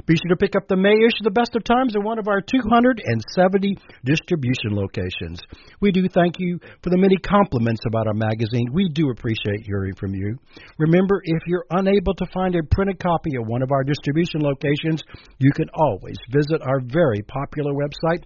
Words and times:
Be 0.07 0.15
sure 0.15 0.31
to 0.31 0.37
pick 0.37 0.57
up 0.57 0.69
the 0.69 0.77
May 0.77 0.95
issue, 0.95 1.21
of 1.21 1.25
The 1.25 1.39
Best 1.39 1.57
of 1.57 1.65
Times, 1.65 1.97
at 1.97 2.03
one 2.03 2.19
of 2.19 2.29
our 2.29 2.41
270 2.41 3.79
distribution 4.05 4.73
locations. 4.73 5.41
We 5.81 5.93
do 5.93 6.09
thank 6.09 6.37
you 6.39 6.59
for 6.83 6.91
the 6.91 6.99
many 6.99 7.17
compliments 7.17 7.83
about 7.87 8.07
our 8.07 8.15
magazine. 8.15 8.69
We 8.73 8.89
do 8.89 9.11
appreciate 9.11 9.67
hearing 9.67 9.95
from 9.95 10.15
you. 10.15 10.39
Remember, 10.79 11.21
if 11.25 11.43
you're 11.47 11.67
unable 11.71 12.15
to 12.15 12.27
find 12.33 12.55
a 12.55 12.63
printed 12.71 12.99
copy 12.99 13.31
at 13.35 13.47
one 13.47 13.63
of 13.63 13.73
our 13.73 13.85
distribution 13.85 14.41
locations, 14.41 15.03
you 15.39 15.53
can 15.53 15.69
always 15.75 16.17
visit 16.31 16.63
our 16.63 16.81
very 16.81 17.23
popular 17.27 17.73
website, 17.73 18.25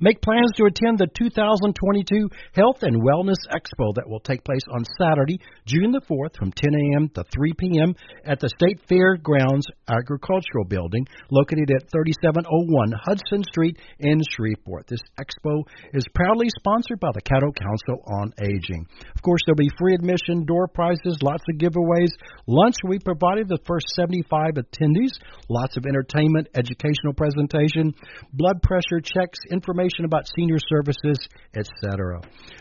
Make 0.00 0.20
plans 0.20 0.50
to 0.56 0.66
attend 0.66 0.98
the 0.98 1.06
2022 1.06 2.26
Health 2.58 2.82
and 2.82 3.06
Wellness 3.06 3.38
Expo 3.54 3.94
that 3.94 4.08
will 4.08 4.18
take 4.18 4.42
place 4.42 4.66
on 4.74 4.82
Saturday, 4.98 5.38
June 5.64 5.92
the 5.92 6.02
4th 6.10 6.34
from 6.34 6.50
10 6.50 6.74
a.m. 6.74 7.08
to 7.14 7.22
3 7.30 7.52
p.m. 7.54 7.94
at 8.26 8.40
the 8.40 8.50
State 8.50 8.82
Fairgrounds 8.88 9.70
Agricultural 9.86 10.66
Building 10.66 11.06
located 11.30 11.70
at 11.70 11.86
3701 11.86 12.98
Hudson 12.98 13.46
Street 13.46 13.78
in 14.00 14.18
Shreveport. 14.34 14.90
This 14.90 15.06
expo 15.14 15.62
is 15.94 16.02
proudly 16.16 16.50
sponsored 16.58 16.98
by 16.98 17.14
the 17.14 17.22
Caddo 17.22 17.54
Council 17.54 18.02
on 18.10 18.34
Aging. 18.42 18.82
Of 19.14 19.22
course, 19.22 19.38
there'll 19.46 19.54
be 19.54 19.70
free 19.78 19.94
admission, 19.94 20.50
door 20.50 20.66
prizes, 20.66 21.22
lots 21.22 21.46
of 21.46 21.62
giveaways, 21.62 22.10
lunch 22.48 22.74
we 22.82 22.98
provided 22.98 23.46
the 23.46 23.62
first 23.70 23.86
75 23.94 24.58
attendees, 24.58 25.14
lots 25.48 25.76
of 25.76 25.86
entertainment, 25.86 26.50
educational 26.58 27.14
presentation, 27.14 27.94
blood 28.34 28.58
pressure 28.66 28.98
checks, 28.98 29.38
information 29.60 30.04
about 30.04 30.28
senior 30.36 30.58
services, 30.68 31.18
etc. 31.54 32.20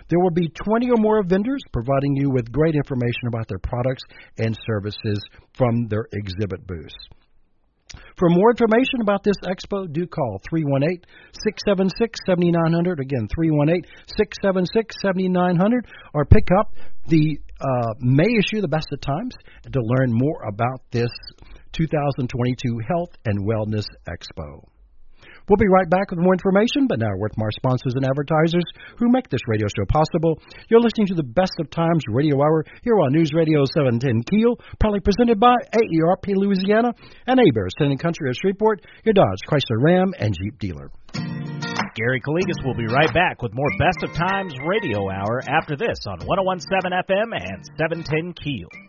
There 0.10 0.20
will 0.20 0.36
be 0.36 0.50
20 0.50 0.92
or 0.92 0.98
more 0.98 1.24
vendors 1.24 1.64
providing 1.72 2.16
you 2.16 2.30
with 2.30 2.52
great 2.52 2.76
information 2.76 3.28
about 3.28 3.48
their 3.48 3.60
products 3.60 4.04
and 4.38 4.58
services 4.68 5.20
from 5.56 5.88
their 5.88 6.06
exhibit 6.12 6.68
booths. 6.68 6.96
For 8.18 8.30
more 8.30 8.52
information 8.52 9.02
about 9.02 9.24
this 9.24 9.38
expo, 9.46 9.92
do 9.92 10.06
call 10.06 10.42
318 10.50 11.02
676 11.34 12.20
7900. 12.28 13.00
Again, 13.00 13.28
318 13.34 13.90
676 14.18 14.96
7900. 15.02 15.88
Or 16.14 16.26
pick 16.26 16.50
up 16.60 16.76
the 17.08 17.40
uh, 17.62 17.94
May 18.00 18.30
issue, 18.38 18.62
The 18.62 18.68
Best 18.68 18.88
of 18.92 19.02
Times, 19.02 19.34
to 19.72 19.80
learn 19.82 20.12
more 20.12 20.44
about 20.48 20.84
this 20.92 21.10
2022 21.74 22.80
Health 22.88 23.10
and 23.26 23.48
Wellness 23.48 23.86
Expo. 24.08 24.68
We'll 25.50 25.58
be 25.58 25.68
right 25.68 25.90
back 25.90 26.12
with 26.12 26.20
more 26.22 26.34
information, 26.34 26.86
but 26.88 27.00
now 27.00 27.10
with 27.18 27.34
our 27.42 27.50
sponsors 27.52 27.98
and 27.98 28.06
advertisers 28.06 28.64
who 28.98 29.10
make 29.10 29.30
this 29.30 29.42
radio 29.48 29.66
show 29.66 29.86
possible. 29.90 30.38
You're 30.70 30.80
listening 30.80 31.08
to 31.08 31.16
the 31.18 31.26
Best 31.26 31.58
of 31.60 31.72
Times 31.72 32.04
Radio 32.08 32.38
Hour 32.38 32.66
here 32.84 33.00
on 33.02 33.14
News 33.14 33.34
Radio 33.34 33.66
710 33.66 34.30
Keel, 34.30 34.62
proudly 34.80 35.00
presented 35.00 35.40
by 35.40 35.56
AARP 35.74 36.38
Louisiana 36.38 36.94
and 37.26 37.40
Town 37.42 37.90
and 37.90 38.00
Country 38.00 38.30
of 38.30 38.36
Shreveport, 38.38 38.86
your 39.04 39.14
Dodge, 39.14 39.42
Chrysler 39.50 39.82
Ram, 39.82 40.14
and 40.20 40.38
Jeep 40.38 40.60
dealer. 40.60 40.92
Gary 41.96 42.22
Calligas 42.22 42.64
will 42.64 42.76
be 42.76 42.86
right 42.86 43.12
back 43.14 43.42
with 43.42 43.54
more 43.54 43.70
Best 43.80 44.04
of 44.04 44.14
Times 44.14 44.54
Radio 44.68 45.10
Hour 45.10 45.42
after 45.50 45.76
this 45.76 45.98
on 46.08 46.20
1017 46.26 46.94
FM 47.10 47.34
and 47.34 47.66
710 47.78 48.34
Keel. 48.34 48.89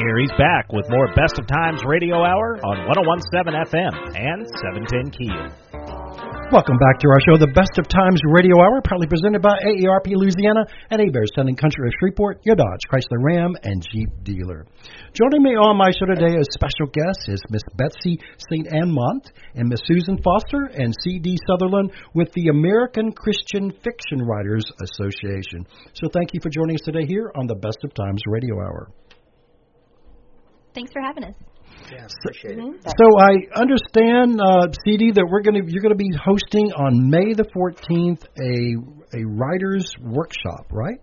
Gary's 0.00 0.32
back 0.38 0.72
with 0.72 0.88
more 0.88 1.12
Best 1.12 1.36
of 1.36 1.44
Times 1.44 1.84
Radio 1.84 2.24
Hour 2.24 2.56
on 2.64 2.88
1017 2.88 3.52
FM 3.52 3.92
and 4.16 4.48
710 4.48 5.12
Keel. 5.12 5.44
Welcome 6.48 6.80
back 6.80 6.96
to 7.04 7.08
our 7.12 7.20
show, 7.20 7.36
The 7.36 7.52
Best 7.52 7.76
of 7.76 7.84
Times 7.84 8.16
Radio 8.24 8.56
Hour, 8.64 8.80
proudly 8.80 9.12
presented 9.12 9.44
by 9.44 9.60
AARP 9.60 10.08
Louisiana 10.16 10.64
and 10.88 11.04
Town 11.36 11.52
and 11.52 11.58
Country 11.60 11.84
of 11.84 11.92
Shreveport, 12.00 12.40
your 12.48 12.56
Dodge, 12.56 12.80
Chrysler 12.88 13.20
Ram, 13.20 13.52
and 13.60 13.84
Jeep 13.92 14.08
dealer. 14.24 14.64
Joining 15.12 15.44
me 15.44 15.52
on 15.52 15.76
my 15.76 15.92
show 15.92 16.08
today 16.08 16.32
as 16.32 16.48
special 16.48 16.88
guests 16.88 17.28
is 17.28 17.44
Miss 17.52 17.62
Betsy 17.76 18.16
St. 18.48 18.72
Amant 18.72 19.28
and 19.52 19.68
Miss 19.68 19.84
Susan 19.84 20.16
Foster 20.24 20.72
and 20.80 20.96
C.D. 21.04 21.36
Sutherland 21.44 21.92
with 22.16 22.32
the 22.32 22.48
American 22.48 23.12
Christian 23.12 23.68
Fiction 23.84 24.24
Writers 24.24 24.64
Association. 24.80 25.68
So 25.92 26.08
thank 26.08 26.32
you 26.32 26.40
for 26.40 26.48
joining 26.48 26.80
us 26.80 26.88
today 26.88 27.04
here 27.04 27.30
on 27.36 27.46
the 27.46 27.60
Best 27.60 27.84
of 27.84 27.92
Times 27.92 28.24
Radio 28.24 28.56
Hour. 28.56 28.88
Thanks 30.74 30.92
for 30.92 31.00
having 31.02 31.24
us. 31.24 31.34
Yeah, 31.90 32.06
appreciate 32.22 32.58
it. 32.58 32.74
So 32.84 33.06
I 33.18 33.60
understand, 33.60 34.40
uh, 34.40 34.68
CD, 34.84 35.12
that 35.12 35.26
we're 35.28 35.42
going 35.42 35.54
to 35.64 35.70
you're 35.72 35.82
going 35.82 35.96
to 35.96 35.98
be 35.98 36.10
hosting 36.24 36.72
on 36.72 37.10
May 37.10 37.32
the 37.34 37.44
14th 37.44 38.22
a 38.38 39.18
a 39.18 39.24
writers 39.26 39.90
workshop, 40.00 40.66
right? 40.70 41.00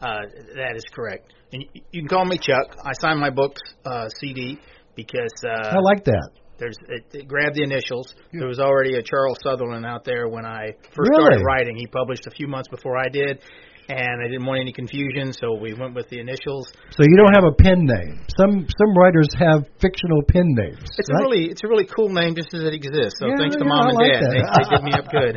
Uh, 0.00 0.20
that 0.56 0.74
is 0.76 0.84
correct. 0.94 1.32
And 1.52 1.64
you, 1.74 1.82
you 1.92 2.00
can 2.02 2.08
call 2.08 2.24
me 2.24 2.38
Chuck. 2.38 2.76
I 2.84 2.92
signed 3.00 3.20
my 3.20 3.30
books 3.30 3.60
uh, 3.84 4.08
CD 4.20 4.58
because 4.94 5.32
uh, 5.44 5.68
I 5.76 5.78
like 5.80 6.04
that. 6.04 6.30
there's 6.58 6.76
it, 6.88 7.04
it 7.12 7.28
grabbed 7.28 7.56
the 7.56 7.62
initials. 7.62 8.14
There 8.32 8.48
was 8.48 8.58
already 8.60 8.96
a 8.96 9.02
Charles 9.02 9.38
Sutherland 9.42 9.84
out 9.86 10.04
there 10.04 10.28
when 10.28 10.44
I 10.46 10.72
first 10.94 11.10
Really? 11.10 11.24
started 11.24 11.44
writing. 11.44 11.76
He 11.76 11.86
published 11.86 12.26
a 12.26 12.30
few 12.30 12.46
months 12.48 12.68
before 12.68 12.96
I 12.96 13.08
did. 13.08 13.40
And 13.88 14.22
I 14.22 14.28
didn't 14.28 14.44
want 14.44 14.60
any 14.60 14.72
confusion, 14.72 15.32
so 15.32 15.54
we 15.54 15.72
went 15.72 15.94
with 15.94 16.08
the 16.10 16.20
initials. 16.20 16.68
So 16.90 17.02
you 17.02 17.16
don't 17.16 17.34
have 17.34 17.44
a 17.44 17.54
pen 17.56 17.86
name. 17.86 18.20
Some 18.36 18.68
some 18.68 18.94
writers 18.96 19.28
have 19.38 19.64
fictional 19.80 20.22
pen 20.28 20.44
names. 20.54 20.84
It's 20.98 21.08
right? 21.10 21.20
a 21.20 21.22
really 21.22 21.44
it's 21.46 21.64
a 21.64 21.68
really 21.68 21.86
cool 21.86 22.10
name 22.10 22.34
just 22.34 22.52
as 22.52 22.64
it 22.64 22.74
exists. 22.74 23.18
So 23.18 23.28
Yeah, 23.28 23.36
thanks 23.38 23.56
to 23.56 23.64
yeah, 23.64 23.68
mom 23.68 23.86
I 23.86 23.88
and 23.88 23.96
like 23.96 24.12
dad, 24.12 24.22
that. 24.22 24.32
they, 24.32 24.44
they 24.44 24.76
did 24.76 24.84
me 24.84 24.92
up 24.92 25.08
good. 25.10 25.36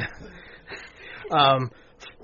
um, 1.31 1.71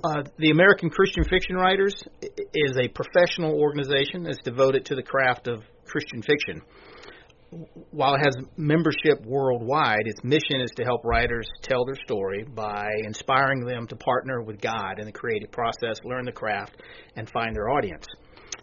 uh, 0.03 0.23
the 0.37 0.51
American 0.51 0.89
Christian 0.89 1.23
Fiction 1.23 1.55
Writers 1.55 1.95
is 2.21 2.77
a 2.77 2.87
professional 2.89 3.59
organization 3.59 4.23
that's 4.23 4.41
devoted 4.43 4.85
to 4.85 4.95
the 4.95 5.03
craft 5.03 5.47
of 5.47 5.63
Christian 5.85 6.21
fiction. 6.21 6.61
While 7.91 8.15
it 8.15 8.21
has 8.25 8.35
membership 8.57 9.25
worldwide, 9.25 10.05
its 10.05 10.21
mission 10.23 10.59
is 10.59 10.71
to 10.75 10.83
help 10.83 11.05
writers 11.05 11.47
tell 11.61 11.85
their 11.85 11.95
story 12.03 12.43
by 12.43 12.85
inspiring 13.05 13.65
them 13.65 13.87
to 13.87 13.95
partner 13.95 14.41
with 14.41 14.59
God 14.59 14.99
in 14.99 15.05
the 15.05 15.13
creative 15.13 15.51
process, 15.51 15.97
learn 16.03 16.25
the 16.25 16.31
craft, 16.33 16.75
and 17.15 17.29
find 17.29 17.55
their 17.55 17.69
audience. 17.69 18.05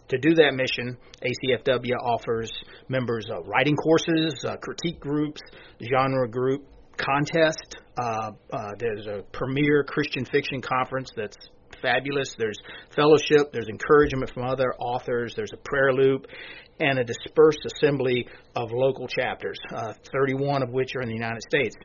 To 0.09 0.19
do 0.19 0.35
that 0.35 0.53
mission, 0.53 0.97
ACFW 1.23 1.95
offers 1.99 2.51
members 2.87 3.25
uh, 3.31 3.41
writing 3.41 3.75
courses, 3.75 4.35
uh, 4.45 4.55
critique 4.57 4.99
groups, 4.99 5.41
genre 5.81 6.29
group 6.29 6.67
contest. 6.97 7.77
Uh, 7.97 8.31
uh, 8.53 8.71
there's 8.77 9.07
a 9.07 9.23
premier 9.31 9.83
Christian 9.83 10.25
fiction 10.25 10.61
conference 10.61 11.09
that's 11.15 11.37
fabulous. 11.81 12.35
There's 12.37 12.59
fellowship. 12.95 13.51
There's 13.51 13.67
encouragement 13.69 14.31
from 14.33 14.43
other 14.43 14.73
authors. 14.79 15.33
There's 15.35 15.53
a 15.53 15.57
prayer 15.57 15.93
loop, 15.93 16.27
and 16.79 16.99
a 16.99 17.03
dispersed 17.03 17.65
assembly 17.65 18.27
of 18.55 18.71
local 18.71 19.07
chapters, 19.07 19.57
uh, 19.73 19.93
31 20.11 20.63
of 20.63 20.69
which 20.71 20.95
are 20.95 21.01
in 21.01 21.07
the 21.07 21.15
United 21.15 21.41
States. 21.41 21.75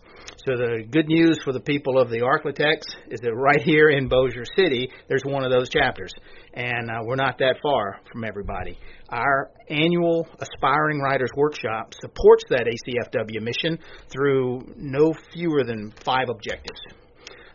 So 0.46 0.56
the 0.56 0.84
good 0.90 1.06
news 1.06 1.38
for 1.44 1.52
the 1.52 1.60
people 1.60 1.98
of 1.98 2.10
the 2.10 2.20
Arklatex 2.20 2.82
is 3.08 3.20
that 3.20 3.34
right 3.34 3.62
here 3.62 3.88
in 3.88 4.08
Bossier 4.08 4.44
City, 4.56 4.90
there's 5.08 5.24
one 5.24 5.44
of 5.44 5.50
those 5.50 5.68
chapters, 5.68 6.12
and 6.54 6.90
uh, 6.90 7.00
we're 7.04 7.16
not 7.16 7.38
that 7.38 7.56
far 7.62 8.00
from 8.10 8.24
everybody. 8.24 8.78
Our 9.10 9.50
annual 9.68 10.26
Aspiring 10.38 11.00
Writers 11.00 11.30
Workshop 11.36 11.94
supports 12.00 12.44
that 12.50 12.66
ACFW 12.66 13.42
mission 13.42 13.78
through 14.08 14.74
no 14.76 15.12
fewer 15.32 15.64
than 15.64 15.92
five 16.04 16.28
objectives. 16.28 16.80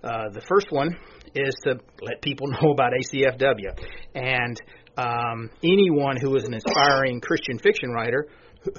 Uh, 0.04 0.30
the 0.34 0.42
first 0.48 0.68
one 0.70 0.96
is 1.36 1.54
to 1.66 1.80
let 2.02 2.22
people 2.22 2.48
know 2.62 2.72
about 2.72 2.92
ACFW. 2.94 3.78
And 4.16 4.62
um, 4.98 5.50
anyone 5.64 6.18
who 6.18 6.36
is 6.36 6.46
an 6.46 6.54
aspiring 6.54 7.20
Christian 7.20 7.60
fiction 7.60 7.90
writer 7.92 8.28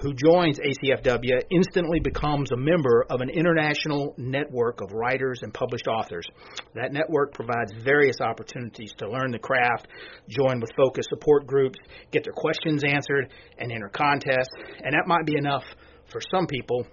who- 0.01 0.15
joins 0.15 0.59
ACFW 0.59 1.43
instantly 1.51 2.01
becomes 2.01 2.51
a 2.51 2.57
member 2.57 3.05
of 3.11 3.21
an 3.21 3.31
international 3.31 4.15
network 4.17 4.81
of 4.81 4.93
writers 4.93 5.41
and 5.43 5.53
published 5.53 5.87
authors. 5.87 6.27
That 6.75 6.93
network 6.93 7.35
provides 7.35 7.73
various 7.85 8.17
opportunities 8.21 8.93
to 8.99 9.09
learn 9.09 9.31
the 9.31 9.39
craft, 9.39 9.89
join 10.29 10.61
with 10.61 10.71
focused 10.77 11.11
support 11.11 11.47
groups, 11.47 11.79
get 12.11 12.25
their 12.25 12.33
questions 12.33 12.83
answered, 12.85 13.33
and 13.59 13.71
enter 13.71 13.89
contests. 13.89 14.51
And 14.83 14.93
that 14.93 15.07
might 15.07 15.27
be 15.27 15.37
enough 15.37 15.65
for 16.11 16.21
some 16.31 16.47
people, 16.47 16.87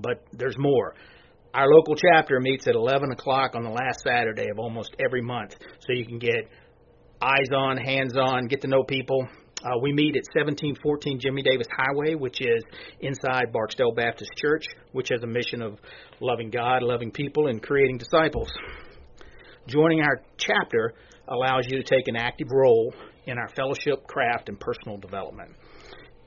but 0.00 0.24
there's 0.32 0.56
more. 0.58 0.94
Our 1.54 1.66
local 1.66 1.94
chapter 1.94 2.40
meets 2.40 2.66
at 2.66 2.74
11 2.74 3.10
o'clock 3.12 3.54
on 3.54 3.62
the 3.62 3.70
last 3.70 4.00
Saturday 4.02 4.48
of 4.50 4.58
almost 4.58 4.94
every 5.02 5.22
month, 5.22 5.56
so 5.80 5.92
you 5.92 6.04
can 6.04 6.18
get 6.18 6.48
eyes 7.22 7.48
on, 7.56 7.78
hands 7.78 8.16
on, 8.16 8.48
get 8.48 8.60
to 8.62 8.68
know 8.68 8.84
people. 8.84 9.26
Uh, 9.64 9.78
we 9.82 9.92
meet 9.92 10.14
at 10.14 10.24
1714 10.34 11.18
Jimmy 11.18 11.42
Davis 11.42 11.66
Highway, 11.74 12.14
which 12.14 12.40
is 12.42 12.62
inside 13.00 13.50
Barksdale 13.52 13.92
Baptist 13.92 14.30
Church, 14.36 14.66
which 14.92 15.08
has 15.08 15.22
a 15.22 15.26
mission 15.26 15.62
of 15.62 15.78
loving 16.20 16.50
God, 16.50 16.82
loving 16.82 17.10
people, 17.10 17.48
and 17.48 17.62
creating 17.62 17.96
disciples. 17.96 18.52
Joining 19.66 20.02
our 20.02 20.20
chapter 20.36 20.92
allows 21.28 21.64
you 21.66 21.82
to 21.82 21.82
take 21.82 22.08
an 22.08 22.16
active 22.16 22.48
role 22.52 22.94
in 23.26 23.38
our 23.38 23.48
fellowship, 23.48 24.06
craft, 24.06 24.48
and 24.48 24.60
personal 24.60 24.98
development. 24.98 25.50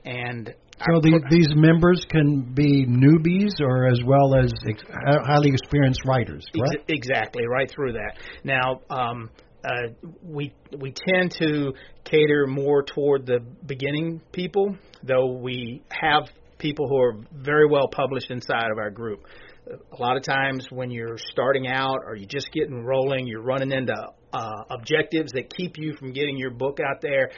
And 0.04 0.52
So 0.86 1.00
the, 1.00 1.22
these 1.30 1.48
members 1.54 2.04
can 2.10 2.52
be 2.54 2.86
newbies 2.86 3.60
or 3.60 3.88
as 3.88 4.00
well 4.04 4.34
as 4.34 4.52
ex- 4.68 4.82
highly 5.24 5.50
experienced 5.50 6.00
writers, 6.06 6.44
correct? 6.54 6.90
Exactly, 6.90 7.46
right 7.46 7.70
through 7.70 7.92
that. 7.92 8.16
Now, 8.42 8.80
um, 8.90 9.30
uh, 9.64 9.92
we 10.24 10.52
we 10.76 10.92
tend 10.92 11.30
to 11.38 11.72
cater 12.04 12.46
more 12.48 12.82
toward 12.82 13.26
the 13.26 13.38
beginning 13.64 14.20
people, 14.32 14.76
though 15.04 15.32
we 15.32 15.82
have 15.90 16.28
people 16.58 16.88
who 16.88 16.98
are 16.98 17.14
very 17.32 17.68
well 17.68 17.88
published 17.88 18.30
inside 18.30 18.70
of 18.72 18.78
our 18.78 18.90
group. 18.90 19.20
A 19.68 20.02
lot 20.02 20.16
of 20.16 20.24
times, 20.24 20.66
when 20.70 20.90
you're 20.90 21.16
starting 21.30 21.68
out 21.68 22.00
or 22.04 22.16
you're 22.16 22.26
just 22.26 22.50
getting 22.50 22.84
rolling, 22.84 23.28
you're 23.28 23.42
running 23.42 23.70
into 23.70 23.94
uh, 24.32 24.64
objectives 24.70 25.30
that 25.32 25.54
keep 25.54 25.78
you 25.78 25.94
from 25.96 26.12
getting 26.12 26.36
your 26.36 26.50
book 26.50 26.78
out 26.80 27.00
there 27.00 27.30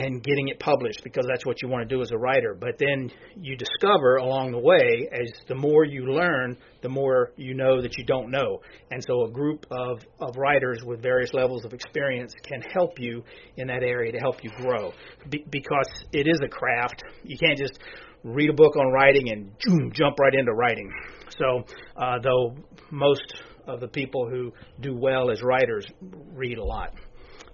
and 0.00 0.22
getting 0.22 0.48
it 0.48 0.58
published 0.58 1.02
because 1.04 1.26
that's 1.28 1.44
what 1.44 1.60
you 1.60 1.68
want 1.68 1.86
to 1.86 1.94
do 1.94 2.00
as 2.00 2.10
a 2.10 2.16
writer. 2.16 2.56
But 2.58 2.78
then 2.78 3.10
you 3.36 3.54
discover 3.56 4.16
along 4.16 4.52
the 4.52 4.58
way, 4.58 5.08
as 5.12 5.30
the 5.46 5.54
more 5.54 5.84
you 5.84 6.12
learn, 6.12 6.56
the 6.80 6.88
more 6.88 7.32
you 7.36 7.52
know 7.52 7.82
that 7.82 7.98
you 7.98 8.04
don't 8.04 8.30
know. 8.30 8.60
And 8.90 9.04
so 9.04 9.24
a 9.26 9.30
group 9.30 9.66
of, 9.70 10.00
of 10.20 10.36
writers 10.36 10.80
with 10.84 11.02
various 11.02 11.34
levels 11.34 11.66
of 11.66 11.74
experience 11.74 12.32
can 12.42 12.62
help 12.72 12.98
you 12.98 13.22
in 13.58 13.66
that 13.66 13.82
area 13.82 14.10
to 14.12 14.18
help 14.18 14.42
you 14.42 14.50
grow. 14.56 14.92
Be, 15.28 15.44
because 15.50 15.88
it 16.12 16.26
is 16.26 16.40
a 16.42 16.48
craft. 16.48 17.02
You 17.22 17.36
can't 17.36 17.58
just 17.58 17.78
read 18.24 18.48
a 18.48 18.54
book 18.54 18.76
on 18.76 18.92
writing 18.92 19.30
and 19.30 19.50
zoom, 19.62 19.92
jump 19.92 20.18
right 20.18 20.34
into 20.34 20.52
writing. 20.52 20.90
So, 21.36 21.64
uh, 21.96 22.18
though 22.22 22.56
most 22.90 23.34
of 23.66 23.80
the 23.80 23.88
people 23.88 24.28
who 24.28 24.52
do 24.80 24.96
well 24.96 25.30
as 25.30 25.42
writers 25.42 25.86
read 26.34 26.56
a 26.56 26.64
lot. 26.64 26.94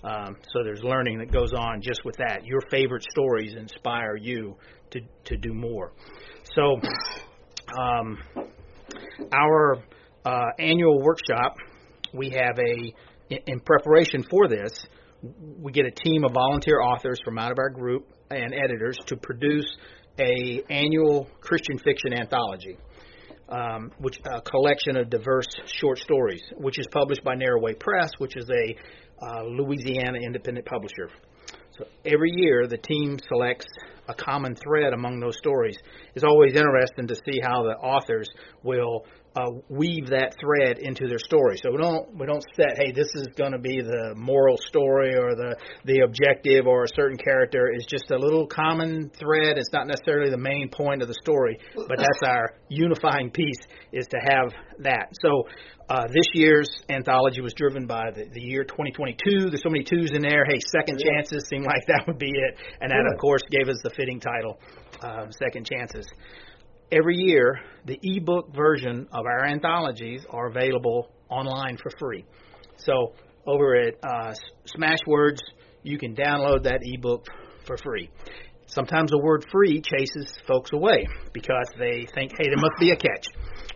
Um, 0.07 0.37
so 0.53 0.63
there's 0.63 0.83
learning 0.85 1.19
that 1.19 1.33
goes 1.33 1.53
on 1.53 1.81
just 1.83 2.05
with 2.05 2.17
that. 2.19 2.45
Your 2.45 2.61
favorite 2.71 3.05
stories 3.11 3.55
inspire 3.59 4.17
you 4.17 4.57
to 4.93 5.01
to 5.25 5.37
do 5.37 5.53
more. 5.53 5.93
So 6.55 6.81
um, 7.77 8.19
our 9.33 9.79
uh, 10.25 10.47
annual 10.61 11.03
workshop, 11.03 11.57
we 12.15 12.31
have 12.31 12.57
a 12.59 13.41
in, 13.47 13.61
preparation 13.61 14.25
for 14.31 14.47
this, 14.47 14.87
we 15.61 15.73
get 15.73 15.87
a 15.87 15.91
team 15.91 16.23
of 16.25 16.33
volunteer 16.33 16.81
authors 16.81 17.19
from 17.25 17.37
out 17.39 17.51
of 17.51 17.59
our 17.59 17.71
group 17.71 18.07
and 18.31 18.55
editors 18.55 18.97
to 19.07 19.17
produce 19.17 19.67
a 20.21 20.63
annual 20.71 21.29
Christian 21.41 21.79
fiction 21.79 22.13
anthology 22.13 22.79
um, 23.49 23.93
which 23.99 24.19
a 24.25 24.41
collection 24.41 24.97
of 24.97 25.11
diverse 25.11 25.47
short 25.67 25.99
stories, 25.99 26.43
which 26.57 26.79
is 26.79 26.87
published 26.91 27.23
by 27.23 27.35
Narrowway 27.35 27.79
Press, 27.79 28.11
which 28.19 28.37
is 28.37 28.49
a 28.51 28.77
uh, 29.23 29.43
Louisiana 29.45 30.19
independent 30.25 30.67
publisher. 30.67 31.11
So 31.79 31.85
every 32.05 32.31
year, 32.33 32.67
the 32.67 32.79
team 32.79 33.19
selects 33.29 33.67
a 34.09 34.15
common 34.15 34.55
thread 34.57 34.93
among 34.93 35.21
those 35.21 35.37
stories. 35.39 35.77
It's 36.15 36.25
always 36.25 36.55
interesting 36.55 37.07
to 37.09 37.15
see 37.15 37.41
how 37.43 37.63
the 37.63 37.77
authors 37.77 38.29
will 38.63 39.05
uh, 39.37 39.51
weave 39.69 40.09
that 40.09 40.35
thread 40.41 40.79
into 40.79 41.09
their 41.09 41.19
story. 41.19 41.59
So 41.63 41.71
we 41.71 41.77
don't 41.77 42.17
we 42.17 42.27
don't 42.27 42.45
set, 42.57 42.79
hey, 42.79 42.93
this 42.93 43.09
is 43.15 43.29
going 43.37 43.53
to 43.53 43.59
be 43.59 43.83
the 43.83 44.15
moral 44.17 44.57
story 44.57 45.15
or 45.15 45.35
the 45.35 45.57
the 45.85 46.01
objective 46.01 46.67
or 46.67 46.85
a 46.85 46.89
certain 46.95 47.19
character. 47.19 47.69
It's 47.73 47.87
just 47.87 48.11
a 48.11 48.19
little 48.19 48.47
common 48.47 49.11
thread. 49.11 49.59
It's 49.59 49.73
not 49.73 49.87
necessarily 49.87 50.31
the 50.31 50.39
main 50.39 50.71
point 50.71 51.03
of 51.03 51.09
the 51.09 51.19
story, 51.23 51.59
but 51.75 51.99
that's 51.99 52.23
our 52.25 52.55
unifying 52.69 53.31
piece 53.31 53.61
is 53.93 54.07
to 54.09 54.19
have 54.19 54.53
that. 54.79 55.13
So 55.21 55.45
uh, 55.89 56.09
this 56.09 56.27
year's 56.35 56.69
anthology 56.91 57.41
was 57.41 57.55
driven 57.55 57.87
by 57.87 58.11
the, 58.11 58.25
the 58.33 58.41
year 58.41 58.65
2022. 58.65 59.51
There's 59.51 59.63
so 59.63 59.71
many 59.71 59.85
twos 59.85 60.11
in 60.11 60.23
there. 60.23 60.45
Hey, 60.45 60.59
second 60.59 60.99
chances 60.99 61.47
seemed 61.49 61.65
like 61.65 61.87
that 61.87 62.05
would 62.09 62.19
be 62.19 62.31
it, 62.31 62.59
and 62.81 62.91
that 62.91 63.07
of 63.07 63.21
course 63.21 63.43
gave 63.51 63.69
us 63.69 63.79
the 63.85 63.91
fitting 63.97 64.21
title, 64.21 64.59
uh, 65.03 65.27
Second 65.31 65.67
Chances. 65.67 66.07
Every 66.93 67.17
year, 67.17 67.59
the 67.85 67.99
ebook 68.03 68.55
version 68.55 69.09
of 69.13 69.27
our 69.27 69.45
anthologies 69.45 70.25
are 70.31 70.49
available 70.49 71.11
online 71.29 71.77
for 71.79 71.91
free. 71.99 72.25
So 72.77 73.15
over 73.47 73.75
at 73.75 73.95
uh, 74.05 74.35
Smashwords, 74.77 75.41
you 75.83 75.99
can 75.99 76.15
download 76.15 76.65
that 76.65 76.81
ebook 76.83 77.27
for 77.67 77.77
free. 77.79 78.11
Sometimes 78.67 79.11
the 79.11 79.19
word 79.19 79.45
free 79.51 79.81
chases 79.81 80.33
folks 80.47 80.71
away 80.73 81.07
because 81.33 81.69
they 81.79 82.07
think, 82.15 82.33
hey, 82.37 82.45
there 82.45 82.57
must 82.57 82.79
be 82.81 82.91
a 82.91 82.97
catch, 82.97 83.27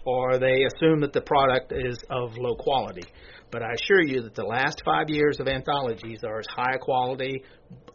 or 0.05 0.39
they 0.39 0.65
assume 0.65 1.01
that 1.01 1.13
the 1.13 1.21
product 1.21 1.73
is 1.73 1.97
of 2.11 2.37
low 2.37 2.57
quality. 2.57 3.05
But 3.53 3.63
I 3.63 3.73
assure 3.73 4.03
you 4.03 4.23
that 4.23 4.35
the 4.35 4.45
last 4.45 4.83
five 4.85 5.09
years 5.09 5.39
of 5.41 5.49
anthologies 5.49 6.23
are 6.25 6.41
as 6.41 6.47
high 6.49 6.77
quality 6.81 7.43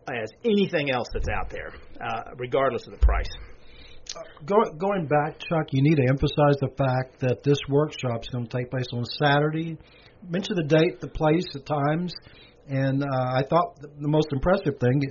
as 0.07 0.29
anything 0.43 0.91
else 0.91 1.07
that's 1.13 1.27
out 1.29 1.49
there, 1.49 1.73
uh, 2.01 2.31
regardless 2.37 2.85
of 2.87 2.93
the 2.93 3.05
price. 3.05 3.29
Go, 4.45 4.55
going 4.77 5.07
back, 5.07 5.39
Chuck, 5.39 5.67
you 5.71 5.81
need 5.81 5.95
to 5.95 6.07
emphasize 6.07 6.57
the 6.61 6.69
fact 6.77 7.19
that 7.21 7.43
this 7.43 7.57
workshop 7.69 8.21
is 8.21 8.29
going 8.31 8.47
to 8.47 8.57
take 8.57 8.69
place 8.69 8.85
on 8.93 9.03
Saturday. 9.19 9.77
Mention 10.29 10.55
the 10.55 10.63
date, 10.63 11.01
the 11.01 11.07
place, 11.07 11.45
the 11.53 11.59
times, 11.59 12.13
and 12.67 13.03
uh, 13.03 13.07
I 13.07 13.43
thought 13.49 13.79
the 13.81 13.89
the 13.99 14.07
most 14.07 14.27
impressive 14.31 14.79
thing 14.79 15.01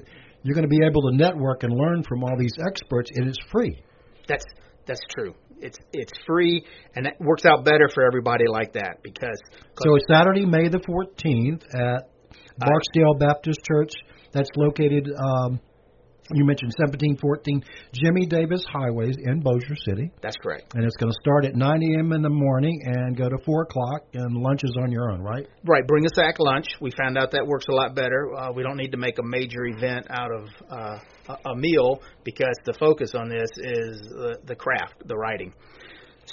you're 0.43 0.55
going 0.55 0.69
to 0.69 0.69
be 0.69 0.85
able 0.85 1.03
to 1.11 1.17
network 1.17 1.63
and 1.63 1.73
learn 1.73 2.05
from 2.05 2.23
all 2.23 2.37
these 2.39 2.55
experts. 2.67 3.11
It 3.15 3.27
is 3.27 3.37
free. 3.51 3.83
That's 4.29 4.45
that's 4.87 5.01
true. 5.15 5.35
It's 5.59 5.79
it's 5.93 6.13
free, 6.27 6.65
and 6.95 7.07
it 7.07 7.15
works 7.21 7.45
out 7.47 7.65
better 7.65 7.89
for 7.93 8.05
everybody 8.07 8.45
like 8.47 8.75
that 8.75 9.03
because 9.03 9.41
So 9.83 9.95
it's 9.97 10.05
Saturday, 10.09 10.45
May 10.45 10.69
the 10.69 10.79
14th 10.79 11.63
at 11.75 12.11
Barksdale 12.59 13.15
Baptist 13.19 13.61
Church. 13.65 13.93
That's 14.35 14.51
located. 14.57 15.09
Um, 15.17 15.61
you 16.33 16.45
mentioned 16.47 16.73
1714 16.79 17.63
Jimmy 17.93 18.25
Davis 18.25 18.65
Highways 18.73 19.17
in 19.23 19.41
Bossier 19.41 19.77
City. 19.77 20.11
That's 20.23 20.37
correct. 20.37 20.75
And 20.75 20.85
it's 20.85 20.97
going 20.97 21.13
to 21.13 21.19
start 21.21 21.45
at 21.45 21.55
9 21.55 21.69
a.m. 21.69 22.13
in 22.13 22.23
the 22.23 22.31
morning 22.31 22.81
and 22.85 23.17
go 23.17 23.29
to 23.29 23.37
4 23.45 23.63
o'clock, 23.63 24.05
and 24.15 24.35
lunch 24.35 24.65
is 24.65 24.75
on 24.83 24.91
your 24.91 25.11
own, 25.11 25.21
right? 25.21 25.47
Right. 25.65 25.87
Bring 25.87 26.07
a 26.07 26.15
sack 26.15 26.37
lunch. 26.39 26.67
We 26.81 26.93
found 26.97 27.19
out 27.19 27.33
that 27.33 27.47
works 27.47 27.67
a 27.69 27.73
lot 27.73 27.95
better. 27.95 28.35
Uh, 28.35 28.53
we 28.53 28.63
don't 28.63 28.79
need 28.79 28.93
to 28.93 28.97
make 28.97 29.19
a 29.19 29.23
major 29.23 29.67
event 29.67 30.07
out 30.09 30.31
of 30.33 30.49
uh, 30.71 30.99
a, 31.29 31.51
a 31.51 31.57
meal 31.57 32.01
because 32.25 32.57
the 32.65 32.73
focus 32.81 33.13
on 33.15 33.29
this 33.29 33.51
is 33.57 34.01
the, 34.09 34.39
the 34.47 34.55
craft, 34.57 35.07
the 35.07 35.17
writing. 35.17 35.53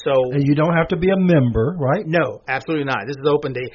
So 0.05 0.31
and 0.31 0.47
you 0.47 0.55
don't 0.55 0.73
have 0.73 0.87
to 0.89 0.97
be 0.97 1.09
a 1.09 1.19
member, 1.19 1.75
right? 1.77 2.05
No, 2.07 2.41
absolutely 2.47 2.85
not. 2.85 3.07
This 3.07 3.17
is 3.17 3.27
open 3.27 3.53
to 3.53 3.69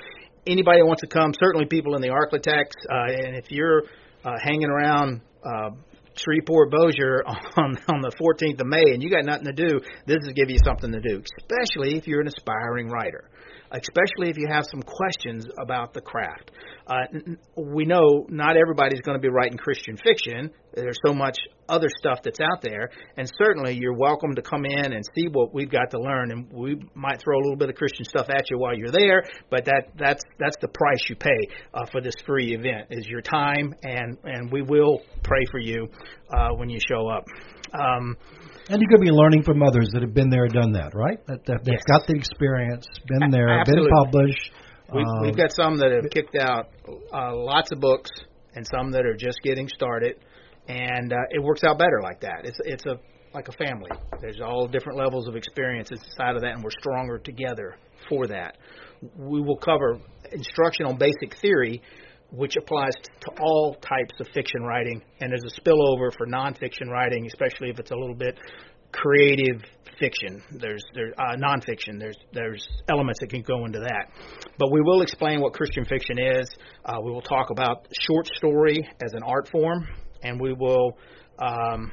anybody 0.47 0.80
that 0.80 0.87
wants 0.87 1.02
to 1.02 1.09
come. 1.09 1.33
Certainly, 1.38 1.66
people 1.66 1.95
in 1.95 2.00
the 2.00 2.09
Arklatex, 2.09 2.73
uh, 2.88 3.26
and 3.26 3.37
if 3.37 3.50
you're 3.50 3.83
uh, 4.26 4.33
hanging 4.42 4.68
around 4.68 5.21
uh, 5.45 5.71
Shreveport 6.16 6.71
Bossier 6.71 7.23
on 7.56 7.78
on 7.88 8.00
the 8.02 8.12
14th 8.21 8.61
of 8.61 8.66
May 8.66 8.92
and 8.92 9.02
you 9.02 9.11
got 9.11 9.25
nothing 9.25 9.47
to 9.47 9.52
do, 9.52 9.80
this 10.06 10.18
is 10.21 10.33
give 10.35 10.50
you 10.50 10.59
something 10.64 10.92
to 10.92 11.00
do, 11.00 11.23
especially 11.38 11.97
if 11.97 12.06
you're 12.06 12.21
an 12.21 12.28
aspiring 12.28 12.88
writer 12.88 13.30
especially 13.70 14.30
if 14.30 14.37
you 14.38 14.46
have 14.50 14.64
some 14.70 14.82
questions 14.82 15.46
about 15.61 15.92
the 15.94 16.00
craft. 16.00 16.50
Uh, 16.87 17.06
we 17.56 17.85
know 17.85 18.26
not 18.28 18.56
everybody's 18.56 19.00
going 19.00 19.16
to 19.16 19.23
be 19.23 19.28
writing 19.28 19.58
Christian 19.58 19.96
fiction. 19.96 20.50
There's 20.73 20.99
so 21.04 21.12
much 21.12 21.37
other 21.68 21.88
stuff 21.99 22.20
that's 22.23 22.38
out 22.38 22.62
there, 22.62 22.90
and 23.16 23.30
certainly 23.38 23.75
you're 23.75 23.96
welcome 23.96 24.35
to 24.37 24.42
come 24.42 24.64
in 24.64 24.92
and 24.92 25.02
see 25.16 25.26
what 25.26 25.52
we've 25.52 25.70
got 25.70 25.90
to 25.90 25.99
learn. 25.99 26.30
And 26.30 26.52
we 26.52 26.80
might 26.94 27.20
throw 27.20 27.38
a 27.38 27.42
little 27.42 27.56
bit 27.56 27.70
of 27.70 27.75
Christian 27.75 28.04
stuff 28.04 28.26
at 28.28 28.50
you 28.50 28.58
while 28.58 28.76
you're 28.76 28.92
there, 28.92 29.25
but 29.50 29.64
that 29.64 29.88
that's 29.99 30.23
that's 30.38 30.56
the 30.61 30.68
price 30.68 31.04
you 31.08 31.16
pay 31.16 31.49
uh, 31.75 31.87
for 31.90 32.00
this 32.00 32.14
free 32.25 32.54
event 32.54 32.88
is 32.90 33.06
your 33.08 33.23
time, 33.23 33.75
and 33.82 34.16
and 34.25 34.52
we 34.52 34.62
will 34.62 35.02
pray 35.25 35.44
for 35.50 35.58
you 35.58 35.88
uh, 36.30 36.50
when 36.50 36.68
you 36.68 36.78
show 36.88 37.08
up. 37.08 37.25
Um, 37.73 38.16
and 38.68 38.80
you 38.80 38.88
could 38.88 39.00
be 39.00 39.11
learning 39.11 39.42
from 39.42 39.62
others 39.62 39.88
that 39.92 40.02
have 40.02 40.14
been 40.14 40.30
there, 40.30 40.44
and 40.44 40.52
done 40.52 40.73
that, 40.73 40.94
right? 40.94 41.25
That, 41.26 41.44
that 41.46 41.64
they've 41.64 41.75
yes. 41.75 41.85
got 41.87 42.06
the 42.06 42.14
experience, 42.14 42.87
been 43.06 43.30
there, 43.30 43.49
Absolutely. 43.49 43.90
been 43.90 44.04
published. 44.04 44.50
We've, 44.92 45.04
um, 45.04 45.23
we've 45.23 45.37
got 45.37 45.52
some 45.52 45.78
that 45.78 45.90
have 45.90 46.11
kicked 46.11 46.37
out 46.37 46.68
uh, 47.12 47.35
lots 47.35 47.73
of 47.73 47.80
books, 47.80 48.11
and 48.54 48.66
some 48.66 48.90
that 48.92 49.04
are 49.04 49.16
just 49.16 49.40
getting 49.42 49.68
started, 49.68 50.16
and 50.68 51.12
uh, 51.12 51.16
it 51.30 51.42
works 51.42 51.64
out 51.64 51.78
better 51.78 52.00
like 52.02 52.20
that. 52.20 52.42
It's 52.44 52.58
it's 52.64 52.85
a 52.87 52.99
like 53.35 53.49
a 53.49 53.52
family. 53.52 53.90
There's 54.20 54.40
all 54.40 54.66
different 54.66 54.99
levels 54.99 55.28
of 55.28 55.37
experience 55.37 55.90
inside 55.90 56.37
of 56.37 56.42
that, 56.42 56.52
and 56.52 56.64
we're 56.64 56.70
stronger 56.70 57.18
together 57.18 57.76
for 58.08 58.26
that. 58.28 58.56
We 59.14 59.42
will 59.42 59.58
cover 59.58 60.00
instruction 60.32 60.87
on 60.87 60.96
basic 60.96 61.38
theory, 61.40 61.82
which 62.30 62.56
applies 62.56 62.92
to 63.21 63.30
all 63.40 63.75
types 63.75 64.14
of 64.21 64.26
fiction 64.35 64.62
writing, 64.62 65.02
and 65.21 65.30
there's 65.30 65.45
a 65.45 65.61
spillover 65.61 66.12
for 66.16 66.26
nonfiction 66.26 66.88
writing, 66.90 67.26
especially 67.26 67.71
if 67.71 67.78
it's 67.78 67.90
a 67.90 67.97
little 67.97 68.14
bit 68.14 68.38
creative 68.92 69.62
fiction. 69.99 70.42
There's 70.52 70.83
there's 70.95 71.12
uh, 71.18 71.37
nonfiction. 71.37 71.99
There's 71.99 72.16
there's 72.33 72.66
elements 72.88 73.21
that 73.21 73.30
can 73.30 73.42
go 73.42 73.64
into 73.64 73.80
that, 73.80 74.11
but 74.59 74.71
we 74.73 74.80
will 74.83 75.02
explain 75.02 75.40
what 75.40 75.52
Christian 75.52 75.85
fiction 75.85 76.18
is. 76.18 76.49
Uh, 76.85 76.99
we 77.02 77.11
will 77.11 77.23
talk 77.23 77.50
about 77.50 77.87
short 78.00 78.26
story 78.37 78.87
as 79.04 79.12
an 79.14 79.23
art 79.23 79.49
form, 79.49 79.87
and 80.23 80.40
we 80.40 80.52
will 80.52 80.99
um, 81.38 81.92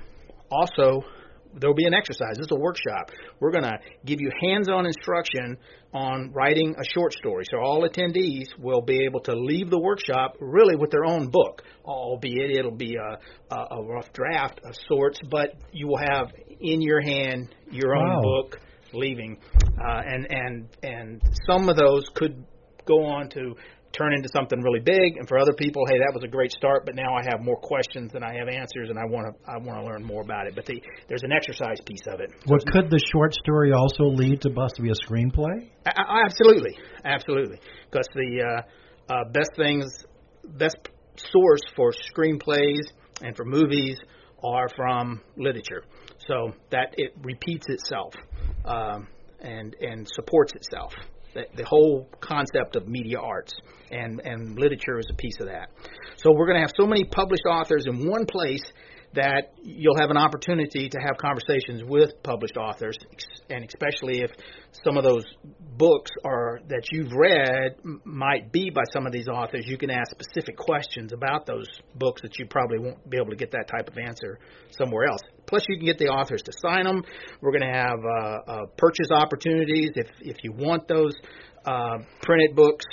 also 0.52 1.04
there'll 1.60 1.76
be 1.76 1.86
an 1.86 1.94
exercise. 1.94 2.36
This 2.38 2.46
is 2.46 2.52
a 2.52 2.60
workshop. 2.60 3.12
We're 3.40 3.52
going 3.52 3.64
to 3.64 3.78
give 4.06 4.20
you 4.22 4.30
hands-on 4.42 4.86
instruction 4.86 5.58
on 5.94 6.32
writing 6.34 6.76
a 6.80 6.84
short 6.84 7.14
story. 7.14 7.46
So 7.50 7.58
all 7.58 7.88
attendees 7.88 8.48
will 8.58 8.82
be 8.82 9.06
able 9.06 9.22
to 9.22 9.34
leave 9.34 9.70
the 9.70 9.80
workshop 9.80 10.36
really 10.40 10.76
with 10.76 10.92
their 10.92 11.06
own 11.06 11.30
book, 11.30 11.62
albeit 11.86 12.52
it'll 12.58 12.72
be 12.72 12.96
a, 12.96 13.56
a, 13.56 13.76
a 13.78 13.84
rough 13.84 14.12
draft 14.14 14.60
of 14.66 14.76
sorts, 14.88 15.20
but 15.30 15.56
you 15.72 15.88
will 15.88 16.00
have 16.00 16.32
in 16.60 16.82
your 16.82 17.02
hand 17.02 17.54
your 17.72 17.96
own 17.96 18.10
wow. 18.10 18.22
book 18.22 18.60
leaving, 18.94 19.38
uh, 19.84 20.02
and 20.06 20.28
and 20.30 20.70
and 20.84 21.22
some 21.48 21.68
of 21.68 21.76
those 21.76 22.06
could 22.14 22.46
go 22.86 23.06
on 23.06 23.30
to 23.30 23.56
turn 23.94 24.14
into 24.14 24.28
something 24.36 24.60
really 24.62 24.80
big. 24.80 25.18
And 25.18 25.28
for 25.28 25.38
other 25.38 25.54
people, 25.54 25.84
hey, 25.88 26.00
that 26.00 26.12
was 26.14 26.24
a 26.24 26.28
great 26.28 26.52
start, 26.52 26.86
but 26.86 26.96
now 26.96 27.16
I 27.16 27.22
have 27.30 27.42
more 27.42 27.58
questions 27.58 28.12
than 28.12 28.24
I 28.24 28.34
have 28.34 28.50
answers, 28.50 28.90
and 28.90 28.98
I 28.98 29.06
want 29.06 29.28
to 29.30 29.34
I 29.50 29.58
want 29.58 29.80
to 29.80 29.86
learn 29.86 30.04
more 30.04 30.22
about 30.22 30.48
it. 30.48 30.56
But 30.56 30.66
the, 30.66 30.82
there's 31.08 31.24
an 31.24 31.32
exercise 31.32 31.80
piece 31.86 32.04
of 32.08 32.20
it. 32.20 32.32
What 32.46 32.62
so 32.62 32.68
could 32.74 32.90
the 32.90 33.00
short 33.14 33.34
story 33.34 33.72
also 33.72 34.06
lead 34.06 34.42
to 34.42 34.50
possibly 34.50 34.90
a 34.90 34.98
screenplay? 35.08 35.70
I, 35.86 36.24
absolutely, 36.26 36.78
absolutely, 37.06 37.60
because 37.90 38.08
the 38.14 38.42
uh, 38.42 39.14
uh, 39.14 39.24
best 39.32 39.52
things, 39.56 40.06
best 40.58 40.78
source 41.16 41.62
for 41.76 41.92
screenplays 41.92 42.82
and 43.22 43.36
for 43.36 43.46
movies 43.46 44.00
are 44.44 44.68
from 44.76 45.22
literature. 45.38 45.84
So 46.28 46.54
that 46.72 46.96
it 46.98 47.14
repeats 47.22 47.68
itself 47.70 48.14
um, 48.66 49.08
and 49.40 49.76
and 49.82 50.08
supports 50.16 50.54
itself 50.54 50.94
the, 51.34 51.46
the 51.56 51.66
whole 51.66 52.10
concept 52.20 52.76
of 52.76 52.88
media 52.88 53.20
arts 53.20 53.54
and, 53.92 54.22
and 54.24 54.58
literature 54.58 55.00
is 55.00 55.08
a 55.12 55.16
piece 55.16 55.40
of 55.40 55.48
that. 55.48 55.70
So 56.18 56.32
we're 56.32 56.48
going 56.48 56.58
to 56.58 56.62
have 56.62 56.74
so 56.78 56.86
many 56.86 57.04
published 57.04 57.46
authors 57.50 57.86
in 57.88 58.08
one 58.10 58.26
place 58.26 58.64
that 59.16 59.54
you'll 59.62 59.98
have 59.98 60.10
an 60.10 60.18
opportunity 60.18 60.90
to 60.90 60.98
have 61.00 61.18
conversations 61.18 61.84
with 61.86 62.12
published 62.24 62.58
authors, 62.58 62.98
and 63.50 63.64
especially 63.64 64.22
if 64.22 64.32
some 64.84 64.98
of 64.98 65.04
those 65.04 65.24
books 65.78 66.12
are 66.26 66.60
that 66.68 66.84
you've 66.92 67.12
read 67.12 67.76
might 68.04 68.52
be 68.52 68.70
by 68.70 68.84
some 68.92 69.06
of 69.06 69.14
these 69.14 69.28
authors, 69.28 69.66
you 69.68 69.78
can 69.78 69.90
ask 69.90 70.12
specific 70.12 70.58
questions 70.58 71.14
about 71.14 71.46
those 71.46 71.68
books 71.96 72.22
that 72.22 72.38
you 72.40 72.46
probably 72.48 72.80
won't 72.80 73.10
be 73.10 73.18
able 73.18 73.30
to 73.30 73.36
get 73.36 73.52
that 73.52 73.68
type 73.68 73.88
of 73.88 73.98
answer 73.98 74.40
somewhere 74.72 75.06
else. 75.06 75.22
Plus, 75.46 75.64
you 75.70 75.78
can 75.78 75.86
get 75.86 75.98
the 75.98 76.08
authors 76.08 76.42
to 76.42 76.52
sign 76.66 76.86
them. 76.86 77.04
We're 77.42 77.52
going 77.52 77.72
to 77.72 77.80
have 77.80 78.00
uh, 78.00 78.52
uh, 78.52 78.66
purchase 78.78 79.12
opportunities 79.12 79.92
if 79.96 80.08
if 80.22 80.38
you 80.44 80.54
want 80.54 80.88
those 80.88 81.14
uh, 81.66 82.00
printed 82.22 82.56
books, 82.56 82.86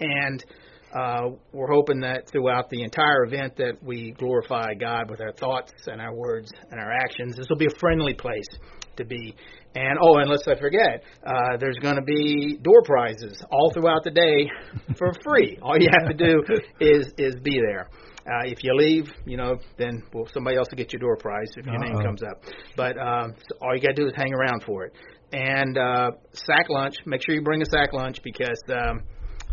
and 0.00 0.44
uh, 0.94 1.30
we're 1.52 1.72
hoping 1.72 2.00
that 2.00 2.28
throughout 2.30 2.68
the 2.68 2.82
entire 2.82 3.24
event 3.24 3.56
that 3.56 3.82
we 3.82 4.12
glorify 4.12 4.74
God 4.74 5.10
with 5.10 5.20
our 5.20 5.32
thoughts 5.32 5.72
and 5.86 6.00
our 6.00 6.14
words 6.14 6.50
and 6.70 6.78
our 6.78 6.92
actions. 6.92 7.36
This 7.36 7.46
will 7.48 7.56
be 7.56 7.66
a 7.66 7.78
friendly 7.80 8.14
place 8.14 8.48
to 8.96 9.04
be. 9.04 9.34
And 9.74 9.98
oh, 10.02 10.18
and 10.18 10.28
lest 10.28 10.46
I 10.48 10.58
forget, 10.58 11.02
uh, 11.26 11.56
there's 11.58 11.78
going 11.80 11.96
to 11.96 12.02
be 12.02 12.58
door 12.60 12.82
prizes 12.84 13.42
all 13.50 13.72
throughout 13.72 14.04
the 14.04 14.10
day 14.10 14.50
for 14.98 15.12
free. 15.24 15.58
All 15.62 15.78
you 15.78 15.88
have 15.98 16.14
to 16.14 16.26
do 16.26 16.42
is 16.78 17.10
is 17.16 17.36
be 17.42 17.58
there. 17.58 17.88
Uh, 18.26 18.44
if 18.44 18.62
you 18.62 18.72
leave, 18.76 19.10
you 19.24 19.36
know, 19.36 19.56
then 19.78 20.02
well, 20.12 20.28
somebody 20.32 20.56
else 20.56 20.68
will 20.70 20.76
get 20.76 20.92
your 20.92 21.00
door 21.00 21.16
prize 21.16 21.50
if 21.56 21.64
your 21.64 21.74
uh 21.74 21.78
name 21.78 22.04
comes 22.04 22.22
up. 22.22 22.44
But 22.76 22.98
um, 22.98 23.34
so 23.48 23.56
all 23.62 23.74
you 23.74 23.80
got 23.80 23.96
to 23.96 24.02
do 24.02 24.06
is 24.06 24.12
hang 24.14 24.32
around 24.34 24.62
for 24.64 24.84
it. 24.84 24.92
And 25.32 25.78
uh, 25.78 26.10
sack 26.34 26.68
lunch. 26.68 26.96
Make 27.06 27.22
sure 27.24 27.34
you 27.34 27.40
bring 27.40 27.62
a 27.62 27.66
sack 27.66 27.94
lunch 27.94 28.18
because 28.22 28.60
um, 28.68 29.02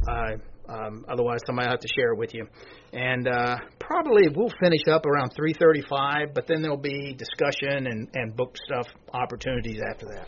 uh, 0.08 0.38
um, 0.70 1.06
otherwise, 1.10 1.40
somebody 1.46 1.68
will 1.68 1.74
have 1.74 1.80
to 1.80 1.88
share 1.96 2.14
it 2.14 2.18
with 2.18 2.34
you. 2.34 2.46
And 2.94 3.28
uh, 3.28 3.58
probably 3.80 4.28
we'll 4.34 4.54
finish 4.62 4.82
up 4.92 5.06
around 5.06 5.32
3:35, 5.36 6.34
but 6.34 6.46
then 6.48 6.62
there'll 6.62 6.78
be 6.78 7.16
discussion 7.18 7.88
and, 7.88 8.08
and 8.14 8.36
book 8.36 8.56
stuff 8.66 8.88
opportunities 9.14 9.82
after 9.92 10.06
that. 10.08 10.28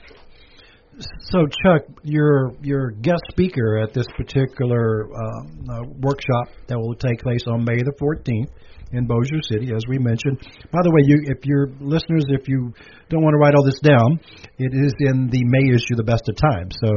So, 1.00 1.48
Chuck, 1.48 1.84
your 2.04 2.52
your 2.62 2.92
guest 2.92 3.24
speaker 3.30 3.78
at 3.78 3.94
this 3.94 4.08
particular 4.18 5.06
um, 5.06 5.66
uh, 5.70 5.84
workshop 6.00 6.50
that 6.68 6.78
will 6.78 6.96
take 6.96 7.20
place 7.22 7.44
on 7.48 7.64
May 7.64 7.78
the 7.78 7.94
14th 8.02 8.50
in 8.94 9.08
Bossier 9.08 9.42
City, 9.52 9.72
as 9.76 9.84
we 9.88 9.98
mentioned. 9.98 10.40
By 10.72 10.80
the 10.84 10.92
way, 10.92 11.02
you, 11.06 11.18
if 11.32 11.46
your 11.46 11.68
listeners, 11.80 12.26
if 12.30 12.48
you 12.48 12.74
don't 13.10 13.24
want 13.24 13.34
to 13.34 13.40
write 13.40 13.56
all 13.56 13.64
this 13.64 13.80
down, 13.80 14.20
it 14.58 14.72
is 14.74 14.94
in 15.00 15.30
the 15.32 15.44
May 15.48 15.74
issue, 15.76 15.96
The 15.96 16.04
Best 16.04 16.28
of 16.28 16.36
Times. 16.36 16.76
So, 16.84 16.92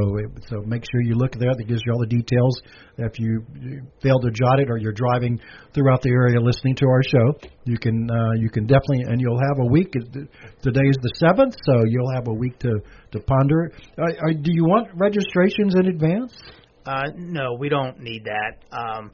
so 0.49 0.55
make 0.67 0.83
sure 0.83 1.01
you 1.01 1.15
look 1.15 1.33
there. 1.33 1.51
That 1.55 1.65
gives 1.67 1.81
you 1.85 1.93
all 1.93 1.99
the 1.99 2.11
details. 2.11 2.59
If 2.97 3.19
you 3.19 3.43
fail 4.01 4.19
to 4.19 4.31
jot 4.31 4.59
it, 4.59 4.69
or 4.69 4.77
you're 4.77 4.95
driving 4.95 5.39
throughout 5.73 6.01
the 6.01 6.11
area 6.11 6.39
listening 6.39 6.75
to 6.75 6.85
our 6.87 7.03
show, 7.03 7.49
you 7.65 7.77
can 7.77 8.09
uh, 8.09 8.39
you 8.39 8.49
can 8.49 8.67
definitely, 8.67 9.03
and 9.07 9.19
you'll 9.19 9.39
have 9.39 9.59
a 9.59 9.67
week. 9.67 9.91
Today 9.91 10.87
is 10.87 10.97
the 11.01 11.11
seventh, 11.19 11.55
so 11.63 11.83
you'll 11.87 12.13
have 12.15 12.27
a 12.27 12.33
week 12.33 12.59
to 12.59 12.79
to 13.11 13.19
ponder. 13.19 13.71
Uh, 13.97 14.31
do 14.41 14.51
you 14.51 14.63
want 14.63 14.89
registrations 14.95 15.75
in 15.75 15.87
advance? 15.87 16.35
Uh, 16.85 17.09
no, 17.15 17.55
we 17.59 17.67
don't 17.67 17.99
need 17.99 18.25
that. 18.25 18.77
Um, 18.77 19.11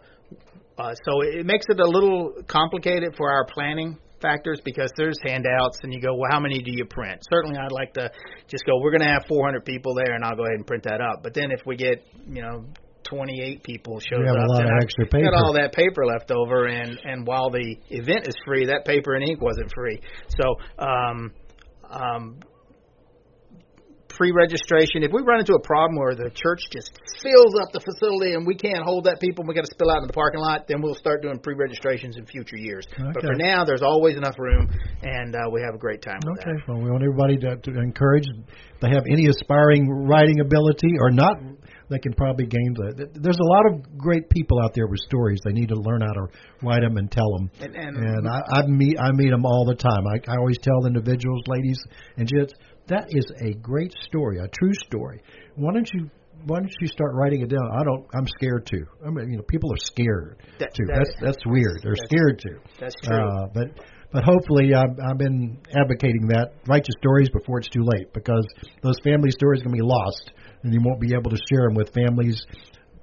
uh, 0.81 0.95
so 1.05 1.21
it 1.21 1.45
makes 1.45 1.65
it 1.69 1.79
a 1.79 1.85
little 1.88 2.33
complicated 2.47 3.15
for 3.15 3.31
our 3.31 3.45
planning 3.45 3.97
factors 4.21 4.61
because 4.63 4.91
there's 4.97 5.17
handouts 5.25 5.79
and 5.83 5.93
you 5.93 6.01
go, 6.01 6.15
well, 6.15 6.29
how 6.31 6.39
many 6.39 6.61
do 6.61 6.71
you 6.71 6.85
print? 6.85 7.21
Certainly, 7.31 7.57
I'd 7.57 7.71
like 7.71 7.93
to 7.93 8.11
just 8.47 8.65
go. 8.65 8.79
We're 8.79 8.91
going 8.91 9.01
to 9.01 9.13
have 9.13 9.25
400 9.27 9.65
people 9.65 9.95
there, 9.95 10.13
and 10.13 10.23
I'll 10.23 10.35
go 10.35 10.43
ahead 10.43 10.57
and 10.57 10.67
print 10.67 10.83
that 10.83 11.01
up. 11.01 11.23
But 11.23 11.33
then 11.33 11.51
if 11.51 11.61
we 11.65 11.75
get, 11.75 12.05
you 12.27 12.41
know, 12.41 12.65
28 13.03 13.63
people 13.63 14.00
shows 14.00 14.27
up, 14.29 14.35
a 14.38 14.53
lot 14.53 14.63
of 14.63 14.71
extra 14.81 15.05
paper. 15.05 15.31
got 15.31 15.43
all 15.43 15.53
that 15.53 15.73
paper 15.73 16.05
left 16.05 16.31
over, 16.31 16.67
and 16.67 17.00
and 17.03 17.25
while 17.25 17.50
the 17.50 17.75
event 17.89 18.27
is 18.27 18.35
free, 18.45 18.67
that 18.67 18.85
paper 18.85 19.15
and 19.15 19.27
ink 19.27 19.41
wasn't 19.41 19.71
free. 19.73 20.00
So 20.29 20.55
um, 20.79 21.31
um, 21.89 22.39
pre-registration. 24.15 25.03
If 25.03 25.12
we 25.12 25.22
run 25.24 25.39
into 25.39 25.56
a 25.56 25.60
problem 25.60 25.98
where 26.00 26.15
the 26.15 26.30
church 26.34 26.60
just 26.72 26.91
fills 27.24 27.53
up 27.62 27.72
the 27.74 27.80
facility 27.80 28.34
and 28.34 28.46
we 28.46 28.56
can't 28.56 28.84
hold 28.84 29.06
that 29.06 29.20
people 29.20 29.44
and 29.44 29.50
we 29.50 29.56
got 29.56 29.65
to 29.65 29.74
spill 29.74 29.89
out 29.89 30.03
in 30.03 30.08
the 30.08 30.13
parking 30.13 30.39
lot, 30.39 30.68
then 30.68 30.82
we'll 30.82 30.96
start 30.96 31.22
doing 31.22 31.39
pre-registrations 31.39 32.18
in 32.18 32.25
future 32.25 32.58
years. 32.58 32.86
Okay. 32.94 33.12
But 33.13 33.24
for 33.24 33.36
now, 33.36 33.63
there's 33.63 33.82
always 33.82 34.18
enough 34.18 34.38
room, 34.38 34.70
and 35.03 35.36
uh, 35.36 35.50
we 35.51 35.62
have 35.62 35.75
a 35.75 35.80
great 35.80 36.01
time 36.01 36.20
with 36.25 36.39
Okay, 36.39 36.51
that. 36.58 36.68
well, 36.68 36.82
we 36.82 36.89
want 36.91 37.03
everybody 37.03 37.38
to, 37.38 37.58
to 37.58 37.80
encourage. 37.80 38.27
If 38.27 38.80
they 38.82 38.89
have 38.89 39.03
any 39.10 39.27
aspiring 39.27 39.88
writing 39.89 40.39
ability 40.39 40.98
or 41.00 41.12
not, 41.12 41.38
they 41.89 42.00
can 42.00 42.13
probably 42.13 42.46
gain 42.46 42.74
the. 42.74 43.10
There's 43.13 43.38
a 43.38 43.50
lot 43.51 43.65
of 43.68 43.98
great 43.98 44.30
people 44.30 44.60
out 44.63 44.74
there 44.74 44.88
with 44.88 45.00
stories. 45.01 45.39
They 45.44 45.51
need 45.51 45.68
to 45.70 45.75
learn 45.75 46.01
how 46.01 46.13
to 46.13 46.25
write 46.63 46.82
them 46.82 46.96
and 46.98 47.12
tell 47.12 47.30
them. 47.38 47.51
And, 47.60 47.75
and, 47.75 47.98
And 47.98 48.27
I, 48.30 48.39
I 48.48 48.65
meet 48.65 48.98
I 48.98 49.12
meet 49.12 49.30
them 49.30 49.46
all 49.46 49.65
the 49.65 49.75
time. 49.75 50.08
I, 50.08 50.32
I 50.32 50.38
always 50.38 50.58
tell 50.63 50.88
individuals, 50.88 51.44
ladies 51.48 51.77
and 52.15 52.27
gents, 52.27 52.53
that 52.91 53.07
is 53.10 53.25
a 53.41 53.53
great 53.60 53.93
story, 54.07 54.38
a 54.38 54.48
true 54.48 54.74
story. 54.86 55.21
Why 55.55 55.74
don't 55.74 55.89
you 55.93 56.10
Why 56.45 56.57
don't 56.60 56.74
you 56.81 56.88
start 56.88 57.12
writing 57.13 57.41
it 57.41 57.50
down? 57.50 57.67
I 57.79 57.83
don't. 57.83 58.03
I'm 58.17 58.27
scared 58.38 58.65
to. 58.67 58.79
I 59.05 59.10
mean, 59.12 59.29
you 59.31 59.38
know, 59.38 59.43
people 59.48 59.71
are 59.71 59.83
scared 59.93 60.41
That- 60.60 60.74
to. 60.74 60.83
that- 60.88 60.95
that's 60.98 61.15
that's 61.21 61.45
weird. 61.45 61.79
They're 61.83 61.93
that's- 61.93 62.10
scared 62.10 62.39
to. 62.45 62.51
that's 62.79 62.95
true. 63.03 63.17
Uh, 63.17 63.48
but 63.53 63.67
but 64.13 64.24
hopefully, 64.25 64.74
I've, 64.74 64.98
I've 65.07 65.17
been 65.17 65.60
advocating 65.74 66.27
that 66.36 66.51
write 66.67 66.86
your 66.89 66.98
stories 67.00 67.29
before 67.29 67.60
it's 67.60 67.69
too 67.69 67.83
late 67.95 68.12
because 68.13 68.45
those 68.81 68.98
family 69.05 69.31
stories 69.31 69.62
are 69.62 69.65
going 69.65 69.77
to 69.77 69.83
be 69.83 69.88
lost, 69.88 70.31
and 70.63 70.74
you 70.74 70.81
won't 70.83 71.00
be 71.00 71.13
able 71.13 71.31
to 71.31 71.39
share 71.50 71.63
them 71.69 71.75
with 71.75 71.93
families 71.93 72.43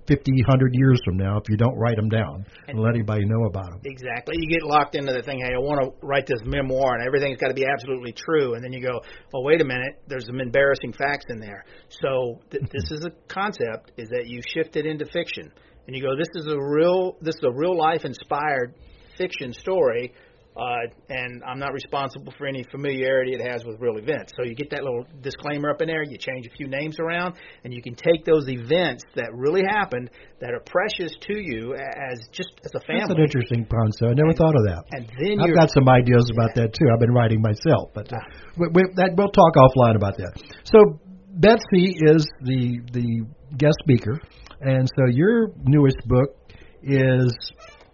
50, 0.08 0.32
100 0.48 0.70
years 0.72 1.00
from 1.04 1.16
now 1.16 1.36
if 1.36 1.44
you 1.48 1.56
don't 1.56 1.76
write 1.76 1.96
them 1.96 2.08
down 2.08 2.44
and 2.66 2.80
let 2.80 2.94
anybody 2.94 3.24
know 3.26 3.44
about 3.44 3.70
them. 3.70 3.80
Exactly. 3.84 4.36
You 4.38 4.48
get 4.48 4.62
locked 4.66 4.94
into 4.94 5.12
the 5.12 5.22
thing, 5.22 5.40
hey, 5.40 5.52
I 5.54 5.58
want 5.58 5.84
to 5.84 6.06
write 6.06 6.26
this 6.26 6.40
memoir 6.44 6.94
and 6.94 7.06
everything's 7.06 7.38
got 7.38 7.48
to 7.48 7.54
be 7.54 7.66
absolutely 7.66 8.12
true. 8.12 8.54
And 8.54 8.64
then 8.64 8.72
you 8.72 8.80
go, 8.80 8.98
oh, 9.34 9.42
wait 9.42 9.60
a 9.60 9.64
minute, 9.64 10.00
there's 10.08 10.26
some 10.26 10.40
embarrassing 10.40 10.94
facts 10.94 11.26
in 11.28 11.38
there. 11.38 11.64
So 12.02 12.40
th- 12.50 12.64
this 12.72 12.90
is 12.90 13.04
a 13.04 13.12
concept 13.32 13.92
is 13.98 14.08
that 14.08 14.26
you 14.26 14.40
shift 14.54 14.76
it 14.76 14.86
into 14.86 15.04
fiction. 15.12 15.52
And 15.86 15.94
you 15.94 16.02
go, 16.02 16.16
this 16.16 16.28
is 16.34 16.46
a 16.46 16.58
real, 16.58 17.16
this 17.20 17.36
is 17.36 17.44
a 17.44 17.52
real 17.52 17.76
life 17.76 18.04
inspired 18.04 18.74
fiction 19.18 19.52
story. 19.52 20.14
Uh, 20.58 20.90
and 21.08 21.42
I'm 21.44 21.60
not 21.60 21.72
responsible 21.72 22.34
for 22.36 22.46
any 22.46 22.64
familiarity 22.70 23.32
it 23.32 23.40
has 23.48 23.64
with 23.64 23.80
real 23.80 23.96
events. 23.96 24.32
So 24.36 24.42
you 24.44 24.56
get 24.56 24.70
that 24.70 24.82
little 24.82 25.06
disclaimer 25.22 25.70
up 25.70 25.80
in 25.80 25.86
there, 25.86 26.02
you 26.02 26.18
change 26.18 26.46
a 26.46 26.50
few 26.56 26.66
names 26.66 26.98
around, 26.98 27.34
and 27.62 27.72
you 27.72 27.80
can 27.80 27.94
take 27.94 28.24
those 28.24 28.48
events 28.48 29.04
that 29.14 29.30
really 29.32 29.62
happened 29.62 30.10
that 30.40 30.50
are 30.50 30.62
precious 30.66 31.12
to 31.28 31.38
you 31.38 31.74
as 31.74 32.18
just 32.32 32.50
as 32.64 32.72
a 32.74 32.80
family. 32.80 33.02
That's 33.06 33.18
an 33.18 33.24
interesting 33.24 33.66
concept. 33.70 34.10
I 34.10 34.14
never 34.14 34.34
thought 34.34 34.56
of 34.56 34.64
that. 34.66 34.82
And 34.90 35.06
then 35.22 35.40
I've 35.40 35.54
got 35.54 35.70
some 35.70 35.88
ideas 35.88 36.28
about 36.34 36.54
that 36.56 36.74
too. 36.74 36.86
I've 36.92 37.00
been 37.00 37.14
writing 37.14 37.40
myself, 37.40 37.90
but 37.94 38.12
uh, 38.12 38.16
we, 38.58 38.66
we, 38.74 38.82
that, 38.96 39.14
we'll 39.16 39.30
talk 39.30 39.54
offline 39.54 39.94
about 39.94 40.16
that. 40.18 40.42
So 40.64 40.98
Betsy 41.38 41.94
is 42.02 42.26
the 42.42 42.80
the 42.92 43.24
guest 43.56 43.76
speaker, 43.84 44.18
and 44.60 44.88
so 44.96 45.06
your 45.06 45.52
newest 45.62 45.98
book 46.06 46.34
is 46.82 47.32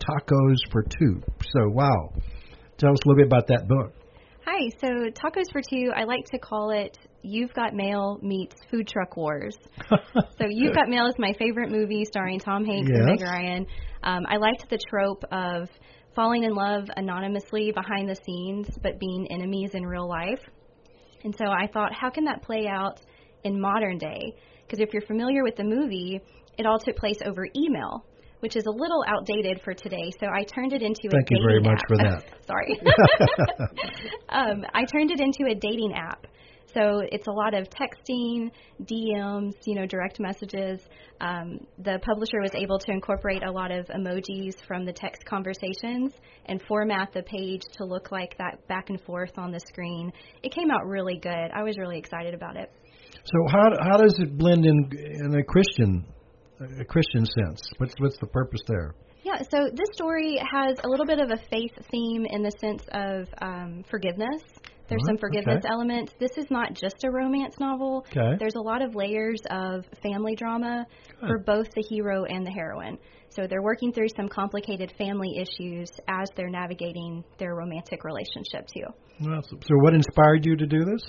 Tacos 0.01 0.57
for 0.73 0.83
Two. 0.83 1.21
So 1.53 1.69
wow, 1.69 2.13
tell 2.79 2.93
us 2.93 2.99
a 3.05 3.09
little 3.09 3.17
bit 3.17 3.27
about 3.27 3.47
that 3.49 3.69
book. 3.69 3.93
Hi, 4.47 4.69
so 4.81 4.87
Tacos 5.11 5.51
for 5.51 5.63
Two, 5.63 5.91
I 5.97 6.05
like 6.05 6.27
to 6.27 6.39
call 6.39 6.71
it 6.71 6.99
You've 7.23 7.55
Got 7.55 7.75
Mail 7.75 8.19
meets 8.21 8.55
Food 8.71 8.87
Truck 8.87 9.17
Wars. 9.17 9.57
so 9.91 10.47
You've 10.49 10.75
Got 10.75 10.89
Mail 10.89 11.07
is 11.07 11.15
my 11.19 11.33
favorite 11.39 11.71
movie 11.71 12.05
starring 12.05 12.39
Tom 12.39 12.65
Hanks 12.65 12.91
and 12.91 13.07
Meg 13.07 13.23
Ryan. 13.23 13.67
Um, 14.03 14.25
I 14.29 14.37
liked 14.37 14.69
the 14.69 14.79
trope 14.91 15.25
of 15.33 15.69
falling 16.15 16.45
in 16.45 16.55
love 16.55 16.85
anonymously 16.97 17.73
behind 17.73 18.09
the 18.09 18.17
scenes, 18.27 18.69
but 18.83 19.01
being 19.01 19.27
enemies 19.31 19.71
in 19.73 19.85
real 19.85 20.09
life. 20.09 20.41
And 21.25 21.35
so 21.37 21.47
I 21.47 21.67
thought, 21.67 21.93
how 21.93 22.11
can 22.11 22.25
that 22.25 22.43
play 22.43 22.67
out 22.69 23.01
in 23.45 23.59
modern 23.59 23.97
day? 23.97 24.35
Because 24.67 24.81
if 24.81 24.93
you're 24.93 25.07
familiar 25.07 25.43
with 25.43 25.57
the 25.57 25.65
movie, 25.65 26.21
it 26.59 26.67
all 26.67 26.79
took 26.79 26.97
place 26.97 27.19
over 27.25 27.47
email, 27.57 28.05
which 28.45 28.57
is 28.57 28.67
a 28.67 28.71
little 28.71 29.03
outdated 29.09 29.59
for 29.65 29.73
today. 29.73 30.13
So 30.21 30.27
I 30.27 30.45
turned 30.45 30.75
it 30.75 30.83
into 30.83 31.09
Thank 31.11 31.31
a 31.31 31.35
dating 31.35 31.41
app. 31.41 31.41
Thank 31.41 31.41
you 31.41 31.47
very 31.49 31.61
much 31.63 31.81
app. 31.81 31.89
for 31.89 31.97
that. 31.97 32.21
Sorry. 32.47 33.99
um, 34.29 34.67
I 34.75 34.85
turned 34.85 35.11
it 35.11 35.19
into 35.19 35.51
a 35.51 35.55
dating 35.55 35.95
app. 35.97 36.27
So 36.75 37.01
it's 37.11 37.27
a 37.27 37.31
lot 37.31 37.55
of 37.55 37.69
texting, 37.71 38.51
DMs, 38.83 39.55
you 39.65 39.77
know, 39.77 39.87
direct 39.87 40.21
messages. 40.21 40.83
Um, 41.23 41.61
the 41.79 41.99
publisher 42.03 42.43
was 42.43 42.51
able 42.55 42.79
to 42.81 42.93
incorporate 42.93 43.43
a 43.43 43.51
lot 43.51 43.71
of 43.71 43.87
emojis 43.87 44.57
from 44.69 44.85
the 44.85 44.93
text 44.93 45.25
conversations 45.25 46.13
and 46.45 46.61
format 46.69 47.15
the 47.15 47.23
page 47.23 47.63
to 47.79 47.87
look 47.87 48.13
like 48.13 48.37
that 48.37 48.69
back 48.69 48.91
and 48.91 49.01
forth 49.05 49.39
on 49.39 49.53
the 49.53 49.61
screen. 49.69 50.13
It 50.43 50.53
came 50.53 50.71
out 50.71 50.85
really 50.85 51.17
good. 51.17 51.51
I 51.55 51.63
was 51.63 51.79
really 51.79 51.97
excited 51.97 52.35
about 52.35 52.59
it. 52.59 52.71
So 53.25 53.39
how 53.51 53.71
how 53.81 53.97
does 53.97 54.19
it 54.19 54.37
blend 54.37 54.67
in 54.67 54.91
in 54.93 55.35
a 55.39 55.45
Christian 55.45 56.05
a 56.61 56.85
Christian 56.85 57.27
sense? 57.27 57.63
What's 57.79 57.95
what's 57.99 58.19
the 58.19 58.27
purpose 58.27 58.61
there? 58.67 58.95
Yeah, 59.23 59.39
so 59.51 59.71
this 59.73 59.89
story 59.95 60.39
has 60.39 60.77
a 60.85 60.89
little 60.89 61.07
bit 61.07 61.19
of 61.19 61.31
a 61.31 61.39
faith 61.51 61.73
theme 61.91 62.27
in 62.27 62.43
the 62.43 62.53
sense 62.61 62.83
of 62.93 63.27
um, 63.41 63.83
forgiveness. 63.91 64.43
There's 64.87 65.01
some 65.07 65.17
forgiveness 65.17 65.65
okay. 65.65 65.73
elements. 65.73 66.13
This 66.21 66.37
is 66.37 66.51
not 66.51 66.75
just 66.75 67.05
a 67.05 67.11
romance 67.11 67.55
novel. 67.59 68.05
Okay. 68.11 68.37
There's 68.39 68.55
a 68.55 68.61
lot 68.61 68.83
of 68.83 68.95
layers 68.95 69.41
of 69.51 69.87
family 70.03 70.35
drama 70.35 70.87
for 71.21 71.39
both 71.39 71.71
the 71.75 71.83
hero 71.89 72.25
and 72.25 72.47
the 72.47 72.51
heroine. 72.51 72.99
So 73.31 73.47
they're 73.49 73.63
working 73.63 73.93
through 73.93 74.09
some 74.15 74.29
complicated 74.29 74.93
family 74.99 75.39
issues 75.39 75.91
as 76.07 76.29
they're 76.37 76.51
navigating 76.51 77.25
their 77.39 77.55
romantic 77.55 78.05
relationship 78.05 78.69
too. 78.69 78.85
So 79.23 79.77
what 79.77 79.95
inspired 79.95 80.45
you 80.45 80.55
to 80.57 80.67
do 80.67 80.85
this? 80.85 81.03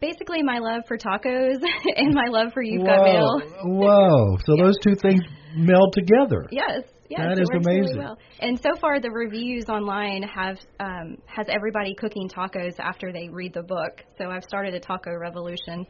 Basically, 0.00 0.42
my 0.42 0.58
love 0.58 0.82
for 0.88 0.96
tacos 0.96 1.58
and 1.96 2.14
my 2.14 2.26
love 2.28 2.52
for 2.54 2.62
You've 2.62 2.82
Whoa, 2.82 2.86
Got 2.86 3.04
Mail. 3.04 3.40
whoa! 3.64 4.38
So 4.46 4.56
those 4.56 4.76
two 4.82 4.94
things 5.02 5.20
meld 5.54 5.92
together. 5.92 6.46
Yes, 6.50 6.82
yes, 7.08 7.20
That 7.20 7.38
is 7.40 7.48
amazing. 7.52 7.96
Really 7.96 7.98
well. 7.98 8.18
And 8.40 8.58
so 8.60 8.70
far, 8.80 9.00
the 9.00 9.10
reviews 9.10 9.66
online 9.68 10.22
have 10.22 10.58
um, 10.78 11.18
has 11.26 11.46
everybody 11.48 11.94
cooking 11.94 12.28
tacos 12.28 12.78
after 12.78 13.12
they 13.12 13.28
read 13.28 13.52
the 13.52 13.62
book. 13.62 14.02
So 14.16 14.30
I've 14.30 14.44
started 14.44 14.74
a 14.74 14.80
taco 14.80 15.14
revolution. 15.14 15.86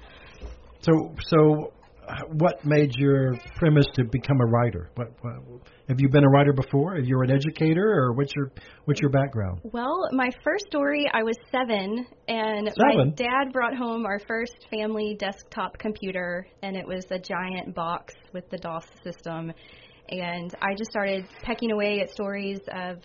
So, 0.81 1.15
so 1.29 1.73
uh, 2.09 2.15
what 2.33 2.65
made 2.65 2.95
your 2.97 3.35
premise 3.57 3.87
to 3.95 4.05
become 4.05 4.41
a 4.41 4.47
writer? 4.47 4.91
What, 4.97 5.09
what 5.21 5.61
have 5.91 5.99
you 5.99 6.09
been 6.09 6.23
a 6.23 6.29
writer 6.29 6.53
before? 6.53 6.95
Are 6.95 7.01
you 7.01 7.21
an 7.23 7.33
educator, 7.33 7.83
or 7.83 8.13
what's 8.13 8.33
your 8.37 8.53
what's 8.85 9.01
your 9.01 9.11
background? 9.11 9.61
Well, 9.65 10.09
my 10.13 10.31
first 10.45 10.67
story, 10.69 11.11
I 11.13 11.25
was 11.25 11.35
seven, 11.51 12.07
and 12.29 12.69
Seven? 12.69 13.09
my 13.09 13.15
dad 13.17 13.53
brought 13.53 13.77
home 13.77 14.07
our 14.07 14.21
first 14.21 14.55
family 14.71 15.17
desktop 15.19 15.77
computer, 15.79 16.47
and 16.63 16.77
it 16.77 16.87
was 16.87 17.05
a 17.11 17.19
giant 17.19 17.75
box 17.75 18.15
with 18.33 18.49
the 18.51 18.59
DOS 18.59 18.87
system. 19.03 19.53
And 20.11 20.55
I 20.63 20.75
just 20.77 20.93
started 20.93 21.27
pecking 21.43 21.73
away 21.73 22.01
at 22.01 22.11
stories 22.11 22.61
of 22.73 22.99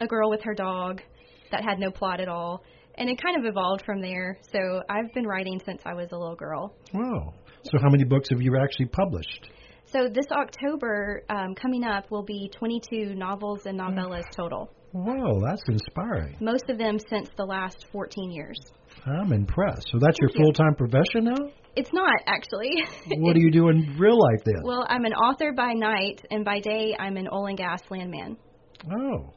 a 0.00 0.06
girl 0.06 0.30
with 0.30 0.40
her 0.42 0.54
dog 0.54 1.02
that 1.50 1.64
had 1.64 1.78
no 1.78 1.90
plot 1.90 2.20
at 2.20 2.28
all. 2.28 2.62
And 2.98 3.10
it 3.10 3.20
kind 3.22 3.36
of 3.38 3.44
evolved 3.44 3.84
from 3.84 4.00
there. 4.00 4.38
So 4.52 4.80
I've 4.88 5.12
been 5.12 5.26
writing 5.26 5.60
since 5.66 5.82
I 5.84 5.92
was 5.92 6.08
a 6.12 6.16
little 6.16 6.34
girl. 6.34 6.74
Wow! 6.94 7.34
So, 7.64 7.78
how 7.82 7.90
many 7.90 8.04
books 8.04 8.30
have 8.30 8.40
you 8.40 8.56
actually 8.56 8.86
published? 8.86 9.50
So 9.92 10.08
this 10.12 10.26
October, 10.32 11.22
um, 11.30 11.54
coming 11.54 11.84
up, 11.84 12.10
will 12.10 12.24
be 12.24 12.50
22 12.58 13.14
novels 13.14 13.66
and 13.66 13.78
novellas 13.78 14.24
total. 14.34 14.70
Wow, 14.92 15.40
that's 15.46 15.62
inspiring. 15.68 16.36
Most 16.40 16.64
of 16.68 16.78
them 16.78 16.98
since 17.08 17.28
the 17.36 17.44
last 17.44 17.86
14 17.92 18.30
years. 18.30 18.58
I'm 19.04 19.32
impressed. 19.32 19.88
So 19.92 19.98
that's 20.00 20.16
your 20.20 20.30
you. 20.30 20.42
full 20.42 20.52
time 20.52 20.74
profession 20.74 21.24
now? 21.24 21.50
It's 21.76 21.92
not 21.92 22.14
actually. 22.26 22.70
What 23.18 23.34
do 23.34 23.40
you 23.40 23.50
do 23.50 23.68
in 23.68 23.96
real 23.98 24.18
life 24.18 24.42
then? 24.44 24.62
well, 24.64 24.86
I'm 24.88 25.04
an 25.04 25.12
author 25.12 25.52
by 25.52 25.72
night, 25.74 26.22
and 26.30 26.44
by 26.44 26.60
day 26.60 26.96
I'm 26.98 27.16
an 27.16 27.28
oil 27.32 27.46
and 27.46 27.58
gas 27.58 27.80
landman. 27.90 28.36
oh, 28.90 29.34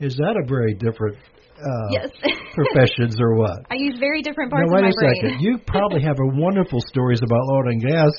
is 0.00 0.16
that 0.16 0.36
a 0.42 0.46
very 0.46 0.74
different 0.74 1.16
uh, 1.62 1.88
Yes. 1.92 2.08
professions 2.54 3.16
or 3.20 3.36
what? 3.36 3.60
I 3.70 3.76
use 3.76 3.96
very 4.00 4.22
different 4.22 4.50
Now 4.52 4.58
parts 4.66 4.72
wait 4.72 4.84
of 4.84 4.84
my 4.84 4.90
a 4.90 5.00
brain. 5.00 5.14
second. 5.22 5.40
You 5.40 5.58
probably 5.66 6.02
have 6.02 6.16
a 6.18 6.28
wonderful 6.40 6.80
stories 6.88 7.20
about 7.22 7.40
oil 7.52 7.68
and 7.68 7.80
gas 7.82 8.10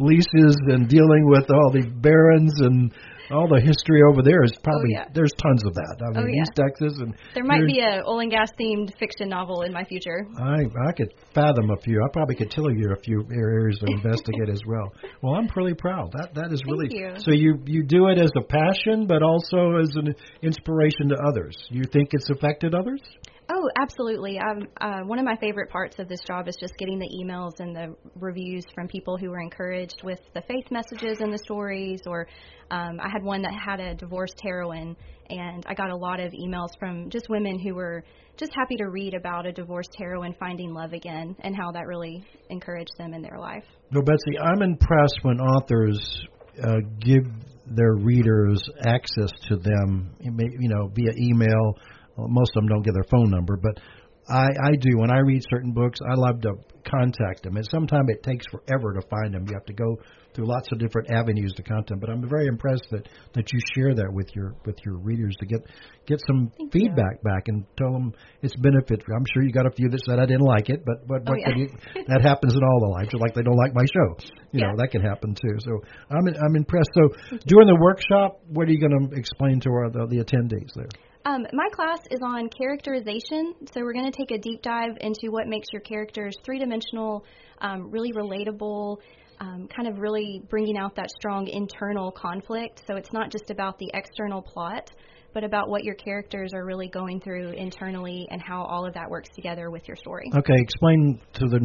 leases 0.00 0.56
and 0.68 0.88
dealing 0.88 1.28
with 1.28 1.50
all 1.50 1.70
the 1.72 1.86
barons 2.00 2.52
and 2.60 2.92
all 3.30 3.48
the 3.48 3.60
history 3.60 4.00
over 4.10 4.22
there 4.22 4.42
is 4.44 4.52
probably 4.62 4.94
Oh, 4.96 5.02
yeah. 5.02 5.08
there's 5.14 5.32
tons 5.42 5.62
of 5.66 5.74
that. 5.74 5.96
I 6.00 6.08
oh, 6.08 6.10
mean, 6.12 6.24
Oh, 6.24 6.26
yeah. 6.26 6.42
East 6.42 6.52
Texas 6.54 6.98
and 7.00 7.14
there 7.34 7.44
might 7.44 7.66
be 7.66 7.80
a 7.80 8.02
oil 8.06 8.20
and 8.20 8.30
gas 8.30 8.50
themed 8.58 8.90
fiction 8.98 9.28
novel 9.28 9.62
in 9.62 9.72
my 9.72 9.84
future. 9.84 10.26
I 10.38 10.62
I 10.88 10.92
could 10.92 11.12
fathom 11.34 11.70
a 11.70 11.76
few. 11.82 12.02
I 12.02 12.08
probably 12.12 12.36
could 12.36 12.50
tell 12.50 12.70
you 12.70 12.92
a 12.92 13.00
few 13.00 13.26
areas 13.32 13.78
to 13.80 13.86
investigate 13.92 14.48
as 14.50 14.60
well. 14.66 14.92
Well, 15.22 15.34
I'm 15.34 15.48
pretty 15.48 15.74
proud. 15.74 16.12
That 16.12 16.34
that 16.34 16.52
is 16.52 16.60
really 16.66 16.88
you. 16.90 17.14
so. 17.18 17.32
You 17.32 17.58
you 17.66 17.82
do 17.82 18.08
it 18.08 18.18
as 18.18 18.30
a 18.36 18.42
passion, 18.42 19.06
but 19.06 19.22
also 19.22 19.76
as 19.80 19.90
an 19.96 20.14
inspiration 20.42 21.08
to 21.08 21.16
others. 21.28 21.56
You 21.70 21.84
think 21.92 22.10
it's 22.12 22.28
affected 22.30 22.74
others? 22.74 23.00
Oh, 23.48 23.70
absolutely. 23.80 24.38
Um, 24.38 24.66
uh, 24.80 25.00
one 25.04 25.18
of 25.20 25.24
my 25.24 25.36
favorite 25.36 25.70
parts 25.70 25.98
of 25.98 26.08
this 26.08 26.20
job 26.26 26.48
is 26.48 26.56
just 26.58 26.76
getting 26.78 26.98
the 26.98 27.08
emails 27.08 27.60
and 27.60 27.76
the 27.76 27.94
reviews 28.16 28.64
from 28.74 28.88
people 28.88 29.16
who 29.16 29.30
were 29.30 29.40
encouraged 29.40 30.02
with 30.02 30.18
the 30.34 30.42
faith 30.42 30.64
messages 30.70 31.18
and 31.20 31.32
the 31.32 31.38
stories. 31.38 32.00
Or 32.06 32.26
um, 32.70 32.98
I 33.00 33.08
had 33.08 33.22
one 33.22 33.42
that 33.42 33.54
had 33.54 33.78
a 33.78 33.94
divorced 33.94 34.40
heroine, 34.42 34.96
and 35.30 35.64
I 35.66 35.74
got 35.74 35.90
a 35.90 35.96
lot 35.96 36.18
of 36.18 36.32
emails 36.32 36.70
from 36.78 37.08
just 37.08 37.28
women 37.28 37.60
who 37.60 37.74
were 37.74 38.02
just 38.36 38.52
happy 38.54 38.76
to 38.76 38.86
read 38.86 39.14
about 39.14 39.46
a 39.46 39.52
divorced 39.52 39.94
heroine 39.96 40.34
finding 40.40 40.74
love 40.74 40.92
again 40.92 41.36
and 41.40 41.54
how 41.54 41.70
that 41.70 41.86
really 41.86 42.24
encouraged 42.50 42.92
them 42.98 43.14
in 43.14 43.22
their 43.22 43.38
life. 43.38 43.64
No, 43.92 44.02
Betsy, 44.02 44.38
I'm 44.42 44.62
impressed 44.62 45.20
when 45.22 45.40
authors 45.40 46.26
uh, 46.62 46.80
give 47.00 47.24
their 47.66 47.94
readers 47.94 48.62
access 48.84 49.30
to 49.48 49.56
them, 49.56 50.14
you 50.20 50.68
know, 50.68 50.90
via 50.94 51.12
email 51.16 51.76
well, 52.16 52.28
most 52.28 52.50
of 52.56 52.62
them 52.62 52.68
don't 52.68 52.82
get 52.82 52.94
their 52.94 53.08
phone 53.10 53.30
number, 53.30 53.56
but 53.56 53.80
I, 54.28 54.46
I 54.46 54.70
do. 54.80 54.98
When 54.98 55.10
I 55.10 55.20
read 55.20 55.42
certain 55.50 55.72
books, 55.72 56.00
I 56.02 56.14
love 56.14 56.40
to 56.42 56.54
contact 56.82 57.44
them. 57.44 57.56
And 57.56 57.66
sometimes 57.70 58.06
it 58.08 58.22
takes 58.24 58.44
forever 58.50 58.92
to 58.94 59.02
find 59.08 59.34
them. 59.34 59.46
You 59.46 59.54
have 59.54 59.66
to 59.66 59.72
go 59.72 59.96
through 60.34 60.46
lots 60.48 60.66
of 60.72 60.78
different 60.78 61.10
avenues 61.10 61.52
to 61.56 61.62
contact 61.62 61.90
them. 61.90 62.00
But 62.00 62.10
I'm 62.10 62.28
very 62.28 62.46
impressed 62.46 62.86
that 62.90 63.08
that 63.34 63.52
you 63.52 63.60
share 63.74 63.94
that 63.94 64.10
with 64.12 64.26
your 64.34 64.54
with 64.66 64.76
your 64.84 64.98
readers 64.98 65.34
to 65.38 65.46
get 65.46 65.60
get 66.06 66.20
some 66.26 66.50
Thank 66.58 66.72
feedback 66.72 67.22
you. 67.22 67.30
back 67.30 67.44
and 67.46 67.64
tell 67.78 67.92
them 67.92 68.12
it's 68.42 68.56
benefit. 68.56 69.02
I'm 69.06 69.26
sure 69.32 69.44
you 69.44 69.52
got 69.52 69.66
a 69.66 69.70
few 69.70 69.88
that 69.88 70.00
said 70.04 70.18
I 70.18 70.26
didn't 70.26 70.46
like 70.46 70.70
it, 70.70 70.82
but 70.84 71.06
but 71.06 71.22
oh, 71.28 71.34
yeah. 71.38 71.54
you, 71.54 71.68
that 72.08 72.22
happens 72.22 72.54
in 72.54 72.62
all 72.62 72.80
the 72.80 72.92
lives. 72.98 73.14
Like 73.14 73.34
they 73.34 73.42
don't 73.42 73.56
like 73.56 73.74
my 73.74 73.86
show, 73.86 74.08
you 74.50 74.60
yeah. 74.60 74.66
know 74.66 74.74
that 74.78 74.90
can 74.90 75.02
happen 75.02 75.34
too. 75.34 75.54
So 75.60 75.80
I'm 76.10 76.26
I'm 76.26 76.56
impressed. 76.56 76.90
So 76.94 77.38
during 77.46 77.68
the 77.68 77.78
workshop, 77.80 78.42
what 78.48 78.66
are 78.66 78.72
you 78.72 78.80
going 78.80 79.08
to 79.08 79.16
explain 79.16 79.60
to 79.60 79.70
our 79.70 79.90
the, 79.90 80.06
the 80.10 80.18
attendees 80.18 80.74
there? 80.74 80.90
Um, 81.26 81.44
my 81.52 81.68
class 81.72 81.98
is 82.12 82.20
on 82.22 82.48
characterization, 82.56 83.52
so 83.72 83.80
we're 83.80 83.94
going 83.94 84.10
to 84.10 84.16
take 84.16 84.30
a 84.30 84.38
deep 84.38 84.62
dive 84.62 84.96
into 85.00 85.32
what 85.32 85.48
makes 85.48 85.66
your 85.72 85.82
characters 85.82 86.36
three 86.44 86.60
dimensional, 86.60 87.24
um, 87.60 87.90
really 87.90 88.12
relatable, 88.12 88.98
um, 89.40 89.66
kind 89.74 89.88
of 89.88 89.98
really 89.98 90.40
bringing 90.48 90.78
out 90.78 90.94
that 90.94 91.10
strong 91.10 91.48
internal 91.48 92.12
conflict. 92.12 92.84
So 92.86 92.94
it's 92.94 93.12
not 93.12 93.32
just 93.32 93.50
about 93.50 93.76
the 93.80 93.90
external 93.92 94.40
plot, 94.40 94.92
but 95.34 95.42
about 95.42 95.68
what 95.68 95.82
your 95.82 95.96
characters 95.96 96.52
are 96.54 96.64
really 96.64 96.86
going 96.86 97.20
through 97.20 97.50
internally 97.50 98.28
and 98.30 98.40
how 98.40 98.62
all 98.62 98.86
of 98.86 98.94
that 98.94 99.10
works 99.10 99.28
together 99.34 99.68
with 99.68 99.88
your 99.88 99.96
story. 99.96 100.30
Okay, 100.32 100.54
explain 100.56 101.20
to 101.34 101.48
the 101.48 101.58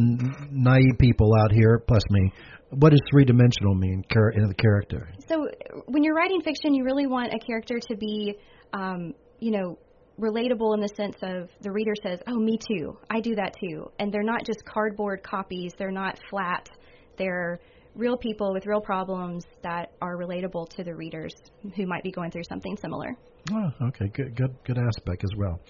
naive 0.50 0.98
people 0.98 1.30
out 1.40 1.52
here, 1.52 1.84
plus 1.86 2.02
me, 2.10 2.32
what 2.70 2.90
does 2.90 3.00
three 3.12 3.24
dimensional 3.24 3.76
mean 3.76 4.02
in 4.34 4.48
the 4.48 4.54
character? 4.54 5.08
So 5.28 5.46
when 5.86 6.02
you're 6.02 6.16
writing 6.16 6.40
fiction, 6.42 6.74
you 6.74 6.82
really 6.82 7.06
want 7.06 7.32
a 7.32 7.38
character 7.38 7.78
to 7.78 7.96
be 7.96 8.34
um, 8.72 9.14
you 9.42 9.50
know, 9.50 9.76
relatable 10.20 10.74
in 10.74 10.80
the 10.80 10.92
sense 10.94 11.16
of 11.22 11.50
the 11.62 11.72
reader 11.72 11.94
says, 12.00 12.20
"Oh, 12.28 12.38
me 12.38 12.56
too. 12.58 12.96
I 13.10 13.20
do 13.20 13.34
that 13.34 13.54
too." 13.58 13.90
And 13.98 14.12
they're 14.12 14.22
not 14.22 14.44
just 14.44 14.64
cardboard 14.64 15.22
copies. 15.24 15.72
They're 15.76 15.90
not 15.90 16.16
flat. 16.30 16.68
They're 17.16 17.58
real 17.96 18.16
people 18.16 18.52
with 18.52 18.66
real 18.66 18.80
problems 18.80 19.44
that 19.62 19.92
are 20.00 20.16
relatable 20.16 20.68
to 20.76 20.84
the 20.84 20.94
readers 20.94 21.34
who 21.74 21.86
might 21.86 22.04
be 22.04 22.12
going 22.12 22.30
through 22.30 22.44
something 22.44 22.76
similar. 22.76 23.16
Oh, 23.50 23.86
okay, 23.88 24.06
good, 24.14 24.36
good, 24.36 24.54
good 24.64 24.78
aspect 24.78 25.24
as 25.24 25.30
well. 25.36 25.60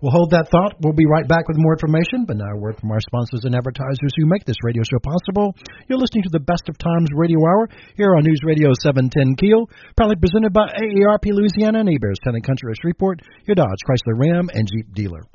We'll 0.00 0.14
hold 0.14 0.30
that 0.30 0.46
thought. 0.46 0.78
We'll 0.78 0.94
be 0.94 1.10
right 1.10 1.26
back 1.26 1.50
with 1.50 1.58
more 1.58 1.74
information, 1.74 2.22
but 2.22 2.38
now 2.38 2.54
a 2.54 2.60
word 2.60 2.78
from 2.78 2.94
our 2.94 3.02
sponsors 3.02 3.42
and 3.42 3.54
advertisers 3.54 4.14
who 4.14 4.30
make 4.30 4.46
this 4.46 4.62
radio 4.62 4.86
show 4.86 5.02
possible. 5.02 5.58
You're 5.90 5.98
listening 5.98 6.22
to 6.22 6.34
the 6.38 6.46
Best 6.46 6.70
of 6.70 6.78
Times 6.78 7.10
Radio 7.10 7.42
Hour 7.42 7.68
here 7.98 8.14
on 8.14 8.22
News 8.22 8.38
Radio 8.46 8.70
710 8.78 9.34
Keel, 9.42 9.66
proudly 9.98 10.14
presented 10.14 10.54
by 10.54 10.70
AARP 10.70 11.34
Louisiana 11.34 11.82
and 11.82 11.90
Heberts 11.90 12.22
Town 12.22 12.38
Country 12.46 12.70
of 12.70 12.78
Shreveport, 12.78 13.26
your 13.50 13.58
Dodge, 13.58 13.82
Chrysler 13.82 14.14
Ram, 14.14 14.46
and 14.54 14.70
Jeep 14.70 14.94
dealer. 14.94 15.26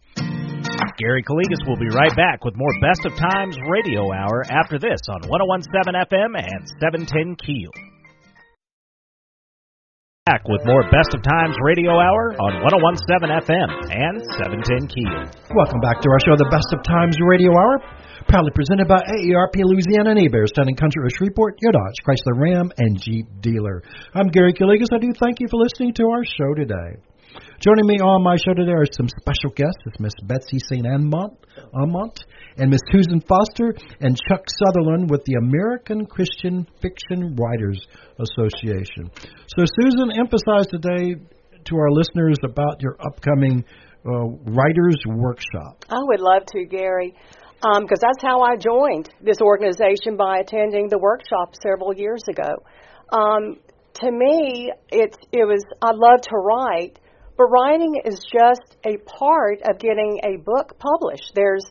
Gary 0.96 1.24
Calligas 1.28 1.68
will 1.68 1.78
be 1.78 1.90
right 1.92 2.16
back 2.16 2.46
with 2.46 2.56
more 2.56 2.72
Best 2.80 3.04
of 3.04 3.12
Times 3.20 3.58
Radio 3.68 4.14
Hour 4.16 4.44
after 4.48 4.80
this 4.80 5.00
on 5.12 5.28
1017 5.28 5.92
FM 6.08 6.40
and 6.40 6.64
710 6.80 7.36
Keel. 7.36 7.93
Back 10.26 10.48
with 10.48 10.64
more 10.64 10.84
Best 10.88 11.12
of 11.12 11.20
Times 11.20 11.52
Radio 11.68 12.00
Hour 12.00 12.32
on 12.40 12.64
1017 12.64 13.28
FM 13.44 13.70
and 13.92 14.24
710 14.40 14.88
Keel. 14.88 15.20
Welcome 15.52 15.84
back 15.84 16.00
to 16.00 16.08
our 16.08 16.22
show, 16.24 16.40
the 16.40 16.48
Best 16.48 16.72
of 16.72 16.80
Times 16.80 17.20
Radio 17.20 17.52
Hour, 17.52 17.84
proudly 18.32 18.56
presented 18.56 18.88
by 18.88 19.04
AARP 19.04 19.60
Louisiana 19.60 20.16
Heberts 20.16 20.56
Town 20.56 20.72
and 20.72 20.80
Country 20.80 21.04
of 21.04 21.12
Shreveport, 21.12 21.60
your 21.60 21.76
Dodge, 21.76 22.00
Chrysler 22.08 22.40
Ram, 22.40 22.72
and 22.78 22.96
Jeep 23.04 23.28
dealer. 23.42 23.84
I'm 24.16 24.32
Gary 24.32 24.54
Calligas. 24.54 24.96
I 24.96 25.00
do 25.04 25.12
thank 25.12 25.42
you 25.42 25.52
for 25.52 25.60
listening 25.60 25.92
to 26.00 26.04
our 26.08 26.24
show 26.24 26.56
today. 26.56 27.04
Joining 27.64 27.88
me 27.88 27.96
on 28.04 28.22
my 28.22 28.36
show 28.36 28.54
today 28.54 28.76
are 28.76 28.84
some 28.92 29.08
special 29.08 29.56
guests. 29.56 29.80
It's 29.86 29.98
Miss 29.98 30.12
Betsy 30.28 30.60
St. 30.60 30.86
Amant, 30.86 31.32
Amant 31.72 32.20
and 32.58 32.70
Miss 32.70 32.82
Susan 32.92 33.24
Foster 33.24 33.72
and 34.02 34.20
Chuck 34.28 34.44
Sutherland 34.52 35.10
with 35.10 35.24
the 35.24 35.40
American 35.40 36.06
Christian 36.06 36.68
Fiction 36.82 37.40
Writers 37.40 37.80
Association. 38.20 39.08
So, 39.48 39.64
Susan, 39.80 40.12
emphasize 40.12 40.68
today 40.68 41.16
to 41.64 41.76
our 41.78 41.90
listeners 41.90 42.36
about 42.44 42.82
your 42.82 42.98
upcoming 43.00 43.64
uh, 44.04 44.12
Writers 44.44 45.00
Workshop. 45.08 45.88
I 45.88 46.04
would 46.04 46.20
love 46.20 46.44
to, 46.48 46.66
Gary 46.66 47.16
because 47.64 47.80
um, 47.80 47.88
that's 47.88 48.22
how 48.22 48.42
I 48.42 48.58
joined 48.58 49.08
this 49.22 49.40
organization 49.40 50.18
by 50.18 50.40
attending 50.40 50.90
the 50.90 51.00
workshop 51.00 51.56
several 51.64 51.96
years 51.96 52.24
ago. 52.28 52.60
Um, 53.16 53.56
to 54.04 54.12
me, 54.12 54.74
it 54.92 55.16
it 55.32 55.48
was 55.48 55.64
I 55.82 55.92
love 55.96 56.20
to 56.28 56.36
write, 56.36 57.00
but 57.38 57.46
writing 57.46 58.02
is 58.06 58.20
just 58.32 58.78
a 58.86 58.98
part 59.06 59.62
of 59.64 59.80
getting 59.80 60.20
a 60.24 60.38
book 60.38 60.78
published. 60.78 61.32
There's 61.36 61.66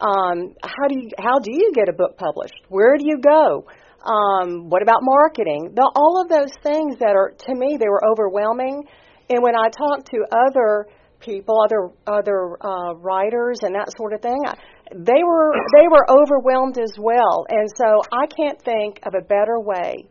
um, 0.00 0.54
how 0.62 0.86
do 0.88 0.94
you 0.94 1.10
how 1.18 1.38
do 1.40 1.50
you 1.52 1.72
get 1.74 1.88
a 1.88 1.92
book 1.92 2.16
published? 2.16 2.54
Where 2.68 2.96
do 2.96 3.04
you 3.04 3.18
go? 3.18 3.66
Um, 4.04 4.70
what 4.70 4.82
about 4.82 5.00
marketing? 5.02 5.72
The, 5.74 5.90
all 5.96 6.22
of 6.22 6.28
those 6.28 6.52
things 6.62 6.98
that 7.00 7.16
are 7.16 7.34
to 7.36 7.54
me 7.54 7.76
they 7.78 7.88
were 7.88 8.02
overwhelming. 8.06 8.84
And 9.28 9.42
when 9.42 9.56
I 9.56 9.68
talked 9.68 10.08
to 10.12 10.24
other 10.30 10.86
people, 11.20 11.60
other 11.64 11.90
other 12.06 12.56
uh, 12.62 12.94
writers 12.94 13.58
and 13.62 13.74
that 13.74 13.90
sort 13.98 14.12
of 14.12 14.22
thing, 14.22 14.38
I, 14.46 14.54
they 14.94 15.22
were 15.26 15.52
they 15.76 15.88
were 15.90 16.06
overwhelmed 16.08 16.78
as 16.78 16.94
well. 16.96 17.44
And 17.48 17.68
so 17.74 18.02
I 18.12 18.26
can't 18.26 18.62
think 18.62 19.00
of 19.02 19.14
a 19.18 19.22
better 19.22 19.58
way 19.58 20.06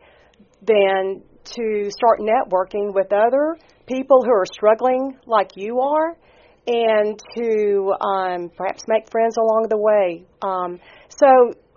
than 0.62 1.22
to 1.44 1.90
start 1.90 2.20
networking 2.20 2.92
with 2.92 3.10
other 3.10 3.56
people 3.88 4.22
who 4.22 4.30
are 4.30 4.46
struggling 4.46 5.18
like 5.26 5.56
you 5.56 5.80
are 5.80 6.16
and 6.66 7.18
to 7.36 7.94
um, 8.00 8.50
perhaps 8.56 8.84
make 8.86 9.10
friends 9.10 9.36
along 9.38 9.66
the 9.70 9.78
way. 9.78 10.26
Um, 10.42 10.78
so 11.08 11.26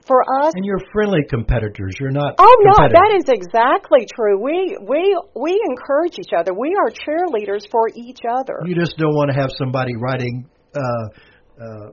for 0.06 0.22
us, 0.44 0.54
and 0.56 0.66
you're 0.66 0.82
friendly 0.92 1.22
competitors. 1.30 1.96
You're 2.00 2.12
not. 2.12 2.36
Oh 2.38 2.56
no, 2.62 2.88
that 2.90 3.12
is 3.16 3.30
exactly 3.30 4.06
true. 4.14 4.42
We 4.42 4.78
we 4.82 5.18
we 5.36 5.62
encourage 5.70 6.20
each 6.20 6.34
other. 6.38 6.54
We 6.54 6.76
are 6.76 6.90
cheerleaders 6.92 7.70
for 7.72 7.88
each 7.96 8.20
other. 8.30 8.60
You 8.66 8.76
just 8.76 8.98
don't 8.98 9.16
want 9.16 9.32
to 9.32 9.40
have 9.40 9.50
somebody 9.58 9.96
writing. 9.96 10.50
Uh, 10.76 10.80
uh, 11.62 11.92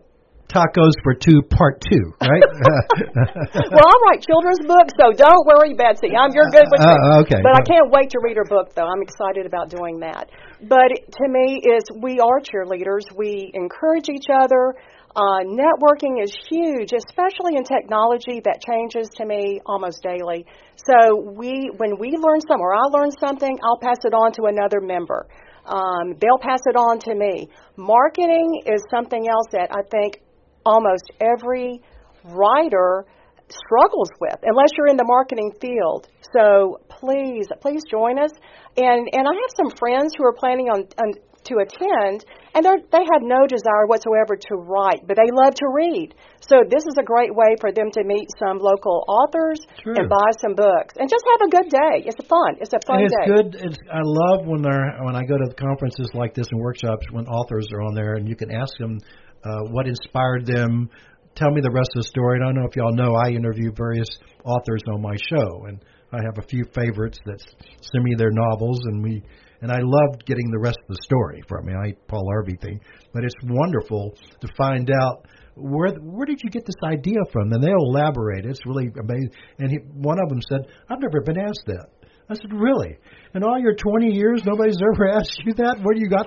Tacos 0.48 0.96
for 1.04 1.12
Two 1.12 1.42
Part 1.44 1.84
Two, 1.84 2.12
right? 2.24 2.40
well, 3.68 3.84
I 3.84 3.94
write 4.08 4.24
children's 4.24 4.64
books, 4.64 4.96
so 4.96 5.12
don't 5.12 5.44
worry, 5.44 5.74
Betsy. 5.76 6.16
I'm 6.16 6.32
you're 6.32 6.48
good 6.48 6.64
with 6.72 6.80
uh, 6.80 6.96
uh, 6.96 7.20
okay. 7.20 7.40
But 7.44 7.52
I 7.52 7.62
can't 7.68 7.92
wait 7.92 8.08
to 8.16 8.18
read 8.24 8.37
her 8.37 8.48
book, 8.48 8.74
though. 8.74 8.88
I'm 8.88 9.02
excited 9.02 9.44
about 9.44 9.68
doing 9.68 10.00
that. 10.00 10.30
But 10.64 10.88
to 10.88 11.24
me, 11.28 11.61
is 11.61 11.84
we 12.00 12.18
are 12.18 12.40
cheerleaders. 12.40 13.04
We 13.14 13.52
encourage 13.52 14.08
each 14.08 14.32
other. 14.32 14.72
Uh, 15.14 15.44
networking 15.44 16.22
is 16.22 16.32
huge, 16.48 16.92
especially 16.96 17.56
in 17.56 17.64
technology 17.64 18.40
that 18.44 18.62
changes 18.64 19.08
to 19.16 19.26
me 19.26 19.61
almost 19.66 20.02
daily. 20.02 20.46
So 20.76 21.28
we, 21.37 21.70
when 21.76 21.98
we 21.98 22.16
learn 22.16 22.40
something, 22.40 22.61
or 22.61 22.74
I 22.74 22.88
learn 22.88 23.11
something, 23.20 23.58
I'll 23.62 23.80
pass 23.80 23.98
it 24.04 24.14
on 24.14 24.32
to 24.32 24.44
another 24.44 24.80
member. 24.80 25.26
Um, 25.64 26.14
they'll 26.20 26.40
pass 26.40 26.61
it 26.64 26.76
on 26.76 26.98
to 27.00 27.14
me. 27.14 27.48
Marketing 27.76 28.62
is 28.64 28.80
something 28.90 29.28
else 29.28 29.46
that 29.52 29.68
I 29.70 29.82
think 29.90 30.22
almost 30.68 31.09
every 31.20 31.81
writer 32.24 33.07
struggles 33.48 34.11
with 34.20 34.37
unless 34.42 34.68
you're 34.76 34.88
in 34.88 34.96
the 34.96 35.09
marketing 35.09 35.52
field. 35.61 36.09
So 36.37 36.81
please, 36.88 37.48
please 37.61 37.83
join 37.90 38.18
us. 38.18 38.33
And 38.76 39.09
and 39.12 39.24
I 39.24 39.33
have 39.33 39.52
some 39.57 39.70
friends 39.76 40.12
who 40.16 40.24
are 40.24 40.37
planning 40.37 40.68
on, 40.68 40.85
on 41.00 41.12
to 41.48 41.54
attend, 41.64 42.24
and 42.52 42.61
they 42.61 42.76
they 42.92 43.04
have 43.09 43.22
no 43.24 43.46
desire 43.48 43.88
whatsoever 43.88 44.37
to 44.37 44.54
write, 44.61 45.07
but 45.07 45.16
they 45.16 45.31
love 45.33 45.54
to 45.54 45.66
read. 45.72 46.14
So 46.44 46.61
this 46.68 46.85
is 46.85 46.94
a 47.00 47.02
great 47.02 47.35
way 47.35 47.57
for 47.61 47.72
them 47.72 47.90
to 47.92 48.04
meet 48.04 48.28
some 48.38 48.59
local 48.61 49.04
authors 49.09 49.59
True. 49.83 49.94
and 49.96 50.09
buy 50.09 50.28
some 50.40 50.54
books 50.54 50.94
and 51.00 51.09
just 51.09 51.24
have 51.24 51.48
a 51.48 51.50
good 51.50 51.68
day. 51.72 52.04
It's 52.04 52.20
fun. 52.28 52.61
It's 52.61 52.72
a 52.72 52.83
fun 52.87 53.00
and 53.00 53.07
it's 53.09 53.16
day. 53.16 53.28
good. 53.33 53.48
It's, 53.72 53.78
I 53.88 54.04
love 54.04 54.46
when 54.46 54.62
they're 54.62 55.00
when 55.02 55.16
I 55.16 55.24
go 55.24 55.38
to 55.38 55.48
conferences 55.54 56.11
like 56.12 56.35
this 56.35 56.46
and 56.52 56.61
workshops 56.61 57.07
when 57.11 57.26
authors 57.26 57.68
are 57.72 57.83
on 57.83 57.94
there 57.94 58.14
and 58.14 58.28
you 58.28 58.37
can 58.37 58.52
ask 58.52 58.76
them 58.78 58.98
uh, 59.44 59.70
what 59.70 59.87
inspired 59.87 60.46
them. 60.46 60.88
Tell 61.35 61.51
me 61.51 61.61
the 61.61 61.70
rest 61.70 61.90
of 61.94 62.03
the 62.03 62.09
story. 62.09 62.38
And 62.38 62.44
I 62.44 62.46
don't 62.48 62.62
know 62.62 62.68
if 62.68 62.77
y'all 62.77 62.94
know, 62.94 63.14
I 63.14 63.31
interview 63.31 63.70
various 63.77 64.09
authors 64.44 64.83
on 64.92 65.01
my 65.01 65.14
show, 65.31 65.66
and 65.66 65.85
I 66.12 66.18
have 66.24 66.38
a 66.38 66.48
few 66.48 66.64
favorites 66.74 67.18
that 67.27 67.38
send 67.81 68.05
me 68.05 68.14
their 68.16 68.31
novels, 68.31 68.81
and 68.85 69.03
we 69.03 69.22
and 69.61 69.72
I 69.72 69.79
loved 69.83 70.24
getting 70.24 70.51
the 70.51 70.59
rest 70.59 70.79
of 70.88 70.88
the 70.88 71.03
story 71.03 71.42
from 71.48 71.66
me. 71.66 71.72
I 71.74 71.92
Paul 72.07 72.24
Harvey 72.31 72.57
thing, 72.61 72.81
but 73.12 73.24
it's 73.24 73.35
wonderful 73.44 74.14
to 74.40 74.48
find 74.57 74.90
out 75.03 75.27
where 75.55 75.92
where 76.01 76.27
did 76.27 76.40
you 76.42 76.51
get 76.51 76.64
this 76.64 76.81
idea 76.85 77.18
from? 77.33 77.53
And 77.53 77.62
they'll 77.62 77.92
elaborate. 77.92 78.46
It's 78.46 78.64
really 78.64 78.88
amazing. 78.98 79.33
And 79.59 79.70
he, 79.70 79.79
one 79.92 80.18
of 80.22 80.29
them 80.29 80.40
said, 80.48 80.61
"I've 80.88 81.01
never 81.01 81.20
been 81.20 81.38
asked 81.38 81.64
that." 81.66 81.88
I 82.28 82.34
said, 82.34 82.52
"Really? 82.52 82.98
In 83.34 83.42
all 83.42 83.58
your 83.58 83.74
20 83.74 84.12
years, 84.12 84.42
nobody's 84.44 84.78
ever 84.94 85.08
asked 85.18 85.42
you 85.44 85.54
that? 85.54 85.80
What 85.82 85.96
do 85.96 86.00
you 86.00 86.08
got 86.08 86.26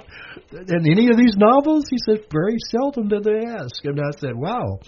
in 0.52 0.92
any 0.92 1.10
of 1.10 1.18
these 1.18 1.36
novels?" 1.38 1.86
He 1.90 1.98
said, 2.06 2.26
"Very 2.32 2.58
seldom 2.70 3.08
did 3.08 3.24
they 3.24 3.46
ask." 3.48 3.84
And 3.86 4.00
I 4.00 4.12
said, 4.20 4.36
"Wow." 4.36 4.80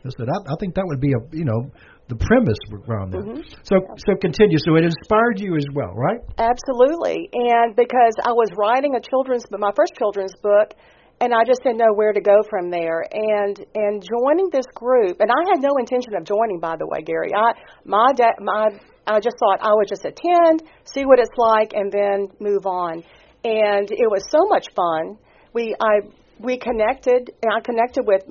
I 0.00 0.08
said, 0.16 0.32
I, 0.32 0.52
I 0.52 0.56
think 0.58 0.74
that 0.76 0.86
would 0.88 1.00
be 1.00 1.12
a 1.12 1.20
you 1.36 1.44
know 1.44 1.68
the 2.08 2.16
premise 2.16 2.58
around 2.88 3.12
that. 3.12 3.20
Mm-hmm. 3.20 3.44
So 3.62 3.76
so 4.00 4.16
continue. 4.16 4.58
So 4.58 4.76
it 4.76 4.84
inspired 4.84 5.38
you 5.38 5.56
as 5.56 5.66
well, 5.74 5.92
right? 5.94 6.20
Absolutely. 6.38 7.28
And 7.32 7.76
because 7.76 8.16
I 8.24 8.32
was 8.32 8.48
writing 8.56 8.96
a 8.96 9.00
children's 9.00 9.44
but 9.50 9.60
my 9.60 9.72
first 9.76 9.94
children's 9.94 10.34
book 10.42 10.72
and 11.20 11.34
I 11.34 11.44
just 11.44 11.62
didn't 11.62 11.78
know 11.78 11.92
where 11.94 12.12
to 12.12 12.20
go 12.20 12.40
from 12.48 12.70
there. 12.70 13.04
And 13.12 13.60
and 13.74 14.00
joining 14.00 14.48
this 14.50 14.66
group, 14.74 15.20
and 15.20 15.30
I 15.30 15.40
had 15.52 15.60
no 15.60 15.76
intention 15.78 16.16
of 16.16 16.24
joining, 16.24 16.58
by 16.60 16.76
the 16.80 16.88
way, 16.88 17.04
Gary. 17.04 17.30
I 17.36 17.52
my 17.84 18.08
da- 18.16 18.40
my 18.40 18.72
I 19.10 19.18
just 19.18 19.36
thought 19.38 19.58
I 19.60 19.74
would 19.74 19.88
just 19.88 20.04
attend, 20.04 20.62
see 20.84 21.04
what 21.04 21.18
it's 21.18 21.36
like, 21.36 21.72
and 21.74 21.90
then 21.90 22.28
move 22.38 22.64
on. 22.64 23.02
And 23.42 23.90
it 23.90 24.08
was 24.08 24.22
so 24.30 24.38
much 24.48 24.66
fun. 24.76 25.18
We 25.52 25.74
I 25.80 26.06
we 26.38 26.56
connected, 26.58 27.30
and 27.42 27.52
I 27.52 27.60
connected 27.60 28.06
with 28.06 28.22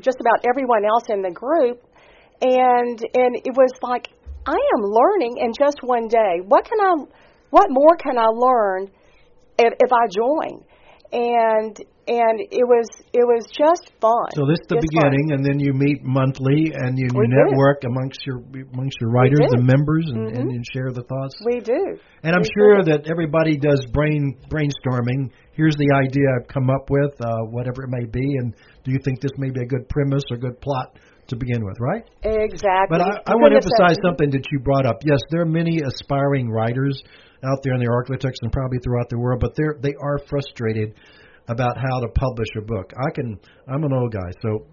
just 0.00 0.18
about 0.20 0.44
everyone 0.48 0.84
else 0.84 1.04
in 1.10 1.20
the 1.20 1.30
group, 1.30 1.82
and 2.40 2.98
and 3.14 3.36
it 3.44 3.54
was 3.54 3.72
like 3.82 4.08
I 4.46 4.56
am 4.74 4.82
learning 4.82 5.36
in 5.38 5.52
just 5.52 5.78
one 5.82 6.08
day. 6.08 6.40
What 6.46 6.64
can 6.64 6.80
I? 6.80 7.04
What 7.50 7.66
more 7.68 7.96
can 7.96 8.16
I 8.16 8.26
learn 8.26 8.90
if, 9.58 9.74
if 9.78 9.92
I 9.92 10.06
join? 10.08 10.64
And 11.12 11.76
and 12.08 12.42
it 12.50 12.66
was 12.66 12.88
it 13.14 13.22
was 13.22 13.46
just 13.54 13.94
fun. 14.02 14.26
So 14.34 14.42
this 14.50 14.58
is 14.58 14.68
the 14.68 14.82
beginning, 14.82 15.30
fun. 15.30 15.38
and 15.38 15.40
then 15.46 15.62
you 15.62 15.70
meet 15.70 16.02
monthly, 16.02 16.74
and 16.74 16.98
you, 16.98 17.06
you 17.06 17.28
network 17.30 17.86
amongst 17.86 18.26
your 18.26 18.42
amongst 18.42 18.98
your 18.98 19.10
writers 19.10 19.46
and 19.54 19.62
members, 19.62 20.10
and, 20.10 20.26
mm-hmm. 20.26 20.40
and 20.40 20.46
you 20.50 20.62
share 20.74 20.90
the 20.90 21.06
thoughts. 21.06 21.38
We 21.46 21.62
do, 21.62 21.98
and 22.26 22.34
I'm 22.34 22.42
we 22.42 22.50
sure 22.58 22.82
do. 22.82 22.90
that 22.90 23.06
everybody 23.06 23.56
does 23.56 23.86
brain 23.94 24.34
brainstorming. 24.50 25.30
Here's 25.54 25.76
the 25.76 25.90
idea 25.94 26.26
I've 26.40 26.48
come 26.48 26.70
up 26.70 26.90
with, 26.90 27.14
uh, 27.20 27.46
whatever 27.52 27.84
it 27.84 27.90
may 27.90 28.06
be, 28.06 28.26
and 28.40 28.54
do 28.82 28.90
you 28.90 28.98
think 29.04 29.20
this 29.20 29.36
may 29.38 29.50
be 29.50 29.62
a 29.62 29.68
good 29.68 29.88
premise 29.88 30.24
or 30.30 30.38
good 30.38 30.60
plot 30.60 30.98
to 31.28 31.36
begin 31.36 31.64
with, 31.64 31.78
right? 31.78 32.02
Exactly. 32.24 32.90
But 32.90 33.00
I, 33.00 33.30
I 33.30 33.34
want 33.38 33.54
to 33.54 33.62
emphasize 33.62 33.96
something 34.02 34.30
that 34.30 34.42
you 34.50 34.58
brought 34.58 34.86
up. 34.86 34.98
Yes, 35.04 35.20
there 35.30 35.42
are 35.42 35.46
many 35.46 35.78
aspiring 35.86 36.50
writers 36.50 36.98
out 37.44 37.58
there 37.62 37.74
in 37.74 37.80
the 37.80 37.86
Arklatex 37.86 38.34
and 38.42 38.50
probably 38.50 38.78
throughout 38.82 39.08
the 39.08 39.18
world, 39.18 39.40
but 39.40 39.54
they're 39.56 39.76
they 39.80 39.94
are 40.00 40.18
frustrated 40.28 40.94
about 41.52 41.76
how 41.76 42.00
to 42.00 42.08
publish 42.08 42.48
a 42.58 42.62
book. 42.62 42.92
I 42.96 43.10
can 43.14 43.38
I'm 43.68 43.84
an 43.84 43.92
old 43.92 44.12
guy, 44.12 44.30
so 44.42 44.66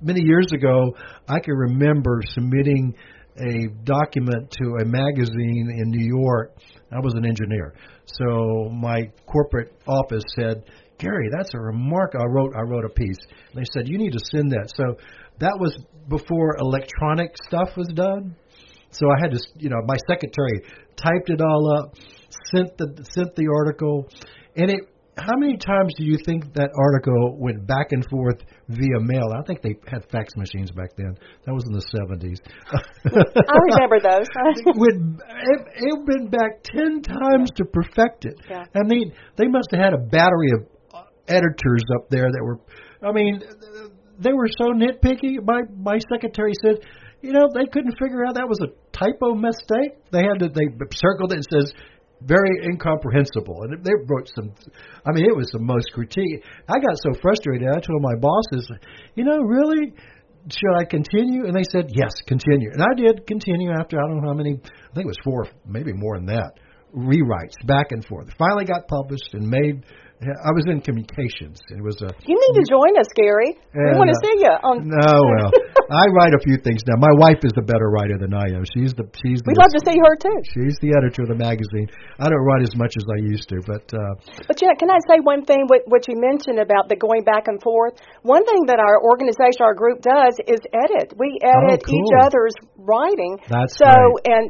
many 0.00 0.22
years 0.22 0.46
ago 0.52 0.94
I 1.28 1.38
can 1.38 1.54
remember 1.54 2.20
submitting 2.34 2.94
a 3.38 3.68
document 3.84 4.50
to 4.50 4.76
a 4.82 4.84
magazine 4.84 5.74
in 5.78 5.90
New 5.90 6.04
York. 6.04 6.54
I 6.92 7.00
was 7.00 7.14
an 7.14 7.24
engineer. 7.24 7.74
So 8.04 8.68
my 8.70 9.10
corporate 9.26 9.72
office 9.86 10.24
said, 10.36 10.64
Gary, 10.98 11.28
that's 11.36 11.54
a 11.54 11.58
remark. 11.58 12.12
I 12.14 12.24
wrote 12.26 12.52
I 12.56 12.62
wrote 12.62 12.84
a 12.84 12.90
piece. 12.90 13.18
And 13.52 13.62
they 13.62 13.66
said 13.72 13.88
you 13.88 13.98
need 13.98 14.12
to 14.12 14.20
send 14.30 14.50
that. 14.50 14.70
So 14.76 14.96
that 15.38 15.56
was 15.58 15.76
before 16.08 16.56
electronic 16.58 17.34
stuff 17.46 17.70
was 17.76 17.88
done. 17.94 18.36
So 18.90 19.06
I 19.06 19.22
had 19.22 19.30
to, 19.32 19.40
you 19.56 19.70
know, 19.70 19.80
my 19.86 19.96
secretary 20.06 20.60
typed 20.96 21.30
it 21.30 21.40
all 21.40 21.78
up, 21.78 21.94
sent 22.54 22.76
the 22.76 23.04
sent 23.14 23.34
the 23.34 23.48
article, 23.48 24.06
and 24.56 24.70
it 24.70 24.91
how 25.18 25.36
many 25.36 25.58
times 25.58 25.92
do 25.98 26.04
you 26.04 26.16
think 26.24 26.54
that 26.54 26.70
article 26.72 27.36
went 27.38 27.66
back 27.66 27.92
and 27.92 28.04
forth 28.08 28.40
via 28.68 29.00
mail? 29.00 29.28
I 29.36 29.42
think 29.46 29.60
they 29.60 29.76
had 29.86 30.08
fax 30.10 30.32
machines 30.36 30.70
back 30.70 30.88
then. 30.96 31.14
That 31.44 31.52
was 31.52 31.64
in 31.66 31.72
the 31.72 31.84
seventies. 31.92 32.38
I 33.04 33.58
remember 33.76 34.00
those. 34.00 34.24
it, 34.64 34.76
went, 34.76 35.20
it, 35.20 35.60
it 35.76 35.98
went 36.08 36.30
back 36.30 36.64
ten 36.64 37.02
times 37.02 37.50
to 37.56 37.64
perfect 37.64 38.24
it. 38.24 38.40
Yeah. 38.48 38.64
I 38.74 38.84
mean, 38.84 39.12
they 39.36 39.48
must 39.48 39.68
have 39.72 39.80
had 39.80 39.92
a 39.92 39.98
battery 39.98 40.48
of 40.56 40.66
uh, 40.94 41.04
editors 41.28 41.84
up 41.94 42.08
there 42.08 42.30
that 42.32 42.42
were. 42.42 42.58
I 43.06 43.12
mean, 43.12 43.42
they 44.18 44.32
were 44.32 44.48
so 44.56 44.72
nitpicky. 44.72 45.44
My 45.44 45.60
my 45.76 45.98
secretary 46.10 46.52
said, 46.64 46.80
you 47.20 47.32
know, 47.32 47.48
they 47.52 47.66
couldn't 47.70 47.98
figure 48.00 48.24
out 48.24 48.36
that 48.36 48.48
was 48.48 48.60
a 48.64 48.72
typo 48.96 49.34
mistake. 49.34 50.00
They 50.10 50.24
had 50.24 50.40
to 50.40 50.48
they 50.48 50.72
circled 50.94 51.32
it 51.32 51.44
and 51.44 51.46
says 51.52 51.74
very 52.26 52.64
incomprehensible. 52.64 53.62
And 53.62 53.84
they 53.84 53.92
wrote 54.06 54.30
some, 54.34 54.52
I 55.06 55.12
mean, 55.12 55.26
it 55.26 55.36
was 55.36 55.48
the 55.52 55.60
most 55.60 55.92
critique. 55.92 56.44
I 56.68 56.78
got 56.78 56.96
so 57.02 57.18
frustrated. 57.20 57.68
I 57.68 57.80
told 57.80 58.02
my 58.02 58.16
bosses, 58.20 58.70
you 59.14 59.24
know, 59.24 59.38
really, 59.38 59.92
should 60.48 60.74
I 60.78 60.84
continue? 60.84 61.46
And 61.46 61.54
they 61.54 61.64
said, 61.70 61.90
yes, 61.94 62.12
continue. 62.26 62.70
And 62.72 62.82
I 62.82 62.94
did 62.96 63.26
continue 63.26 63.70
after 63.70 63.98
I 63.98 64.08
don't 64.08 64.22
know 64.22 64.28
how 64.28 64.34
many, 64.34 64.54
I 64.54 64.94
think 64.94 65.06
it 65.06 65.14
was 65.14 65.22
four, 65.24 65.46
maybe 65.66 65.92
more 65.92 66.16
than 66.16 66.26
that, 66.26 66.58
rewrites 66.94 67.56
back 67.66 67.92
and 67.92 68.04
forth. 68.04 68.28
Finally 68.38 68.66
got 68.66 68.88
published 68.88 69.34
and 69.34 69.48
made 69.48 69.84
I 70.22 70.54
was 70.54 70.62
in 70.70 70.78
communications. 70.78 71.58
It 71.74 71.82
was 71.82 71.98
a. 71.98 72.10
You 72.22 72.38
need 72.38 72.54
to 72.62 72.64
join 72.70 72.94
us, 72.94 73.10
Gary. 73.18 73.58
we 73.74 73.98
want 73.98 74.06
to 74.06 74.18
uh, 74.18 74.24
see 74.24 74.36
you. 74.38 74.54
On 74.62 74.86
no, 74.86 75.14
well, 75.18 75.50
I 75.90 76.06
write 76.14 76.30
a 76.30 76.42
few 76.46 76.54
things 76.62 76.86
now. 76.86 76.94
My 77.02 77.10
wife 77.18 77.42
is 77.42 77.50
a 77.58 77.64
better 77.66 77.90
writer 77.90 78.14
than 78.22 78.30
I 78.30 78.54
am. 78.54 78.62
She's 78.70 78.94
the 78.94 79.02
she's. 79.18 79.42
The, 79.42 79.50
We'd 79.50 79.58
love 79.58 79.74
to 79.74 79.82
see 79.82 79.98
her 79.98 80.14
too. 80.14 80.38
She's 80.54 80.78
the 80.78 80.94
editor 80.94 81.26
of 81.26 81.34
the 81.34 81.40
magazine. 81.40 81.90
I 82.22 82.30
don't 82.30 82.44
write 82.46 82.62
as 82.62 82.74
much 82.78 82.94
as 82.94 83.02
I 83.10 83.18
used 83.26 83.50
to, 83.50 83.58
but. 83.66 83.82
Uh, 83.90 84.14
but 84.46 84.62
yeah, 84.62 84.78
can 84.78 84.94
I 84.94 85.02
say 85.10 85.18
one 85.26 85.42
thing? 85.42 85.66
What, 85.66 85.82
what 85.90 86.06
you 86.06 86.14
mentioned 86.14 86.62
about 86.62 86.86
the 86.86 86.94
going 86.94 87.26
back 87.26 87.50
and 87.50 87.58
forth. 87.58 87.98
One 88.22 88.46
thing 88.46 88.70
that 88.70 88.78
our 88.78 89.02
organization, 89.02 89.66
our 89.66 89.74
group 89.74 90.06
does 90.06 90.38
is 90.46 90.62
edit. 90.70 91.18
We 91.18 91.42
edit 91.42 91.82
oh, 91.82 91.86
cool. 91.86 91.98
each 91.98 92.14
other's 92.22 92.54
writing. 92.78 93.42
That's 93.50 93.74
so 93.74 93.90
right. 93.90 94.38
and 94.38 94.44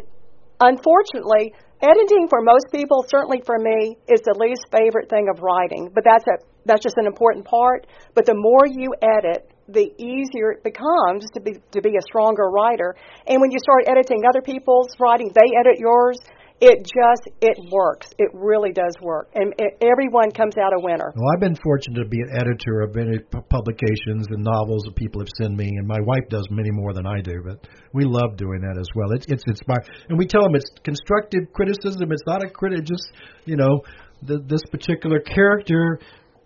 unfortunately 0.60 1.56
Editing 1.82 2.28
for 2.30 2.40
most 2.40 2.66
people, 2.70 3.04
certainly 3.08 3.42
for 3.44 3.58
me, 3.58 3.96
is 4.06 4.20
the 4.22 4.38
least 4.38 4.70
favorite 4.70 5.10
thing 5.10 5.26
of 5.26 5.42
writing. 5.42 5.90
But 5.92 6.04
that's 6.04 6.24
a 6.28 6.38
that's 6.64 6.82
just 6.82 6.96
an 6.96 7.06
important 7.06 7.44
part. 7.44 7.88
But 8.14 8.24
the 8.24 8.38
more 8.38 8.62
you 8.70 8.94
edit, 9.02 9.50
the 9.66 9.90
easier 9.98 10.52
it 10.54 10.62
becomes 10.62 11.26
to 11.34 11.40
be 11.40 11.58
to 11.72 11.82
be 11.82 11.96
a 11.98 12.02
stronger 12.06 12.46
writer. 12.54 12.94
And 13.26 13.40
when 13.40 13.50
you 13.50 13.58
start 13.58 13.90
editing 13.90 14.22
other 14.22 14.42
people's 14.42 14.94
writing, 15.00 15.32
they 15.34 15.58
edit 15.58 15.82
yours 15.82 16.18
it 16.62 16.86
just 16.86 17.26
it 17.42 17.58
works. 17.72 18.06
It 18.18 18.30
really 18.32 18.70
does 18.70 18.94
work, 19.02 19.28
and 19.34 19.52
it, 19.58 19.82
everyone 19.82 20.30
comes 20.30 20.54
out 20.56 20.70
a 20.72 20.78
winner. 20.78 21.12
Well, 21.12 21.30
I've 21.34 21.40
been 21.40 21.58
fortunate 21.58 22.04
to 22.04 22.08
be 22.08 22.22
an 22.22 22.38
editor 22.38 22.82
of 22.86 22.94
many 22.94 23.18
publications 23.50 24.30
and 24.30 24.44
novels 24.46 24.84
that 24.86 24.94
people 24.94 25.20
have 25.20 25.28
sent 25.42 25.58
me, 25.58 25.66
and 25.66 25.88
my 25.88 25.98
wife 26.06 26.22
does 26.30 26.46
many 26.50 26.70
more 26.70 26.94
than 26.94 27.04
I 27.04 27.20
do. 27.20 27.42
But 27.44 27.66
we 27.92 28.04
love 28.04 28.36
doing 28.36 28.60
that 28.62 28.78
as 28.78 28.86
well. 28.94 29.10
It's 29.10 29.26
it's 29.26 29.42
it's 29.48 29.60
my 29.66 29.74
and 30.08 30.16
we 30.16 30.24
tell 30.24 30.42
them 30.42 30.54
it's 30.54 30.70
constructive 30.84 31.52
criticism. 31.52 32.12
It's 32.12 32.22
not 32.26 32.44
a 32.44 32.48
critic. 32.48 32.84
Just 32.84 33.10
you 33.44 33.56
know, 33.56 33.82
the, 34.22 34.38
this 34.46 34.62
particular 34.70 35.18
character 35.18 35.98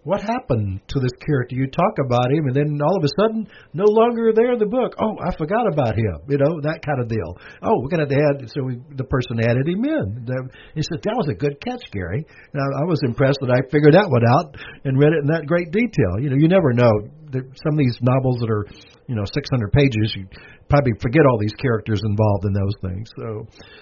what 0.06 0.22
happened 0.22 0.78
to 0.86 1.02
this 1.02 1.10
character? 1.26 1.58
You 1.58 1.66
talk 1.66 1.98
about 1.98 2.30
him, 2.30 2.46
and 2.46 2.54
then 2.54 2.78
all 2.78 2.94
of 2.94 3.02
a 3.02 3.10
sudden, 3.18 3.50
no 3.74 3.90
longer 3.90 4.30
there 4.30 4.54
in 4.54 4.62
the 4.62 4.70
book. 4.70 4.94
Oh, 5.02 5.18
I 5.18 5.34
forgot 5.34 5.66
about 5.66 5.98
him. 5.98 6.22
You 6.30 6.38
know 6.38 6.62
that 6.62 6.78
kind 6.86 7.02
of 7.02 7.10
deal. 7.10 7.34
Oh, 7.58 7.82
we're 7.82 7.90
gonna 7.90 8.06
add. 8.06 8.46
So 8.54 8.62
we, 8.62 8.78
the 8.94 9.02
person 9.02 9.42
added 9.42 9.66
him 9.66 9.82
in. 9.82 10.30
He 10.78 10.82
said 10.86 11.02
that 11.02 11.18
was 11.18 11.26
a 11.26 11.34
good 11.34 11.58
catch, 11.58 11.82
Gary. 11.90 12.22
And 12.22 12.58
I, 12.62 12.82
I 12.82 12.84
was 12.86 13.02
impressed 13.02 13.42
that 13.42 13.50
I 13.50 13.66
figured 13.66 13.98
that 13.98 14.06
one 14.06 14.22
out 14.30 14.54
and 14.86 14.94
read 14.94 15.10
it 15.10 15.26
in 15.26 15.28
that 15.34 15.42
great 15.50 15.74
detail. 15.74 16.22
You 16.22 16.30
know, 16.30 16.38
you 16.38 16.46
never 16.46 16.70
know. 16.70 17.10
Some 17.26 17.74
of 17.74 17.78
these 17.82 17.98
novels 18.00 18.38
that 18.38 18.48
are, 18.48 18.64
you 19.10 19.16
know, 19.18 19.26
600 19.26 19.72
pages, 19.72 20.14
you 20.14 20.30
probably 20.70 20.92
forget 21.02 21.26
all 21.26 21.36
these 21.42 21.52
characters 21.58 22.00
involved 22.06 22.46
in 22.46 22.54
those 22.54 22.76
things. 22.80 23.10
So, 23.18 23.28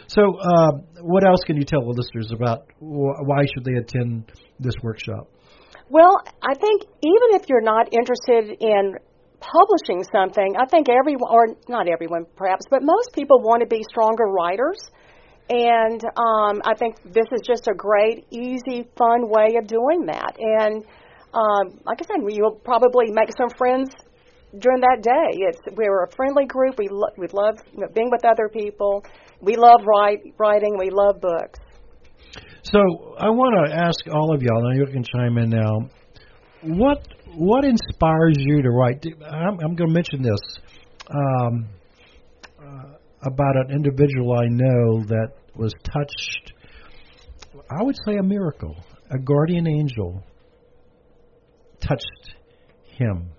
so 0.08 0.22
uh, 0.40 0.72
what 1.04 1.28
else 1.28 1.44
can 1.44 1.56
you 1.60 1.64
tell 1.68 1.84
the 1.84 1.92
listeners 1.92 2.32
about 2.32 2.64
why 2.80 3.44
should 3.52 3.68
they 3.68 3.76
attend 3.76 4.32
this 4.58 4.74
workshop? 4.82 5.28
Well, 5.90 6.16
I 6.42 6.54
think 6.54 6.82
even 7.02 7.28
if 7.40 7.48
you're 7.48 7.60
not 7.60 7.92
interested 7.92 8.56
in 8.60 8.96
publishing 9.40 10.02
something, 10.10 10.54
I 10.58 10.66
think 10.66 10.88
everyone, 10.88 11.30
or 11.30 11.46
not 11.68 11.88
everyone 11.88 12.24
perhaps, 12.36 12.64
but 12.70 12.80
most 12.82 13.12
people 13.12 13.40
want 13.40 13.60
to 13.60 13.66
be 13.66 13.82
stronger 13.90 14.24
writers. 14.24 14.80
And 15.50 16.02
um, 16.16 16.62
I 16.64 16.74
think 16.74 16.96
this 17.04 17.26
is 17.32 17.42
just 17.46 17.68
a 17.68 17.74
great, 17.76 18.24
easy, 18.30 18.88
fun 18.96 19.28
way 19.28 19.56
of 19.60 19.66
doing 19.66 20.06
that. 20.06 20.36
And 20.38 20.84
um, 21.34 21.78
like 21.84 22.00
I 22.00 22.04
said, 22.06 22.24
you'll 22.28 22.60
probably 22.64 23.10
make 23.10 23.28
some 23.36 23.50
friends 23.58 23.90
during 24.58 24.80
that 24.80 25.02
day. 25.02 25.44
It's 25.48 25.60
we're 25.76 26.04
a 26.04 26.10
friendly 26.16 26.46
group. 26.46 26.78
We 26.78 26.88
lo- 26.88 27.12
we 27.18 27.26
love 27.32 27.58
you 27.72 27.80
know, 27.80 27.88
being 27.94 28.08
with 28.10 28.24
other 28.24 28.48
people. 28.48 29.04
We 29.40 29.56
love 29.56 29.80
write, 29.84 30.20
writing. 30.38 30.78
We 30.78 30.88
love 30.90 31.20
books. 31.20 31.58
So 32.62 32.78
I 33.18 33.28
want 33.30 33.68
to 33.68 33.76
ask 33.76 34.00
all 34.12 34.34
of 34.34 34.42
y'all. 34.42 34.62
Now 34.62 34.76
you 34.76 34.86
can 34.86 35.04
chime 35.04 35.38
in 35.38 35.50
now. 35.50 35.90
What 36.62 37.06
what 37.36 37.64
inspires 37.64 38.36
you 38.38 38.62
to 38.62 38.70
write? 38.70 39.04
I'm, 39.30 39.58
I'm 39.60 39.74
going 39.74 39.88
to 39.88 39.94
mention 39.94 40.22
this 40.22 40.40
um, 41.10 41.66
uh, 42.58 42.96
about 43.22 43.56
an 43.56 43.74
individual 43.74 44.32
I 44.32 44.46
know 44.48 45.04
that 45.06 45.32
was 45.56 45.72
touched. 45.82 46.52
I 47.70 47.82
would 47.82 47.96
say 48.06 48.16
a 48.16 48.22
miracle. 48.22 48.76
a 49.10 49.18
guardian 49.18 49.66
angel 49.66 50.22
touched 51.80 52.34
him. 52.98 53.30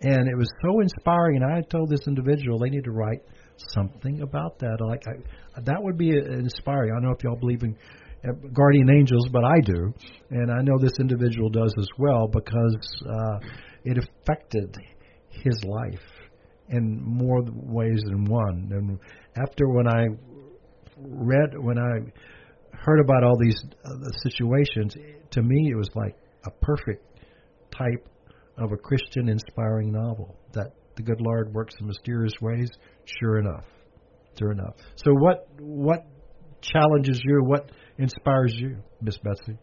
And 0.00 0.28
it 0.28 0.36
was 0.36 0.50
so 0.62 0.80
inspiring. 0.80 1.42
And 1.42 1.52
I 1.52 1.60
told 1.62 1.90
this 1.90 2.06
individual 2.06 2.58
they 2.58 2.70
need 2.70 2.84
to 2.84 2.92
write 2.92 3.20
something 3.68 4.22
about 4.22 4.58
that. 4.60 4.78
Like 4.80 5.02
I, 5.06 5.60
that 5.62 5.82
would 5.82 5.98
be 5.98 6.10
inspiring. 6.10 6.92
I 6.92 6.94
don't 6.94 7.04
know 7.04 7.16
if 7.16 7.24
y'all 7.24 7.36
believe 7.36 7.62
in 7.62 7.76
uh, 8.24 8.32
guardian 8.52 8.88
angels, 8.90 9.28
but 9.32 9.44
I 9.44 9.60
do, 9.64 9.92
and 10.30 10.50
I 10.50 10.62
know 10.62 10.78
this 10.78 10.98
individual 11.00 11.50
does 11.50 11.74
as 11.78 11.88
well 11.98 12.28
because 12.28 12.76
uh, 13.08 13.38
it 13.84 13.98
affected 13.98 14.76
his 15.28 15.62
life 15.64 16.00
in 16.68 17.02
more 17.02 17.42
ways 17.44 18.00
than 18.06 18.24
one. 18.24 18.70
And 18.70 18.98
after 19.36 19.68
when 19.68 19.88
I 19.88 20.06
read, 20.98 21.50
when 21.58 21.78
I 21.78 22.76
heard 22.76 23.00
about 23.00 23.24
all 23.24 23.36
these 23.40 23.60
uh, 23.84 23.94
situations, 24.22 24.94
to 25.30 25.42
me 25.42 25.70
it 25.70 25.76
was 25.76 25.90
like 25.94 26.16
a 26.46 26.50
perfect 26.64 27.04
type 27.76 28.08
of 28.58 28.72
a 28.72 28.76
Christian 28.76 29.28
inspiring 29.28 29.92
novel 29.92 30.36
the 30.96 31.02
good 31.02 31.20
Lord 31.20 31.52
works 31.54 31.74
in 31.80 31.86
mysterious 31.86 32.34
ways. 32.40 32.68
Sure 33.20 33.38
enough, 33.38 33.64
sure 34.38 34.52
enough. 34.52 34.74
So 34.96 35.12
what 35.12 35.48
what 35.58 36.06
challenges 36.60 37.20
you? 37.24 37.42
What 37.44 37.70
inspires 37.98 38.54
you, 38.56 38.78
Miss 39.00 39.18
Betsy? 39.18 39.58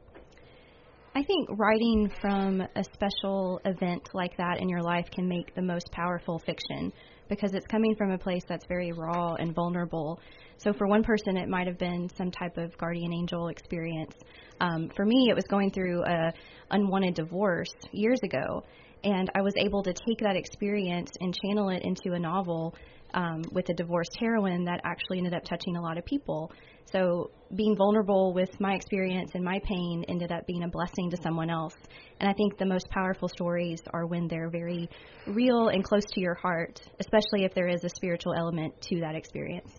I 1.15 1.23
think 1.23 1.49
writing 1.57 2.11
from 2.21 2.61
a 2.61 2.83
special 2.83 3.59
event 3.65 4.09
like 4.13 4.37
that 4.37 4.59
in 4.59 4.69
your 4.69 4.81
life 4.81 5.07
can 5.11 5.27
make 5.27 5.55
the 5.55 5.61
most 5.61 5.91
powerful 5.91 6.39
fiction 6.39 6.93
because 7.29 7.53
it's 7.53 7.65
coming 7.67 7.95
from 7.95 8.11
a 8.11 8.17
place 8.17 8.43
that's 8.47 8.65
very 8.67 8.91
raw 8.91 9.33
and 9.33 9.53
vulnerable. 9.53 10.19
So 10.57 10.71
for 10.71 10.87
one 10.87 11.03
person, 11.03 11.35
it 11.37 11.49
might 11.49 11.67
have 11.67 11.77
been 11.77 12.09
some 12.15 12.31
type 12.31 12.57
of 12.57 12.77
guardian 12.77 13.11
angel 13.13 13.47
experience. 13.47 14.15
Um, 14.59 14.89
for 14.95 15.05
me, 15.05 15.27
it 15.29 15.35
was 15.35 15.45
going 15.49 15.71
through 15.71 16.03
a 16.03 16.31
unwanted 16.71 17.15
divorce 17.15 17.73
years 17.91 18.19
ago, 18.23 18.63
and 19.03 19.29
I 19.35 19.41
was 19.41 19.53
able 19.57 19.83
to 19.83 19.93
take 19.93 20.19
that 20.19 20.35
experience 20.35 21.11
and 21.21 21.35
channel 21.43 21.69
it 21.69 21.83
into 21.83 22.13
a 22.13 22.19
novel 22.19 22.75
um, 23.13 23.43
with 23.51 23.69
a 23.69 23.73
divorced 23.73 24.15
heroine 24.19 24.65
that 24.65 24.81
actually 24.83 25.17
ended 25.17 25.33
up 25.33 25.43
touching 25.43 25.75
a 25.77 25.81
lot 25.81 25.97
of 25.97 26.05
people. 26.05 26.51
So 26.91 27.31
being 27.55 27.75
vulnerable 27.75 28.33
with 28.33 28.49
my 28.59 28.73
experience 28.73 29.31
and 29.33 29.43
my 29.43 29.59
pain 29.63 30.03
ended 30.07 30.31
up 30.31 30.45
being 30.47 30.63
a 30.63 30.67
blessing 30.67 31.09
to 31.11 31.17
someone 31.21 31.49
else. 31.49 31.75
And 32.19 32.29
I 32.29 32.33
think 32.33 32.57
the 32.57 32.65
most 32.65 32.89
powerful 32.89 33.27
stories 33.27 33.79
are 33.93 34.05
when 34.05 34.27
they're 34.27 34.49
very 34.49 34.89
real 35.27 35.69
and 35.69 35.83
close 35.83 36.05
to 36.13 36.21
your 36.21 36.35
heart, 36.35 36.81
especially 36.99 37.45
if 37.45 37.53
there 37.53 37.67
is 37.67 37.83
a 37.83 37.89
spiritual 37.89 38.33
element 38.33 38.79
to 38.89 38.99
that 39.01 39.15
experience. 39.15 39.71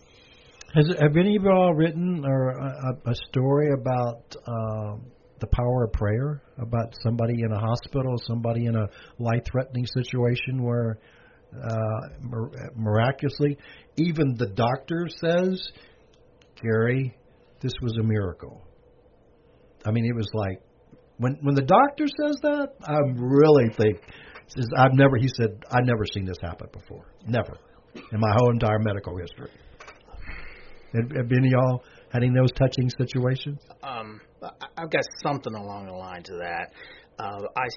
Has 0.73 0.87
have 1.01 1.17
any 1.17 1.35
of 1.35 1.43
y'all 1.43 1.73
written 1.73 2.23
or 2.25 2.51
a, 2.51 3.09
a 3.09 3.15
story 3.29 3.73
about 3.73 4.35
uh, 4.47 4.95
the 5.41 5.47
power 5.47 5.83
of 5.83 5.91
prayer? 5.91 6.41
About 6.57 6.95
somebody 7.03 7.41
in 7.43 7.51
a 7.51 7.59
hospital, 7.59 8.15
somebody 8.25 8.65
in 8.65 8.75
a 8.75 8.87
life-threatening 9.19 9.85
situation 9.85 10.63
where 10.63 10.99
uh, 11.53 12.29
miraculously, 12.75 13.57
even 13.97 14.35
the 14.37 14.47
doctor 14.47 15.09
says 15.09 15.61
Gary, 16.61 17.17
this 17.61 17.73
was 17.81 17.97
a 17.99 18.03
miracle. 18.03 18.65
I 19.85 19.91
mean, 19.91 20.05
it 20.05 20.15
was 20.15 20.29
like 20.33 20.61
when 21.17 21.37
when 21.41 21.55
the 21.55 21.63
doctor 21.63 22.05
says 22.07 22.37
that, 22.43 22.69
I 22.83 22.97
really 23.15 23.69
think 23.77 23.99
says 24.47 24.67
I've 24.77 24.93
never. 24.93 25.17
He 25.17 25.27
said 25.27 25.63
I've 25.69 25.85
never 25.85 26.05
seen 26.05 26.25
this 26.25 26.37
happen 26.41 26.67
before, 26.71 27.13
never 27.27 27.57
in 27.95 28.19
my 28.19 28.31
whole 28.37 28.51
entire 28.51 28.79
medical 28.79 29.17
history. 29.17 29.51
Have, 30.93 31.11
have 31.15 31.31
any 31.37 31.47
of 31.47 31.51
y'all 31.51 31.83
had 32.11 32.23
any 32.23 32.29
of 32.29 32.35
those 32.35 32.51
touching 32.53 32.89
situations? 32.97 33.59
Um, 33.83 34.21
I've 34.41 34.89
got 34.89 35.03
something 35.23 35.53
along 35.53 35.85
the 35.85 35.93
lines 35.93 36.29
of 36.29 36.37
that. 36.37 36.71
Uh, 37.19 37.45
I 37.55 37.67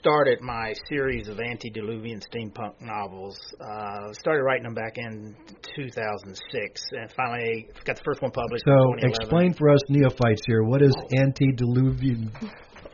started 0.00 0.40
my 0.40 0.72
series 0.88 1.28
of 1.28 1.38
antediluvian 1.38 2.20
steampunk 2.20 2.80
novels. 2.80 3.38
Uh, 3.60 4.12
started 4.12 4.42
writing 4.42 4.64
them 4.64 4.74
back 4.74 4.96
in 4.96 5.36
2006, 5.76 6.82
and 6.92 7.12
finally 7.12 7.68
got 7.84 7.96
the 7.96 8.02
first 8.04 8.22
one 8.22 8.32
published. 8.32 8.64
So, 8.66 9.06
explain 9.06 9.54
for 9.54 9.70
us 9.70 9.80
neophytes 9.88 10.42
here 10.46 10.64
what 10.64 10.82
is 10.82 10.94
antediluvian. 11.16 12.32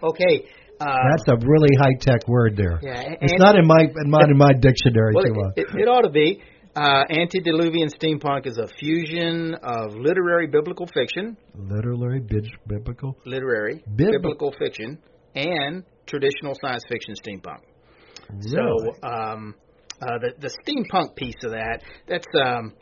Okay. 0.03 0.49
Uh, 0.81 0.87
That's 1.11 1.29
a 1.29 1.37
really 1.47 1.77
high 1.79 1.95
tech 2.01 2.27
word 2.27 2.57
there. 2.57 2.81
Yeah, 2.83 3.15
it's 3.21 3.35
not 3.39 3.55
in 3.57 3.67
my 3.67 3.87
not 3.97 4.31
in 4.31 4.39
my 4.39 4.53
dictionary. 4.53 5.13
Well, 5.15 5.53
it, 5.57 5.61
it, 5.61 5.81
it 5.83 5.89
ought 5.89 6.03
to 6.03 6.11
be. 6.11 6.43
Uh, 6.81 7.05
antediluvian 7.11 7.91
steampunk 7.91 8.47
is 8.47 8.57
a 8.57 8.67
fusion 8.67 9.55
of 9.63 9.95
literary 9.95 10.47
biblical 10.47 10.87
fiction. 10.87 11.37
Literary 11.55 12.21
biblical. 12.67 13.19
Literary 13.27 13.85
Bib- 13.97 14.13
biblical 14.13 14.51
fiction 14.59 14.99
and 15.35 15.85
traditional 16.07 16.55
science 16.59 16.83
fiction 16.89 17.15
steampunk. 17.23 17.61
Really? 18.31 18.49
So 18.49 19.07
um, 19.07 19.55
uh, 20.01 20.19
the 20.19 20.33
the 20.39 20.51
steampunk 20.65 21.15
piece 21.15 21.37
of 21.45 21.53
that 21.53 21.83
that's 22.09 22.27
um, 22.35 22.75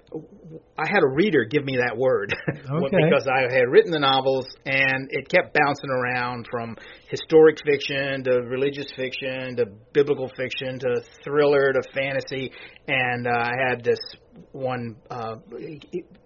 I 0.79 0.87
had 0.87 1.03
a 1.03 1.09
reader 1.09 1.45
give 1.45 1.65
me 1.65 1.77
that 1.77 1.97
word 1.97 2.35
okay. 2.49 2.97
because 3.05 3.27
I 3.29 3.43
had 3.53 3.69
written 3.69 3.91
the 3.91 3.99
novels 3.99 4.47
and 4.65 5.09
it 5.11 5.29
kept 5.29 5.55
bouncing 5.55 5.91
around 5.91 6.47
from 6.51 6.77
historic 7.11 7.59
fiction 7.65 8.25
to 8.25 8.43
religious 8.43 8.87
fiction 8.97 9.57
to 9.57 9.67
biblical 9.93 10.31
fiction 10.37 10.79
to 10.79 11.03
thriller 11.25 11.73
to 11.73 11.83
fantasy 11.93 12.53
and 12.87 13.27
uh, 13.27 13.31
I 13.31 13.53
had 13.69 13.85
this 13.85 13.99
one 14.53 14.96
uh, 15.11 15.37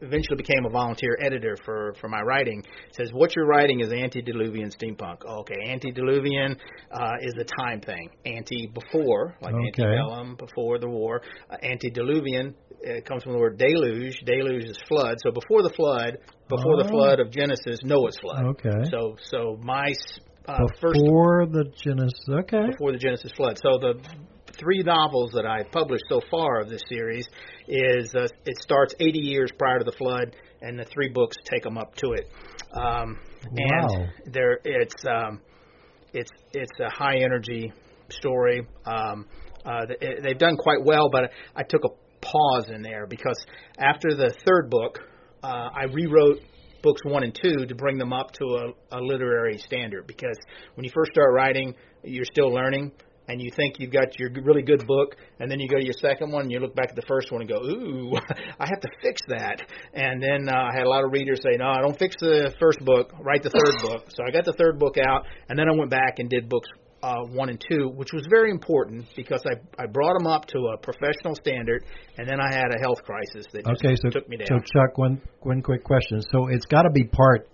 eventually 0.01 0.37
became 0.37 0.65
a 0.67 0.71
volunteer 0.71 1.19
editor 1.21 1.57
for 1.65 1.95
for 2.01 2.09
my 2.09 2.21
writing. 2.21 2.63
says 2.93 3.11
what 3.13 3.35
you're 3.35 3.47
writing 3.47 3.81
is 3.81 3.93
antediluvian 3.93 4.71
steampunk. 4.71 5.25
Okay, 5.25 5.57
antediluvian 5.69 6.57
uh, 6.93 7.11
is 7.23 7.35
a 7.41 7.45
time 7.63 7.81
thing. 7.81 8.11
Anti 8.27 8.73
before, 8.73 9.37
like 9.41 9.55
okay. 9.55 9.83
antebellum, 9.83 10.37
before 10.37 10.79
the 10.79 10.89
war. 10.89 11.23
Uh, 11.51 11.57
antediluvian 11.63 12.55
it 12.83 13.05
comes 13.07 13.23
from 13.23 13.33
the 13.33 13.39
word 13.39 13.59
deluge. 13.59 14.19
Deluge 14.27 14.65
is 14.65 14.79
flood. 14.89 15.17
So 15.25 15.31
before 15.31 15.63
the 15.63 15.71
flood, 15.71 16.19
before 16.49 16.75
oh. 16.75 16.83
the 16.83 16.89
flood 16.89 17.21
of 17.21 17.31
Genesis, 17.31 17.79
Noah's 17.85 18.17
flood. 18.21 18.45
Okay. 18.45 18.91
So 18.91 19.17
so 19.31 19.59
my 19.63 19.93
uh, 20.47 20.59
before 20.81 21.47
first, 21.47 21.53
the 21.53 21.65
Genesis. 21.85 22.25
Okay. 22.29 22.71
Before 22.73 22.93
the 22.93 22.99
Genesis 22.99 23.33
flood. 23.37 23.59
So 23.63 23.79
the 23.79 23.95
three 24.59 24.83
novels 24.83 25.33
that 25.33 25.47
I've 25.47 25.71
published 25.71 26.05
so 26.09 26.21
far 26.31 26.61
of 26.61 26.69
this 26.69 26.83
series 26.89 27.27
is 27.69 28.13
uh, 28.15 28.27
it 28.45 28.57
starts 28.61 28.95
80 29.01 29.19
years 29.19 29.51
prior 29.59 29.79
to 29.79 29.85
the 29.85 29.93
flood, 29.93 30.35
and 30.61 30.79
the 30.79 30.85
three 30.85 31.09
books 31.09 31.37
take 31.45 31.63
them 31.63 31.79
up 31.79 31.95
to 31.97 32.13
it. 32.13 32.31
Um, 32.75 33.19
wow. 33.51 33.89
And 33.91 34.35
there, 34.35 34.59
it's 34.65 35.05
um, 35.07 35.41
it's 36.13 36.31
it's 36.53 36.81
a 36.81 36.91
high 36.91 37.19
energy 37.19 37.73
story. 38.11 38.67
Um, 38.87 39.27
uh, 39.65 39.87
they've 40.23 40.39
done 40.39 40.57
quite 40.57 40.85
well, 40.85 41.09
but 41.11 41.31
I 41.55 41.63
took 41.63 41.83
a 41.85 41.89
pause 42.21 42.71
in 42.71 42.83
there 42.83 43.07
because 43.07 43.45
after 43.79 44.15
the 44.15 44.35
third 44.47 44.71
book, 44.71 44.99
uh, 45.43 45.69
I 45.75 45.85
rewrote 45.93 46.41
books 46.83 47.01
one 47.05 47.23
and 47.23 47.35
two 47.35 47.65
to 47.67 47.75
bring 47.75 47.97
them 47.97 48.13
up 48.13 48.33
to 48.33 48.45
a, 48.45 48.99
a 48.99 49.01
literary 49.01 49.59
standard 49.59 50.07
because 50.07 50.37
when 50.75 50.85
you 50.85 50.91
first 50.93 51.13
start 51.13 51.33
writing, 51.33 51.75
you're 52.03 52.25
still 52.25 52.53
learning 52.53 52.91
and 53.29 53.41
you 53.41 53.51
think 53.55 53.79
you've 53.79 53.93
got 53.93 54.19
your 54.19 54.31
really 54.43 54.63
good 54.63 54.87
book, 54.87 55.17
and 55.39 55.51
then 55.51 55.61
you 55.61 55.69
go 55.69 55.77
to 55.77 55.85
your 55.85 55.95
second 55.95 56.33
one, 56.33 56.43
and 56.43 56.53
you 56.53 56.59
look 56.59 56.75
back 56.75 56.91
at 56.91 56.97
the 56.97 57.07
first 57.07 57.31
one 57.31 57.43
and 57.43 57.51
go, 57.51 57.61
"Ooh, 57.63 58.15
I 58.59 58.67
have 58.67 58.81
to 58.81 58.89
fix 59.03 59.21
that." 59.29 59.63
And 59.95 60.23
then 60.23 60.49
uh, 60.49 60.57
I 60.57 60.71
had 60.75 60.87
a 60.87 60.89
lot 60.89 61.05
of 61.05 61.13
readers 61.13 61.41
say, 61.43 61.57
"No, 61.57 61.67
I 61.67 61.81
don't 61.81 61.99
fix 61.99 62.17
the 62.21 62.55
first 62.59 62.81
book. 62.81 63.13
Write 63.21 63.43
the 63.43 63.51
third 63.51 63.83
book." 63.83 64.07
So 64.11 64.25
I 64.27 64.31
got 64.31 64.45
the 64.45 64.55
third 64.55 64.79
book 64.79 64.97
out, 64.99 65.25
and 65.49 65.59
then 65.59 65.69
I 65.69 65.73
went 65.77 65.91
back 65.91 66.19
and 66.19 66.29
did 66.29 66.49
books 66.49 66.69
uh, 67.03 67.23
one 67.31 67.49
and 67.49 67.63
two, 67.69 67.89
which 67.89 68.13
was 68.13 68.27
very 68.31 68.51
important 68.51 69.07
because 69.17 69.43
I 69.47 69.83
I 69.83 69.87
brought 69.87 70.19
them 70.19 70.27
up 70.27 70.47
to 70.47 70.59
a 70.75 70.79
professional 70.79 71.35
standard, 71.35 71.85
and 72.19 72.29
then 72.29 72.41
I 72.41 72.53
had 72.53 72.75
a 72.75 72.79
health 72.81 73.03
crisis 73.05 73.47
that 73.53 73.67
okay, 73.67 73.97
so, 73.97 74.11
took 74.11 74.29
me 74.29 74.37
down. 74.37 74.47
So 74.49 74.59
Chuck, 74.59 74.99
one 74.99 75.21
one 75.41 75.63
quick 75.63 75.85
question. 75.85 76.21
So 76.33 76.49
it's 76.49 76.67
got 76.67 76.83
to 76.83 76.91
be 76.91 77.05
part 77.05 77.49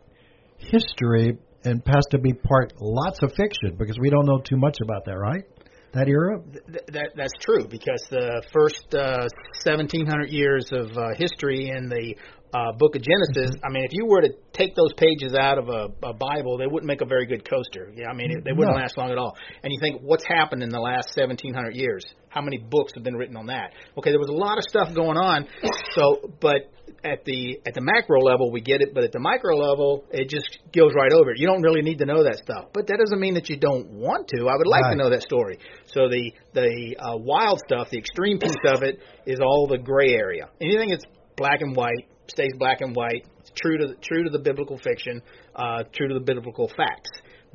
history 0.58 1.38
and 1.64 1.82
has 1.86 2.04
to 2.10 2.18
be 2.18 2.32
part 2.32 2.72
lots 2.80 3.22
of 3.22 3.32
fiction 3.34 3.76
because 3.78 3.98
we 3.98 4.10
don't 4.10 4.26
know 4.26 4.38
too 4.38 4.56
much 4.56 4.78
about 4.82 5.04
that, 5.06 5.16
right? 5.16 5.44
That 5.92 6.08
era. 6.08 6.40
Th- 6.52 6.84
that 6.88 7.12
that's 7.16 7.32
true 7.40 7.66
because 7.66 8.02
the 8.10 8.42
first 8.52 8.94
uh, 8.94 9.26
1700 9.64 10.30
years 10.30 10.68
of 10.70 10.96
uh, 10.96 11.14
history 11.16 11.70
in 11.70 11.88
the 11.88 12.14
uh, 12.52 12.72
book 12.72 12.96
of 12.96 13.02
Genesis, 13.02 13.56
I 13.64 13.70
mean, 13.70 13.84
if 13.84 13.92
you 13.92 14.06
were 14.06 14.22
to 14.22 14.30
take 14.52 14.74
those 14.74 14.92
pages 14.96 15.34
out 15.34 15.58
of 15.58 15.68
a, 15.68 15.88
a 16.06 16.12
Bible, 16.14 16.58
they 16.58 16.66
wouldn't 16.66 16.86
make 16.86 17.00
a 17.00 17.06
very 17.06 17.26
good 17.26 17.48
coaster. 17.48 17.92
Yeah, 17.94 18.08
I 18.10 18.14
mean, 18.14 18.30
it, 18.30 18.44
they 18.44 18.52
wouldn't 18.52 18.76
no. 18.76 18.80
last 18.82 18.96
long 18.96 19.10
at 19.10 19.18
all. 19.18 19.36
And 19.62 19.72
you 19.72 19.78
think, 19.80 20.00
what's 20.02 20.24
happened 20.24 20.62
in 20.62 20.70
the 20.70 20.80
last 20.80 21.16
1,700 21.16 21.74
years? 21.74 22.04
How 22.28 22.40
many 22.40 22.58
books 22.58 22.92
have 22.94 23.04
been 23.04 23.16
written 23.16 23.36
on 23.36 23.46
that? 23.46 23.72
Okay, 23.96 24.10
there 24.10 24.20
was 24.20 24.28
a 24.28 24.32
lot 24.32 24.58
of 24.58 24.64
stuff 24.68 24.94
going 24.94 25.16
on. 25.16 25.46
So, 25.94 26.32
but 26.40 26.70
at 27.04 27.24
the 27.24 27.60
at 27.66 27.74
the 27.74 27.80
macro 27.80 28.20
level, 28.20 28.50
we 28.50 28.60
get 28.60 28.80
it, 28.80 28.94
but 28.94 29.04
at 29.04 29.12
the 29.12 29.18
micro 29.18 29.56
level, 29.56 30.04
it 30.10 30.28
just 30.28 30.58
goes 30.74 30.92
right 30.94 31.12
over. 31.12 31.32
You 31.34 31.46
don't 31.46 31.62
really 31.62 31.82
need 31.82 31.98
to 31.98 32.06
know 32.06 32.24
that 32.24 32.36
stuff, 32.36 32.66
but 32.72 32.86
that 32.88 32.98
doesn't 32.98 33.20
mean 33.20 33.34
that 33.34 33.48
you 33.48 33.56
don't 33.56 33.88
want 33.90 34.28
to. 34.28 34.48
I 34.48 34.56
would 34.56 34.66
like 34.66 34.82
right. 34.82 34.90
to 34.92 34.96
know 34.96 35.10
that 35.10 35.22
story. 35.22 35.58
So 35.86 36.08
the 36.08 36.32
the 36.54 36.96
uh, 36.98 37.16
wild 37.16 37.60
stuff, 37.66 37.90
the 37.90 37.98
extreme 37.98 38.38
piece 38.38 38.56
of 38.66 38.82
it, 38.82 39.00
is 39.26 39.38
all 39.40 39.66
the 39.66 39.78
gray 39.78 40.12
area. 40.12 40.48
Anything 40.60 40.90
that's 40.90 41.04
black 41.36 41.60
and 41.60 41.74
white 41.74 42.08
stays 42.28 42.52
black 42.58 42.80
and 42.80 42.94
white. 42.94 43.26
True 43.56 43.78
to 43.78 43.86
the, 43.88 43.94
true 43.94 44.24
to 44.24 44.30
the 44.30 44.38
biblical 44.38 44.78
fiction. 44.78 45.22
uh, 45.54 45.84
true 45.92 46.08
to 46.08 46.14
the 46.14 46.20
biblical 46.20 46.68
facts. 46.68 47.10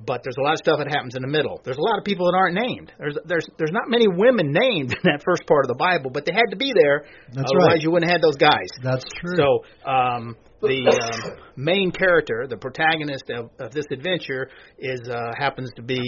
But 0.05 0.21
there's 0.23 0.35
a 0.37 0.41
lot 0.41 0.53
of 0.53 0.57
stuff 0.57 0.79
that 0.79 0.87
happens 0.87 1.15
in 1.15 1.21
the 1.21 1.27
middle. 1.27 1.61
There's 1.63 1.77
a 1.77 1.81
lot 1.81 1.99
of 1.99 2.03
people 2.03 2.25
that 2.31 2.35
aren't 2.35 2.55
named. 2.55 2.91
There's 2.97 3.17
there's 3.25 3.47
there's 3.57 3.71
not 3.71 3.89
many 3.89 4.07
women 4.07 4.51
named 4.51 4.91
in 4.91 5.03
that 5.03 5.21
first 5.23 5.45
part 5.47 5.65
of 5.65 5.69
the 5.69 5.77
Bible, 5.77 6.09
but 6.09 6.25
they 6.25 6.33
had 6.33 6.49
to 6.49 6.57
be 6.57 6.73
there. 6.73 7.05
That's 7.31 7.51
otherwise, 7.51 7.77
right. 7.77 7.81
you 7.81 7.91
wouldn't 7.91 8.09
have 8.09 8.19
had 8.19 8.23
those 8.25 8.35
guys. 8.35 8.69
That's 8.81 9.05
true. 9.21 9.37
So 9.37 9.89
um, 9.89 10.35
the 10.61 10.89
um, 10.89 11.37
main 11.55 11.91
character, 11.91 12.47
the 12.49 12.57
protagonist 12.57 13.29
of, 13.29 13.51
of 13.59 13.71
this 13.71 13.85
adventure, 13.91 14.49
is 14.79 15.01
uh, 15.07 15.31
happens 15.37 15.69
to 15.75 15.83
be 15.83 16.01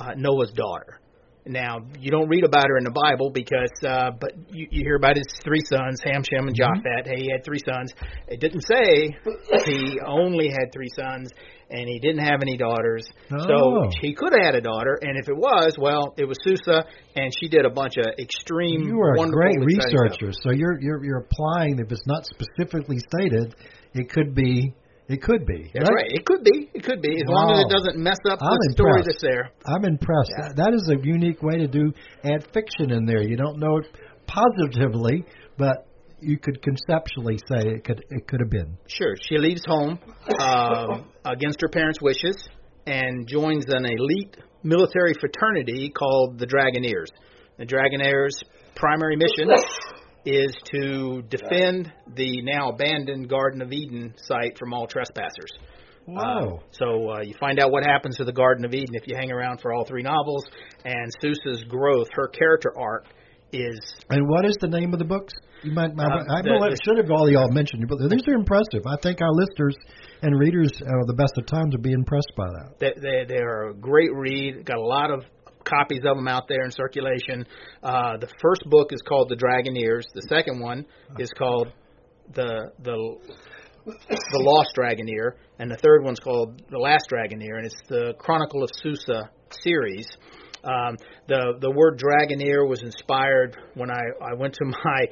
uh, 0.00 0.12
Noah's 0.16 0.52
daughter. 0.52 1.00
Now 1.48 1.78
you 1.98 2.10
don't 2.10 2.28
read 2.28 2.44
about 2.44 2.66
her 2.68 2.76
in 2.76 2.84
the 2.84 2.92
Bible 2.92 3.30
because, 3.30 3.72
uh, 3.82 4.10
but 4.20 4.32
you, 4.50 4.68
you 4.70 4.84
hear 4.84 4.96
about 4.96 5.16
his 5.16 5.26
three 5.42 5.64
sons, 5.64 6.00
Ham, 6.04 6.22
Shem, 6.22 6.46
and 6.46 6.54
Japheth. 6.54 7.06
Hey, 7.06 7.24
he 7.24 7.30
had 7.32 7.44
three 7.44 7.60
sons. 7.64 7.92
It 8.28 8.40
didn't 8.40 8.62
say 8.62 9.16
he 9.64 9.98
only 10.06 10.48
had 10.48 10.72
three 10.72 10.90
sons, 10.94 11.30
and 11.70 11.88
he 11.88 11.98
didn't 11.98 12.24
have 12.24 12.40
any 12.42 12.56
daughters. 12.56 13.08
Oh. 13.32 13.46
So 13.48 13.90
he 14.00 14.14
could 14.14 14.32
have 14.32 14.44
had 14.44 14.54
a 14.54 14.60
daughter, 14.60 14.98
and 15.00 15.18
if 15.18 15.28
it 15.28 15.36
was, 15.36 15.76
well, 15.78 16.14
it 16.18 16.24
was 16.26 16.36
Susa, 16.44 16.84
and 17.16 17.32
she 17.40 17.48
did 17.48 17.64
a 17.64 17.70
bunch 17.70 17.96
of 17.96 18.06
extreme, 18.18 18.82
you 18.82 19.00
are 19.00 19.14
a 19.14 19.18
wonderful, 19.18 19.40
great 19.40 19.56
exciting 19.56 19.96
stuff. 19.96 20.20
researcher. 20.20 20.32
So 20.42 20.50
you're 20.52 20.78
you're 20.80 21.04
you're 21.04 21.24
applying 21.24 21.78
if 21.78 21.90
it's 21.90 22.06
not 22.06 22.26
specifically 22.26 22.98
stated, 22.98 23.54
it 23.94 24.10
could 24.10 24.34
be 24.34 24.74
it 25.08 25.22
could 25.22 25.46
be. 25.46 25.70
That's 25.72 25.88
right. 25.88 26.10
It 26.10 26.26
could 26.26 26.44
be. 26.44 26.70
It 26.74 26.84
could 26.84 27.00
be 27.00 27.16
as 27.16 27.26
long 27.26 27.52
as 27.52 27.64
it 27.64 27.72
doesn't 27.72 27.96
mess 27.96 28.18
up 28.30 28.38
I'm 28.42 28.58
the 28.68 28.72
story 28.72 29.02
that's 29.04 29.22
there. 29.22 29.50
I'm 29.66 29.84
impressed. 29.84 30.30
Yeah. 30.36 30.48
That, 30.48 30.56
that 30.56 30.72
is 30.74 30.90
a 30.92 31.00
unique 31.02 31.42
way 31.42 31.56
to 31.56 31.66
do 31.66 31.92
add 32.24 32.46
fiction 32.52 32.90
in 32.90 33.06
there. 33.06 33.22
You 33.22 33.36
don't 33.36 33.58
know 33.58 33.78
it 33.78 33.86
positively, 34.26 35.24
but 35.56 35.88
you 36.20 36.38
could 36.38 36.60
conceptually 36.62 37.38
say 37.48 37.56
it 37.64 37.84
could 37.84 38.04
it 38.10 38.28
could 38.28 38.40
have 38.40 38.50
been. 38.50 38.76
Sure. 38.86 39.14
She 39.28 39.38
leaves 39.38 39.62
home 39.66 39.98
uh, 40.28 41.00
against 41.24 41.62
her 41.62 41.68
parents' 41.68 42.02
wishes 42.02 42.36
and 42.86 43.26
joins 43.26 43.64
an 43.68 43.86
elite 43.86 44.36
military 44.62 45.14
fraternity 45.18 45.90
called 45.90 46.38
the 46.38 46.46
Dragoneers. 46.46 47.08
The 47.56 47.64
Dragoneers' 47.64 48.44
primary 48.74 49.16
mission 49.16 49.48
is 50.24 50.54
to 50.72 51.22
defend 51.28 51.92
the 52.14 52.42
now 52.42 52.70
abandoned 52.70 53.28
Garden 53.28 53.62
of 53.62 53.72
Eden 53.72 54.14
site 54.18 54.58
from 54.58 54.72
all 54.74 54.86
trespassers. 54.86 55.50
Wow. 56.06 56.60
Uh, 56.60 56.62
so 56.72 57.10
uh, 57.10 57.20
you 57.20 57.34
find 57.38 57.58
out 57.60 57.70
what 57.70 57.84
happens 57.84 58.16
to 58.16 58.24
the 58.24 58.32
Garden 58.32 58.64
of 58.64 58.72
Eden 58.72 58.94
if 58.94 59.06
you 59.06 59.14
hang 59.14 59.30
around 59.30 59.60
for 59.60 59.72
all 59.74 59.84
three 59.84 60.02
novels. 60.02 60.44
And 60.84 61.12
Susa's 61.20 61.64
growth, 61.68 62.08
her 62.12 62.28
character 62.28 62.72
arc, 62.78 63.04
is 63.52 63.78
and 64.10 64.26
what 64.28 64.44
is 64.44 64.56
the 64.60 64.68
name 64.68 64.92
of 64.92 64.98
the 64.98 65.04
books? 65.04 65.32
You 65.62 65.72
might. 65.72 65.90
I, 65.98 66.04
Uh, 66.04 66.24
I, 66.30 66.42
the- 66.42 66.48
know 66.50 66.58
I 66.64 66.70
the- 66.70 66.78
should 66.84 66.98
have 66.98 67.10
all 67.10 67.30
y'all 67.30 67.50
mentioned, 67.50 67.84
but 67.88 67.98
these 68.10 68.22
are 68.28 68.34
impressive. 68.34 68.86
I 68.86 68.96
think 69.02 69.20
our 69.20 69.32
listeners 69.32 69.76
and 70.22 70.38
readers 70.38 70.70
of 70.80 71.06
the 71.06 71.14
best 71.14 71.32
of 71.38 71.46
times 71.46 71.72
would 71.72 71.82
be 71.82 71.92
impressed 71.92 72.32
by 72.36 72.46
that. 72.46 72.78
they, 72.78 72.92
they, 73.00 73.24
they're 73.28 73.68
a 73.70 73.74
great 73.74 74.10
read. 74.14 74.64
Got 74.64 74.78
a 74.78 74.84
lot 74.84 75.10
of 75.10 75.24
copies 75.68 76.00
of 76.04 76.16
them 76.16 76.28
out 76.28 76.48
there 76.48 76.64
in 76.64 76.70
circulation. 76.70 77.46
Uh, 77.82 78.16
the 78.18 78.28
first 78.40 78.62
book 78.66 78.92
is 78.92 79.02
called 79.02 79.28
The 79.28 79.36
Dragoneers. 79.36 80.04
The 80.14 80.26
second 80.28 80.60
one 80.60 80.86
is 81.18 81.30
called 81.30 81.72
the 82.34 82.72
the 82.82 83.16
the 83.84 84.40
Lost 84.40 84.74
Dragoneer, 84.76 85.36
and 85.58 85.70
the 85.70 85.76
third 85.76 86.04
one's 86.04 86.20
called 86.20 86.62
The 86.70 86.78
Last 86.78 87.08
Dragoneer, 87.10 87.56
and 87.56 87.66
it's 87.66 87.80
the 87.88 88.14
Chronicle 88.18 88.62
of 88.62 88.70
Susa 88.74 89.30
series. 89.50 90.06
Um, 90.64 90.96
the 91.28 91.54
the 91.60 91.70
word 91.70 91.98
Dragoneer 91.98 92.68
was 92.68 92.82
inspired 92.82 93.56
when 93.74 93.90
I, 93.90 94.02
I 94.22 94.34
went 94.34 94.54
to 94.54 94.64
my 94.84 95.06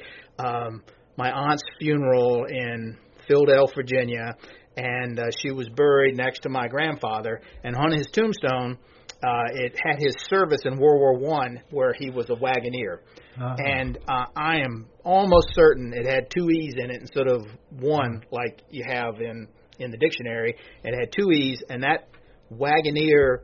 um, 0.45 0.83
my 1.17 1.31
aunt's 1.31 1.63
funeral 1.79 2.45
in 2.47 2.97
Philadelphia, 3.27 3.75
Virginia, 3.75 4.35
and 4.75 5.19
uh, 5.19 5.23
she 5.37 5.51
was 5.51 5.67
buried 5.69 6.15
next 6.15 6.41
to 6.43 6.49
my 6.49 6.67
grandfather. 6.67 7.41
And 7.63 7.75
on 7.75 7.91
his 7.91 8.07
tombstone, 8.07 8.77
uh, 9.23 9.45
it 9.53 9.75
had 9.83 9.97
his 9.99 10.15
service 10.29 10.61
in 10.65 10.77
World 10.77 10.99
War 10.99 11.17
One, 11.17 11.61
where 11.71 11.93
he 11.93 12.09
was 12.09 12.29
a 12.29 12.35
wagoneer. 12.35 12.99
Uh-huh. 13.39 13.55
And 13.57 13.97
uh, 14.07 14.25
I 14.35 14.57
am 14.57 14.87
almost 15.03 15.47
certain 15.53 15.93
it 15.93 16.05
had 16.05 16.29
two 16.29 16.49
e's 16.49 16.75
in 16.77 16.91
it 16.91 17.01
instead 17.01 17.27
of 17.27 17.41
one, 17.71 18.23
like 18.31 18.61
you 18.69 18.83
have 18.87 19.15
in 19.19 19.47
in 19.79 19.91
the 19.91 19.97
dictionary. 19.97 20.55
It 20.83 20.99
had 20.99 21.11
two 21.11 21.31
e's, 21.31 21.61
and 21.69 21.83
that 21.83 22.09
wagoneer 22.51 23.39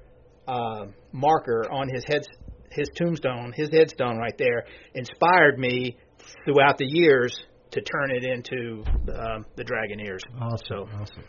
uh, 0.47 0.85
marker 1.11 1.65
on 1.71 1.89
his 1.93 2.03
head, 2.07 2.21
his 2.71 2.89
tombstone, 2.95 3.53
his 3.55 3.69
headstone 3.69 4.17
right 4.17 4.37
there, 4.37 4.65
inspired 4.93 5.57
me 5.57 5.97
throughout 6.45 6.77
the 6.77 6.87
years 6.87 7.45
to 7.71 7.81
turn 7.81 8.11
it 8.11 8.23
into 8.23 8.83
um, 9.11 9.45
the 9.55 9.63
Dragoneers. 9.63 10.19
Awesome. 10.39 10.65
So 10.67 10.87
Awesome. 10.99 11.23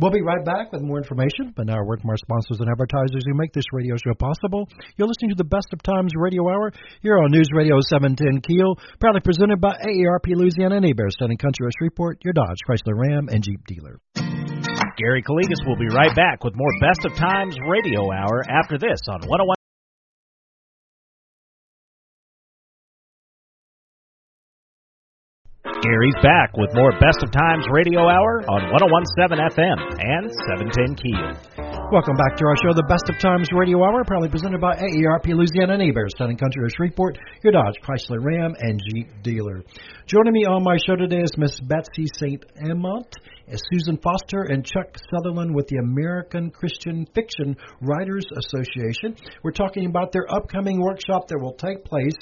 We'll 0.00 0.12
be 0.12 0.22
right 0.22 0.44
back 0.44 0.70
with 0.70 0.82
more 0.82 0.98
information, 0.98 1.52
but 1.56 1.66
now 1.66 1.80
a 1.80 1.84
word 1.84 2.00
from 2.00 2.10
our 2.10 2.16
sponsors 2.16 2.60
and 2.60 2.70
advertisers 2.70 3.24
who 3.26 3.34
make 3.34 3.52
this 3.52 3.64
radio 3.72 3.96
show 3.96 4.14
possible. 4.14 4.68
You're 4.96 5.08
listening 5.08 5.30
to 5.30 5.36
the 5.36 5.42
Best 5.42 5.66
of 5.72 5.82
Times 5.82 6.12
Radio 6.14 6.48
Hour 6.48 6.70
here 7.02 7.18
on 7.18 7.32
News 7.32 7.48
Radio 7.52 7.80
710 7.90 8.40
Keel, 8.42 8.78
proudly 9.00 9.20
presented 9.20 9.60
by 9.60 9.74
AARP 9.74 10.30
Louisiana 10.30 10.76
and 10.76 10.86
Hebert's 10.86 11.16
Town 11.16 11.30
and 11.30 11.38
Country 11.38 11.66
of 11.66 11.72
Shreveport, 11.78 12.22
your 12.22 12.32
Dodge, 12.32 12.62
Chrysler 12.68 12.94
Ram, 12.94 13.28
and 13.28 13.42
Jeep 13.42 13.58
dealer. 13.66 13.98
Gary 14.14 15.22
Calligas 15.22 15.66
will 15.66 15.76
be 15.76 15.88
right 15.88 16.14
back 16.14 16.44
with 16.44 16.54
more 16.54 16.70
Best 16.80 17.04
of 17.04 17.14
Times 17.16 17.56
Radio 17.68 18.12
Hour 18.12 18.44
after 18.48 18.78
this 18.78 19.00
on 19.10 19.26
101. 19.26 19.57
Gary's 25.88 26.20
back 26.20 26.52
with 26.52 26.68
more 26.74 26.92
Best 27.00 27.24
of 27.24 27.32
Times 27.32 27.64
Radio 27.72 28.04
Hour 28.04 28.44
on 28.44 28.60
1017 28.76 29.40
FM 29.40 29.78
and 29.96 30.28
710 30.44 31.00
Keel. 31.00 31.32
Welcome 31.88 32.12
back 32.12 32.36
to 32.36 32.44
our 32.44 32.60
show, 32.60 32.76
The 32.76 32.84
Best 32.84 33.08
of 33.08 33.16
Times 33.16 33.48
Radio 33.56 33.80
Hour, 33.80 34.04
proudly 34.04 34.28
presented 34.28 34.60
by 34.60 34.76
AARP 34.76 35.32
Louisiana 35.32 35.80
Hebert's 35.80 36.12
Town 36.12 36.28
and 36.28 36.38
Country 36.38 36.60
of 36.60 36.76
Shreveport, 36.76 37.16
your 37.42 37.56
Dodge, 37.56 37.80
Chrysler 37.80 38.20
Ram, 38.20 38.52
and 38.60 38.78
Jeep 38.92 39.08
dealer. 39.22 39.64
Joining 40.04 40.34
me 40.34 40.44
on 40.44 40.62
my 40.62 40.76
show 40.84 40.94
today 40.94 41.24
is 41.24 41.32
Miss 41.38 41.58
Betsy 41.58 42.04
St. 42.20 42.44
Amant, 42.68 43.08
Susan 43.72 43.96
Foster, 43.96 44.44
and 44.44 44.66
Chuck 44.66 44.92
Sutherland 45.08 45.54
with 45.54 45.68
the 45.68 45.80
American 45.80 46.50
Christian 46.50 47.08
Fiction 47.14 47.56
Writers 47.80 48.26
Association. 48.36 49.16
We're 49.42 49.56
talking 49.56 49.86
about 49.86 50.12
their 50.12 50.28
upcoming 50.28 50.82
workshop 50.82 51.28
that 51.28 51.40
will 51.40 51.56
take 51.56 51.86
place 51.86 52.18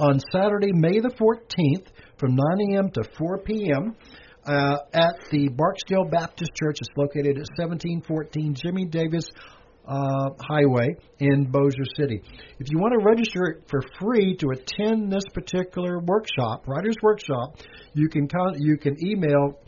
on 0.00 0.18
Saturday, 0.32 0.72
May 0.72 1.00
the 1.00 1.12
14th 1.20 1.86
from 2.20 2.36
9 2.36 2.44
a.m. 2.74 2.90
to 2.90 3.02
4 3.18 3.38
p.m. 3.38 3.96
Uh, 4.44 4.76
at 4.92 5.14
the 5.30 5.48
Barksdale 5.48 6.04
Baptist 6.10 6.50
Church. 6.54 6.78
It's 6.80 6.90
located 6.96 7.36
at 7.36 7.48
1714 7.58 8.54
Jimmy 8.54 8.84
Davis 8.86 9.24
uh, 9.86 10.30
Highway 10.40 10.88
in 11.18 11.50
Bossier 11.50 11.84
City. 11.96 12.22
If 12.58 12.68
you 12.70 12.78
want 12.78 12.94
to 12.98 13.04
register 13.04 13.60
for 13.68 13.80
free 14.00 14.36
to 14.36 14.50
attend 14.50 15.10
this 15.12 15.24
particular 15.34 15.98
workshop, 16.00 16.66
Writers 16.66 16.94
Workshop, 17.02 17.56
you 17.94 18.08
can 18.08 18.28
con- 18.28 18.56
you 18.58 18.76
can 18.76 18.96
email 19.04 19.58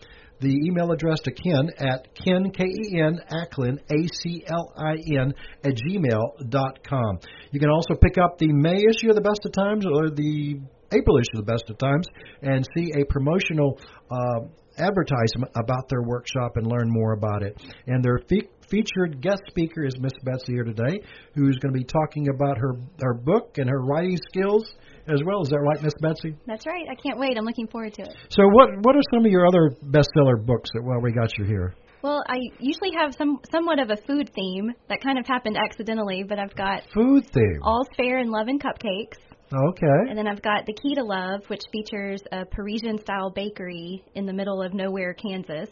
the 0.40 0.54
email 0.66 0.90
address 0.90 1.20
to 1.20 1.30
Ken 1.30 1.70
at 1.78 2.08
Ken, 2.14 2.50
K-E-N, 2.50 3.20
Aclin, 3.30 3.78
A-C-L-I-N, 3.90 5.34
at 5.64 5.74
gmail 5.74 6.50
dot 6.50 6.82
com. 6.82 7.18
You 7.52 7.60
can 7.60 7.70
also 7.70 7.94
pick 7.94 8.18
up 8.18 8.38
the 8.38 8.52
May 8.52 8.76
issue 8.76 9.10
of 9.10 9.14
the 9.14 9.20
Best 9.20 9.40
of 9.44 9.52
Times 9.52 9.86
or 9.86 10.10
the 10.10 10.60
April 10.92 11.18
issue 11.18 11.38
of 11.40 11.46
the 11.46 11.52
Best 11.52 11.70
of 11.70 11.78
Times 11.78 12.06
and 12.42 12.66
see 12.76 12.92
a 13.00 13.04
promotional 13.06 13.78
uh, 14.10 14.46
advertisement 14.78 15.52
about 15.56 15.88
their 15.88 16.02
workshop 16.02 16.56
and 16.56 16.66
learn 16.66 16.88
more 16.88 17.12
about 17.12 17.42
it. 17.42 17.60
And 17.86 18.02
their 18.02 18.20
fe- 18.28 18.48
featured 18.68 19.20
guest 19.20 19.42
speaker 19.48 19.84
is 19.84 19.94
Miss 19.98 20.12
Betsy 20.24 20.54
here 20.54 20.64
today, 20.64 21.00
who's 21.34 21.58
going 21.58 21.74
to 21.74 21.78
be 21.78 21.84
talking 21.84 22.28
about 22.34 22.58
her, 22.58 22.74
her 23.02 23.14
book 23.14 23.58
and 23.58 23.68
her 23.68 23.80
writing 23.82 24.18
skills 24.28 24.64
as 25.08 25.20
well. 25.26 25.42
Is 25.42 25.48
that 25.48 25.60
right, 25.60 25.82
Miss 25.82 25.94
Betsy? 26.00 26.36
That's 26.46 26.66
right. 26.66 26.86
I 26.90 26.94
can't 26.94 27.18
wait. 27.18 27.36
I'm 27.36 27.44
looking 27.44 27.66
forward 27.68 27.94
to 27.94 28.02
it. 28.02 28.14
So, 28.30 28.42
what 28.52 28.70
what 28.82 28.96
are 28.96 29.02
some 29.12 29.24
of 29.24 29.30
your 29.30 29.46
other 29.46 29.70
bestseller 29.84 30.44
books 30.44 30.70
that 30.74 30.82
well 30.84 31.00
we 31.02 31.12
got 31.12 31.36
you 31.38 31.44
here? 31.44 31.74
Well, 32.02 32.22
I 32.28 32.38
usually 32.58 32.90
have 32.98 33.14
some 33.16 33.38
somewhat 33.50 33.78
of 33.78 33.90
a 33.90 33.96
food 33.96 34.30
theme 34.34 34.72
that 34.88 35.00
kind 35.02 35.18
of 35.18 35.26
happened 35.26 35.56
accidentally, 35.56 36.24
but 36.24 36.38
I've 36.38 36.54
got 36.56 36.82
Food 36.92 37.24
theme. 37.32 37.60
All's 37.62 37.86
Fair 37.96 38.18
in 38.18 38.30
Love 38.30 38.48
and 38.48 38.60
Cupcakes, 38.60 39.18
Okay. 39.54 40.08
and 40.08 40.16
then 40.16 40.26
I've 40.26 40.42
got 40.42 40.66
The 40.66 40.72
Key 40.72 40.94
to 40.94 41.04
Love, 41.04 41.42
which 41.48 41.62
features 41.70 42.22
a 42.32 42.44
Parisian 42.44 42.98
style 42.98 43.30
bakery 43.30 44.02
in 44.14 44.26
the 44.26 44.32
middle 44.32 44.62
of 44.62 44.72
nowhere, 44.72 45.14
Kansas. 45.14 45.68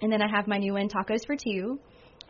And 0.00 0.12
then 0.12 0.22
I 0.22 0.28
have 0.34 0.46
my 0.46 0.58
new 0.58 0.74
one, 0.74 0.88
Tacos 0.88 1.26
for 1.26 1.36
Two. 1.36 1.78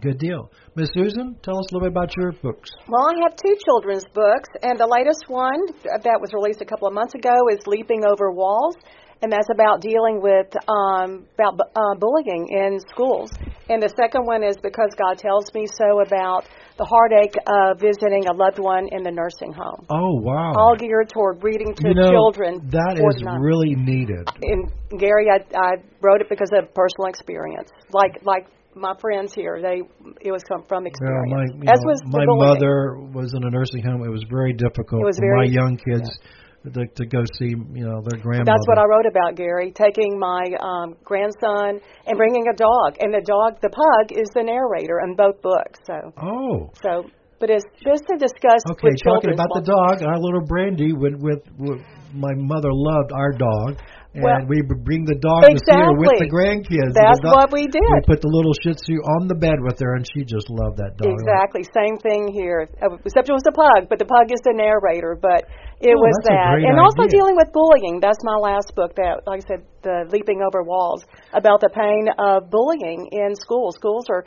Good 0.00 0.18
deal. 0.18 0.50
Miss 0.76 0.88
Susan, 0.94 1.36
tell 1.42 1.58
us 1.58 1.66
a 1.70 1.74
little 1.74 1.88
bit 1.88 1.92
about 1.92 2.16
your 2.16 2.30
books. 2.30 2.70
Well, 2.86 3.10
I 3.10 3.18
have 3.26 3.34
two 3.34 3.56
children's 3.66 4.04
books, 4.14 4.48
and 4.62 4.78
the 4.78 4.86
latest 4.86 5.24
one 5.26 5.58
that 5.82 6.18
was 6.22 6.30
released 6.32 6.62
a 6.62 6.64
couple 6.64 6.86
of 6.86 6.94
months 6.94 7.14
ago 7.14 7.34
is 7.50 7.66
Leaping 7.66 8.06
Over 8.06 8.30
Walls, 8.30 8.76
and 9.22 9.32
that's 9.32 9.48
about 9.50 9.80
dealing 9.82 10.22
with 10.22 10.46
um, 10.70 11.26
about 11.34 11.58
uh, 11.74 11.98
bullying 11.98 12.46
in 12.46 12.78
schools. 12.94 13.30
And 13.68 13.82
the 13.82 13.90
second 13.98 14.22
one 14.22 14.44
is 14.44 14.54
Because 14.62 14.94
God 14.94 15.18
Tells 15.18 15.52
Me 15.52 15.66
So 15.66 15.98
about 16.06 16.46
the 16.78 16.86
heartache 16.86 17.34
of 17.50 17.80
visiting 17.82 18.30
a 18.30 18.34
loved 18.38 18.62
one 18.62 18.86
in 18.94 19.02
the 19.02 19.10
nursing 19.10 19.50
home. 19.50 19.82
Oh 19.90 20.22
wow! 20.22 20.54
All 20.54 20.76
geared 20.78 21.10
toward 21.10 21.42
reading 21.42 21.74
to 21.74 21.88
you 21.88 21.94
know, 21.94 22.10
children. 22.14 22.70
That 22.70 23.02
is 23.02 23.18
really 23.42 23.74
needed. 23.74 24.30
And 24.46 24.70
Gary, 24.94 25.26
I, 25.26 25.42
I 25.58 25.82
wrote 26.00 26.22
it 26.22 26.30
because 26.30 26.54
of 26.54 26.72
personal 26.72 27.10
experience. 27.10 27.74
Like 27.90 28.22
like 28.22 28.46
my 28.78 28.94
friends 29.00 29.34
here, 29.34 29.60
they 29.60 29.82
it 30.20 30.32
was 30.32 30.42
come 30.44 30.64
from 30.68 30.86
experience. 30.86 31.28
My, 31.28 31.72
As 31.72 31.80
know, 31.80 31.90
was 31.90 31.98
my 32.06 32.24
mother 32.26 32.98
was 33.12 33.34
in 33.34 33.44
a 33.44 33.50
nursing 33.50 33.82
home. 33.82 34.02
It 34.04 34.10
was 34.10 34.24
very 34.30 34.52
difficult 34.52 35.04
was 35.04 35.16
for 35.16 35.26
very, 35.26 35.48
my 35.48 35.52
young 35.52 35.76
kids. 35.76 36.08
Yeah 36.08 36.28
to, 36.66 36.86
to 36.86 37.06
go 37.06 37.22
see 37.38 37.54
you 37.54 37.84
know 37.86 38.02
their 38.02 38.20
grandmother. 38.20 38.50
That's 38.50 38.66
what 38.66 38.78
I 38.78 38.84
wrote 38.84 39.06
about, 39.06 39.36
Gary. 39.36 39.72
Taking 39.72 40.18
my 40.18 40.42
um, 40.60 40.96
grandson 41.04 41.80
and 42.06 42.16
bringing 42.16 42.46
a 42.48 42.56
dog, 42.56 42.98
and 43.00 43.14
the 43.14 43.22
dog, 43.24 43.60
the 43.62 43.70
pug, 43.70 44.12
is 44.12 44.28
the 44.34 44.42
narrator 44.42 45.00
in 45.04 45.14
both 45.14 45.40
books. 45.40 45.78
So 45.86 46.12
oh, 46.20 46.70
so 46.82 47.10
but 47.40 47.50
it's 47.50 47.64
just 47.82 48.02
to 48.10 48.18
discuss 48.18 48.62
okay. 48.72 48.90
With 48.90 49.02
talking 49.04 49.32
about 49.32 49.50
the 49.54 49.62
dog, 49.62 50.02
our 50.02 50.18
little 50.18 50.44
Brandy 50.46 50.92
with, 50.92 51.14
with 51.18 51.42
with 51.58 51.80
my 52.12 52.34
mother 52.34 52.70
loved 52.72 53.12
our 53.12 53.32
dog, 53.32 53.78
and 54.16 54.24
well, 54.24 54.40
we 54.48 54.64
bring 54.64 55.04
the 55.04 55.20
dog 55.20 55.44
exactly. 55.44 55.60
to 55.60 55.68
see 55.68 55.80
her 55.84 55.92
with 55.92 56.16
the 56.16 56.30
grandkids. 56.32 56.96
That's 56.96 57.20
dog, 57.20 57.36
what 57.36 57.48
we 57.52 57.68
did. 57.68 57.84
We 57.84 58.08
put 58.08 58.24
the 58.24 58.32
little 58.32 58.56
Shih 58.56 58.72
Tzu 58.72 59.04
on 59.20 59.28
the 59.28 59.36
bed 59.36 59.60
with 59.60 59.76
her, 59.84 60.00
and 60.00 60.08
she 60.08 60.24
just 60.24 60.48
loved 60.48 60.80
that 60.80 60.96
dog. 60.96 61.12
Exactly, 61.12 61.68
same 61.76 62.00
thing 62.00 62.32
here. 62.32 62.64
Uh, 62.80 62.96
except 63.04 63.28
it 63.28 63.36
was 63.36 63.44
a 63.44 63.52
pug, 63.52 63.92
but 63.92 64.00
the 64.00 64.08
pug 64.08 64.32
is 64.32 64.40
the 64.48 64.56
narrator. 64.56 65.12
But 65.12 65.44
it 65.84 65.92
oh, 65.92 66.00
was 66.00 66.16
that, 66.24 66.56
and 66.56 66.72
idea. 66.72 66.80
also 66.80 67.04
dealing 67.04 67.36
with 67.36 67.52
bullying. 67.52 68.00
That's 68.00 68.24
my 68.24 68.40
last 68.40 68.72
book. 68.72 68.96
That, 68.96 69.28
like 69.28 69.44
I 69.44 69.60
said, 69.60 69.62
the 69.84 70.08
leaping 70.08 70.40
over 70.40 70.64
walls 70.64 71.04
about 71.36 71.60
the 71.60 71.68
pain 71.68 72.08
of 72.16 72.48
bullying 72.48 73.12
in 73.12 73.36
schools. 73.36 73.76
Schools 73.76 74.08
are 74.08 74.24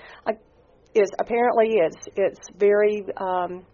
is 0.93 1.09
apparently 1.17 1.82
it's 1.82 2.05
it's 2.13 2.41
very. 2.53 3.01
Um, 3.17 3.65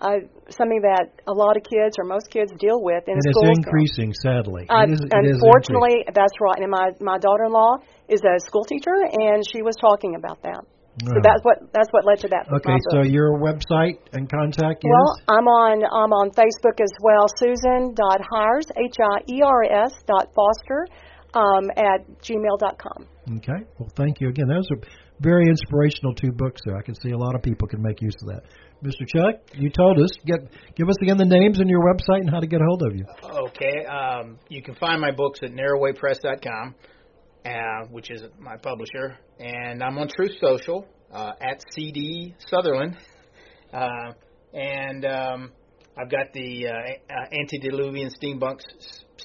uh, 0.00 0.24
something 0.48 0.80
that 0.82 1.12
a 1.28 1.32
lot 1.32 1.56
of 1.56 1.62
kids 1.62 2.00
or 2.00 2.04
most 2.04 2.30
kids 2.30 2.50
deal 2.58 2.80
with 2.82 3.04
in 3.06 3.14
and 3.14 3.22
school. 3.30 3.52
it's 3.52 3.60
increasing, 3.60 4.12
sadly. 4.16 4.64
Uh, 4.68 4.88
it 4.88 4.96
is, 4.96 5.00
it 5.04 5.12
unfortunately, 5.12 6.08
that's 6.08 6.34
right. 6.40 6.58
And 6.58 6.70
my 6.72 6.90
my 7.00 7.18
daughter-in-law 7.18 7.84
is 8.08 8.20
a 8.24 8.40
school 8.40 8.64
teacher, 8.64 8.96
and 8.96 9.44
she 9.44 9.62
was 9.62 9.76
talking 9.76 10.16
about 10.16 10.42
that. 10.42 10.64
So 11.04 11.16
that's 11.22 11.40
what 11.44 11.72
that's 11.72 11.88
what 11.92 12.04
led 12.04 12.18
to 12.20 12.28
that. 12.28 12.48
Okay, 12.60 12.76
so 12.90 13.02
your 13.02 13.38
website 13.38 14.00
and 14.12 14.28
contact 14.28 14.84
is. 14.84 14.90
Well, 14.90 15.20
I'm 15.28 15.46
on 15.46 15.84
I'm 15.84 16.12
on 16.12 16.30
Facebook 16.32 16.80
as 16.82 16.92
well. 17.00 17.24
Susan 17.36 17.94
dot 17.94 18.20
Hiers 18.20 18.66
H 18.76 18.96
I 19.00 19.22
E 19.32 19.40
R 19.40 19.86
S 19.86 19.92
dot 20.06 20.28
Foster 20.34 20.88
um, 21.32 21.70
at 21.76 22.04
gmail 22.20 22.58
dot 22.58 22.76
com. 22.78 23.06
Okay. 23.36 23.64
Well, 23.78 23.88
thank 23.96 24.20
you 24.20 24.28
again. 24.28 24.48
Those 24.48 24.68
are 24.72 24.80
very 25.20 25.46
inspirational 25.48 26.14
two 26.14 26.32
books. 26.32 26.60
There, 26.64 26.76
I 26.76 26.82
can 26.82 26.94
see 26.94 27.10
a 27.10 27.18
lot 27.18 27.34
of 27.34 27.42
people 27.42 27.68
can 27.68 27.80
make 27.80 28.02
use 28.02 28.16
of 28.22 28.28
that. 28.34 28.42
Mr. 28.82 29.06
Chuck, 29.06 29.40
you 29.54 29.70
told 29.70 29.98
us. 29.98 30.10
Get 30.24 30.40
give 30.74 30.88
us 30.88 30.96
again 31.02 31.18
the 31.18 31.26
names 31.26 31.60
and 31.60 31.68
your 31.68 31.82
website 31.82 32.20
and 32.20 32.30
how 32.30 32.40
to 32.40 32.46
get 32.46 32.60
a 32.60 32.64
hold 32.64 32.82
of 32.82 32.96
you. 32.96 33.04
Okay, 33.48 33.84
um, 33.84 34.38
you 34.48 34.62
can 34.62 34.74
find 34.76 35.00
my 35.00 35.10
books 35.10 35.40
at 35.42 35.50
narrowwaypress.com, 35.50 36.74
uh, 37.44 37.50
which 37.90 38.10
is 38.10 38.22
my 38.38 38.56
publisher, 38.56 39.18
and 39.38 39.82
I'm 39.82 39.98
on 39.98 40.08
Truth 40.08 40.32
Social 40.40 40.86
uh, 41.12 41.32
at 41.42 41.62
CD 41.72 42.34
Sutherland, 42.48 42.96
uh, 43.72 44.12
and 44.54 45.04
um, 45.04 45.52
I've 45.98 46.10
got 46.10 46.32
the 46.32 46.66
uh, 46.66 46.70
uh, 46.70 47.38
antediluvian 47.38 48.10
steampunk 48.10 48.60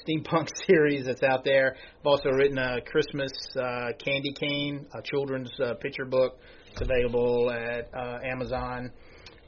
steampunk 0.06 0.48
series 0.66 1.06
that's 1.06 1.22
out 1.22 1.44
there. 1.44 1.76
I've 2.00 2.06
also 2.06 2.28
written 2.28 2.58
a 2.58 2.82
Christmas 2.82 3.32
uh, 3.58 3.92
candy 4.04 4.34
cane, 4.38 4.86
a 4.92 5.00
children's 5.02 5.50
uh, 5.64 5.74
picture 5.80 6.04
book. 6.04 6.38
It's 6.72 6.82
available 6.82 7.50
at 7.50 7.88
uh, 7.98 8.18
Amazon. 8.30 8.90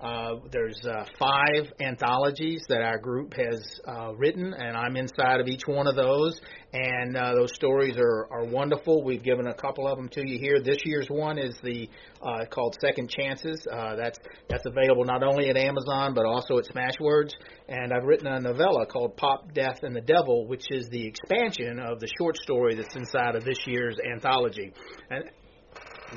Uh, 0.01 0.37
there's 0.53 0.81
uh, 0.85 1.05
five 1.19 1.73
anthologies 1.81 2.63
that 2.69 2.83
our 2.83 2.99
group 2.99 3.35
has 3.35 3.61
uh, 3.87 4.15
written, 4.15 4.55
and 4.55 4.77
I'm 4.77 4.97
inside 4.97 5.41
of 5.41 5.49
each 5.49 5.67
one 5.67 5.89
of 5.89 5.97
those. 5.97 6.41
And 6.73 7.17
uh, 7.17 7.35
those 7.35 7.53
stories 7.55 7.97
are, 7.97 8.29
are 8.31 8.45
wonderful. 8.45 9.03
We've 9.03 9.23
given 9.23 9.49
a 9.49 9.55
couple 9.55 9.89
of 9.89 9.97
them 9.97 10.09
to 10.11 10.23
you 10.25 10.39
here. 10.39 10.61
This 10.63 10.79
year's 10.85 11.09
one 11.09 11.39
is 11.39 11.57
the 11.65 11.89
uh, 12.23 12.45
called 12.49 12.77
Second 12.81 13.11
Chances. 13.11 13.67
Uh, 13.71 13.97
that's 13.97 14.19
that's 14.49 14.67
available 14.67 15.05
not 15.05 15.23
only 15.25 15.49
at 15.49 15.57
Amazon 15.57 16.15
but 16.15 16.27
also 16.27 16.59
at 16.59 16.67
Smashwords. 16.67 17.33
And 17.69 17.93
I've 17.93 18.05
written 18.05 18.27
a 18.27 18.39
novella 18.39 18.87
called 18.87 19.17
Pop, 19.17 19.53
Death, 19.53 19.81
and 19.83 19.97
the 19.97 20.01
Devil, 20.01 20.47
which 20.47 20.67
is 20.71 20.89
the 20.91 21.07
expansion 21.07 21.81
of 21.81 21.99
the 21.99 22.09
short 22.19 22.37
story 22.37 22.77
that's 22.77 22.95
inside 22.95 23.35
of 23.35 23.45
this 23.45 23.59
year's 23.67 23.97
anthology. 24.15 24.73
And 25.11 25.25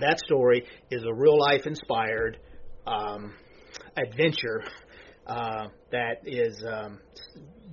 that 0.02 0.20
story 0.20 0.66
is 0.92 1.04
a 1.04 1.14
real 1.14 1.40
life 1.40 1.66
inspired. 1.66 2.38
Um, 2.86 3.34
adventure 3.98 4.64
uh, 5.28 5.68
that 5.92 6.22
is 6.26 6.64
um, 6.68 7.00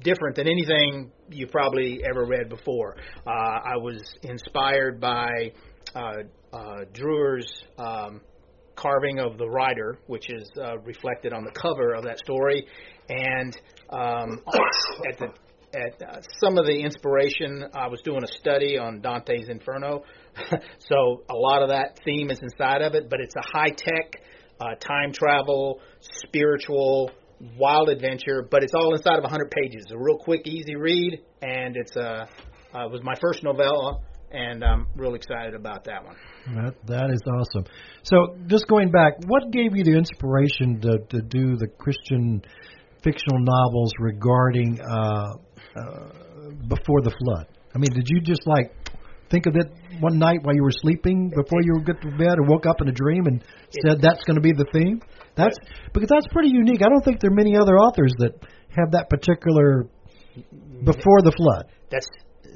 different 0.03 0.37
than 0.37 0.47
anything 0.47 1.11
you've 1.31 1.51
probably 1.51 2.01
ever 2.09 2.25
read 2.25 2.49
before. 2.49 2.97
Uh, 3.27 3.31
I 3.31 3.77
was 3.77 4.03
inspired 4.23 5.01
by 5.01 5.53
uh, 5.95 6.01
uh, 6.53 6.85
Dürer's 6.93 7.63
um, 7.79 8.21
carving 8.77 9.19
of 9.19 9.39
the 9.39 9.49
rider, 9.49 9.99
which 10.07 10.31
is 10.31 10.49
uh, 10.61 10.79
reflected 10.79 11.33
on 11.33 11.45
the 11.45 11.51
cover 11.51 11.95
of 11.95 12.05
that 12.05 12.19
story, 12.19 12.67
and 13.09 13.57
um, 13.91 14.43
at 15.11 15.19
the 15.19 15.29
at 15.75 16.03
uh, 16.03 16.21
some 16.41 16.57
of 16.57 16.65
the 16.65 16.81
inspiration, 16.81 17.65
I 17.75 17.89
was 17.89 18.01
doing 18.03 18.23
a 18.25 18.39
study 18.41 18.79
on 18.79 19.03
Dante's 19.03 19.49
Inferno, 19.51 20.03
so 20.79 21.25
a 21.29 21.35
lot 21.35 21.63
of 21.63 21.69
that 21.69 21.99
theme 22.05 22.31
is 22.31 22.39
inside 22.41 22.81
of 22.81 22.95
it. 22.95 23.11
But 23.11 23.21
it's 23.21 23.35
a 23.37 23.43
high 23.53 23.71
tech 23.71 24.23
uh, 24.61 24.75
time 24.81 25.13
travel, 25.13 25.81
spiritual, 26.01 27.11
wild 27.57 27.89
adventure, 27.89 28.47
but 28.51 28.63
it's 28.63 28.75
all 28.75 28.95
inside 28.95 29.17
of 29.17 29.23
100 29.23 29.51
pages. 29.51 29.85
It's 29.85 29.93
A 29.93 29.99
real 29.99 30.19
quick, 30.19 30.47
easy 30.47 30.77
read, 30.77 31.23
and 31.43 31.77
it's 31.77 31.97
a 31.97 32.29
uh, 32.75 32.85
it 32.85 32.93
was 32.93 33.01
my 33.03 33.15
first 33.21 33.43
novella, 33.43 34.01
and 34.31 34.63
I'm 34.63 34.87
real 34.95 35.15
excited 35.15 35.55
about 35.55 35.85
that 35.85 36.05
one. 36.05 36.17
That 36.55 36.75
that 36.87 37.11
is 37.11 37.23
awesome. 37.27 37.65
So, 38.03 38.37
just 38.47 38.67
going 38.69 38.91
back, 38.91 39.15
what 39.27 39.51
gave 39.51 39.75
you 39.75 39.85
the 39.85 39.97
inspiration 39.97 40.81
to 40.83 40.99
to 40.99 41.23
do 41.23 41.57
the 41.57 41.69
Christian 41.79 42.43
fictional 43.03 43.41
novels 43.41 43.93
regarding 43.99 44.81
uh, 44.81 44.95
uh, 44.95 46.11
before 46.69 47.01
the 47.03 47.15
flood? 47.25 47.47
I 47.75 47.79
mean, 47.79 47.93
did 47.93 48.07
you 48.09 48.21
just 48.21 48.47
like 48.47 48.75
think 49.31 49.47
of 49.47 49.57
it 49.57 49.73
one 50.01 50.19
night 50.19 50.41
while 50.43 50.55
you 50.55 50.63
were 50.63 50.73
sleeping 50.83 51.31
before 51.31 51.61
you 51.63 51.83
get 51.85 52.01
to 52.03 52.11
bed, 52.17 52.39
or 52.39 52.45
woke 52.47 52.67
up 52.67 52.81
in 52.81 52.89
a 52.89 52.93
dream 52.93 53.27
and 53.27 53.45
said 53.87 54.01
that's 54.01 54.23
going 54.25 54.37
to 54.37 54.41
be 54.41 54.53
the 54.53 54.67
theme? 54.73 55.01
That's 55.37 55.57
because 55.93 56.09
that's 56.09 56.27
pretty 56.33 56.51
unique. 56.51 56.81
I 56.83 56.89
don't 56.89 57.05
think 57.05 57.21
there 57.21 57.31
are 57.31 57.35
many 57.35 57.57
other 57.57 57.77
authors 57.77 58.13
that 58.19 58.33
have 58.71 58.93
that 58.93 59.09
particular 59.11 59.87
before 60.85 61.23
the 61.23 61.33
flood. 61.37 61.73
That's 61.91 62.09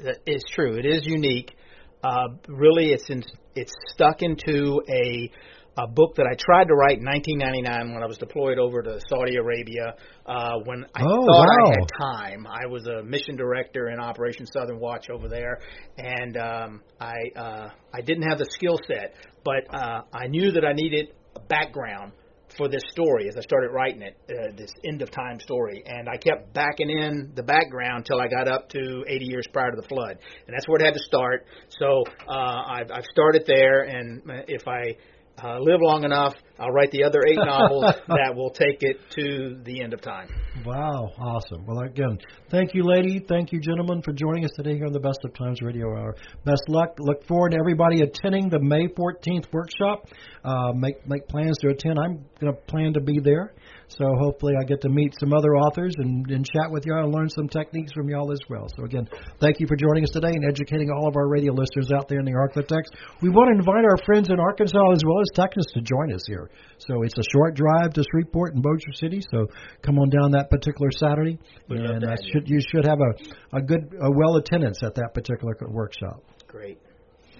that 0.03 0.19
is 0.25 0.43
true. 0.53 0.77
It 0.77 0.85
is 0.85 1.01
unique. 1.05 1.55
Uh, 2.03 2.27
really, 2.47 2.91
it's 2.91 3.09
in, 3.09 3.23
it's 3.55 3.71
stuck 3.93 4.21
into 4.21 4.81
a 4.89 5.31
a 5.77 5.87
book 5.87 6.15
that 6.15 6.27
I 6.27 6.35
tried 6.37 6.67
to 6.67 6.75
write 6.75 6.99
in 6.99 7.05
1999 7.05 7.93
when 7.93 8.03
I 8.03 8.05
was 8.05 8.17
deployed 8.17 8.59
over 8.59 8.81
to 8.83 8.99
Saudi 9.09 9.37
Arabia. 9.37 9.95
Uh, 10.25 10.59
when 10.65 10.85
I 10.95 11.01
oh, 11.01 11.25
thought 11.25 11.47
wow. 11.47 11.65
I 11.65 11.79
had 11.79 11.89
time, 11.99 12.47
I 12.47 12.67
was 12.67 12.85
a 12.87 13.03
mission 13.03 13.35
director 13.35 13.89
in 13.89 13.99
Operation 13.99 14.45
Southern 14.45 14.79
Watch 14.79 15.09
over 15.09 15.27
there, 15.27 15.59
and 15.97 16.37
um, 16.37 16.81
I 16.99 17.13
uh, 17.35 17.69
I 17.93 18.01
didn't 18.01 18.29
have 18.29 18.37
the 18.37 18.47
skill 18.49 18.77
set, 18.87 19.15
but 19.43 19.73
uh, 19.73 20.01
I 20.13 20.27
knew 20.27 20.51
that 20.51 20.63
I 20.63 20.73
needed 20.73 21.07
a 21.35 21.39
background 21.39 22.13
for 22.57 22.69
this 22.69 22.83
story 22.91 23.27
as 23.27 23.35
I 23.35 23.41
started 23.41 23.71
writing 23.71 24.03
it, 24.03 24.15
uh, 24.29 24.55
this 24.55 24.71
end 24.85 25.01
of 25.01 25.09
time 25.09 25.39
story. 25.39 25.83
And 25.85 26.07
I 26.07 26.17
kept 26.17 26.53
backing 26.53 26.89
in 26.89 27.31
the 27.35 27.43
background 27.43 28.05
until 28.05 28.21
I 28.21 28.27
got 28.27 28.47
up 28.47 28.69
to 28.69 29.03
80 29.07 29.25
years 29.25 29.47
prior 29.51 29.71
to 29.71 29.81
the 29.81 29.87
flood, 29.87 30.19
and 30.47 30.55
that's 30.55 30.67
where 30.67 30.79
it 30.79 30.85
had 30.85 30.93
to 30.93 31.03
start. 31.03 31.45
So 31.79 32.03
uh, 32.27 32.61
I've, 32.67 32.91
I've 32.91 33.05
started 33.05 33.45
there, 33.47 33.83
and 33.83 34.21
if 34.47 34.67
I 34.67 34.91
uh, 34.91 34.93
Uh, 35.41 35.59
live 35.59 35.81
long 35.81 36.03
enough, 36.03 36.35
I'll 36.59 36.71
write 36.71 36.91
the 36.91 37.03
other 37.03 37.19
eight 37.27 37.37
novels 37.45 37.85
that 38.07 38.35
will 38.35 38.51
take 38.51 38.77
it 38.81 38.97
to 39.17 39.59
the 39.63 39.81
end 39.81 39.93
of 39.93 40.01
time. 40.01 40.27
Wow, 40.65 41.11
awesome. 41.17 41.65
Well, 41.65 41.79
again, 41.79 42.19
thank 42.51 42.73
you, 42.73 42.83
lady. 42.83 43.19
Thank 43.27 43.51
you, 43.51 43.59
gentlemen, 43.59 44.01
for 44.03 44.13
joining 44.13 44.45
us 44.45 44.51
today 44.55 44.75
here 44.75 44.85
on 44.85 44.93
the 44.93 44.99
Best 44.99 45.19
of 45.23 45.33
Times 45.33 45.61
Radio 45.61 45.87
Hour. 45.87 46.15
Best 46.45 46.63
luck. 46.67 46.95
Look 46.99 47.25
forward 47.25 47.51
to 47.51 47.57
everybody 47.57 48.01
attending 48.01 48.49
the 48.49 48.59
May 48.59 48.87
14th 48.87 49.51
workshop. 49.51 50.07
Uh, 50.43 50.73
make 50.73 51.07
make 51.07 51.27
plans 51.27 51.57
to 51.61 51.69
attend. 51.69 51.97
I'm 51.97 52.25
going 52.39 52.53
to 52.53 52.61
plan 52.67 52.93
to 52.93 53.01
be 53.01 53.19
there. 53.19 53.53
So 53.97 54.05
hopefully 54.19 54.53
I 54.59 54.65
get 54.65 54.81
to 54.81 54.89
meet 54.89 55.13
some 55.19 55.33
other 55.33 55.55
authors 55.55 55.93
and, 55.97 56.25
and 56.29 56.45
chat 56.45 56.71
with 56.71 56.85
y'all 56.85 57.03
and 57.03 57.13
learn 57.13 57.29
some 57.29 57.47
techniques 57.47 57.91
from 57.93 58.09
y'all 58.09 58.31
as 58.31 58.39
well. 58.49 58.67
So 58.75 58.85
again, 58.85 59.07
thank 59.39 59.59
you 59.59 59.67
for 59.67 59.75
joining 59.75 60.03
us 60.03 60.09
today 60.09 60.33
and 60.33 60.45
educating 60.45 60.89
all 60.89 61.07
of 61.07 61.15
our 61.15 61.27
radio 61.27 61.53
listeners 61.53 61.91
out 61.95 62.07
there 62.07 62.19
in 62.19 62.25
the 62.25 62.31
Arklatex. 62.31 62.89
We 63.21 63.29
want 63.29 63.53
to 63.53 63.59
invite 63.59 63.85
our 63.85 63.97
friends 64.05 64.29
in 64.29 64.39
Arkansas 64.39 64.91
as 64.93 65.03
well 65.05 65.21
as 65.21 65.27
Texas 65.35 65.65
to 65.73 65.81
join 65.81 66.13
us 66.13 66.23
here. 66.27 66.42
So 66.77 67.03
it's 67.03 67.17
a 67.17 67.23
short 67.31 67.55
drive 67.55 67.93
to 67.93 68.03
Shreveport 68.11 68.53
and 68.55 68.63
Bossier 68.63 68.93
City. 68.93 69.21
So 69.31 69.47
come 69.81 69.99
on 69.99 70.09
down 70.09 70.31
that 70.31 70.49
particular 70.49 70.89
Saturday, 70.91 71.39
We'd 71.69 71.79
and 71.79 72.01
to 72.01 72.11
uh, 72.11 72.15
should 72.31 72.49
you 72.49 72.59
should 72.71 72.85
have 72.85 72.99
a 72.99 73.57
a 73.57 73.61
good 73.61 73.93
a 74.01 74.11
well 74.11 74.35
attendance 74.37 74.81
at 74.83 74.95
that 74.95 75.13
particular 75.13 75.55
workshop. 75.69 76.23
Great. 76.47 76.79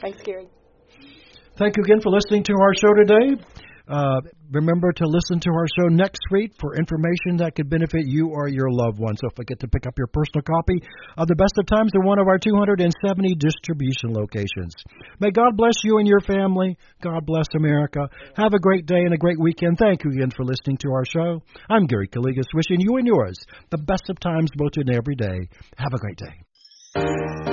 Thanks, 0.01 0.21
Gary. 0.23 0.47
Thank 1.57 1.77
you 1.77 1.83
again 1.83 2.01
for 2.01 2.09
listening 2.09 2.43
to 2.45 2.53
our 2.53 2.73
show 2.73 2.93
today. 2.95 3.43
Uh, 3.87 4.21
remember 4.51 4.93
to 4.93 5.05
listen 5.05 5.39
to 5.41 5.49
our 5.49 5.67
show 5.77 5.87
next 5.89 6.21
week 6.31 6.53
for 6.59 6.75
information 6.75 7.37
that 7.37 7.53
could 7.55 7.69
benefit 7.69 8.05
you 8.05 8.29
or 8.29 8.47
your 8.47 8.71
loved 8.71 8.97
ones. 8.97 9.19
So 9.21 9.29
forget 9.35 9.59
to 9.59 9.67
pick 9.67 9.85
up 9.85 9.97
your 9.97 10.07
personal 10.07 10.43
copy 10.43 10.81
of 11.17 11.27
The 11.27 11.35
Best 11.35 11.57
of 11.59 11.65
Times 11.65 11.91
at 11.93 12.05
one 12.05 12.19
of 12.19 12.27
our 12.27 12.37
270 12.37 13.35
distribution 13.35 14.13
locations. 14.13 14.73
May 15.19 15.31
God 15.31 15.57
bless 15.57 15.75
you 15.83 15.97
and 15.97 16.07
your 16.07 16.21
family. 16.21 16.77
God 17.01 17.25
bless 17.25 17.47
America. 17.55 18.07
Have 18.35 18.53
a 18.53 18.59
great 18.59 18.85
day 18.85 19.03
and 19.03 19.13
a 19.13 19.17
great 19.17 19.39
weekend. 19.39 19.77
Thank 19.77 20.05
you 20.05 20.11
again 20.11 20.31
for 20.31 20.45
listening 20.45 20.77
to 20.77 20.91
our 20.91 21.05
show. 21.05 21.43
I'm 21.69 21.85
Gary 21.85 22.07
Calligas, 22.07 22.53
wishing 22.53 22.79
you 22.79 22.97
and 22.97 23.07
yours 23.07 23.35
the 23.69 23.77
best 23.79 24.09
of 24.09 24.19
times 24.19 24.49
both 24.55 24.77
in 24.77 24.93
every 24.95 25.15
day. 25.15 25.49
Have 25.77 25.93
a 25.93 25.99
great 25.99 26.17
day. 26.17 27.52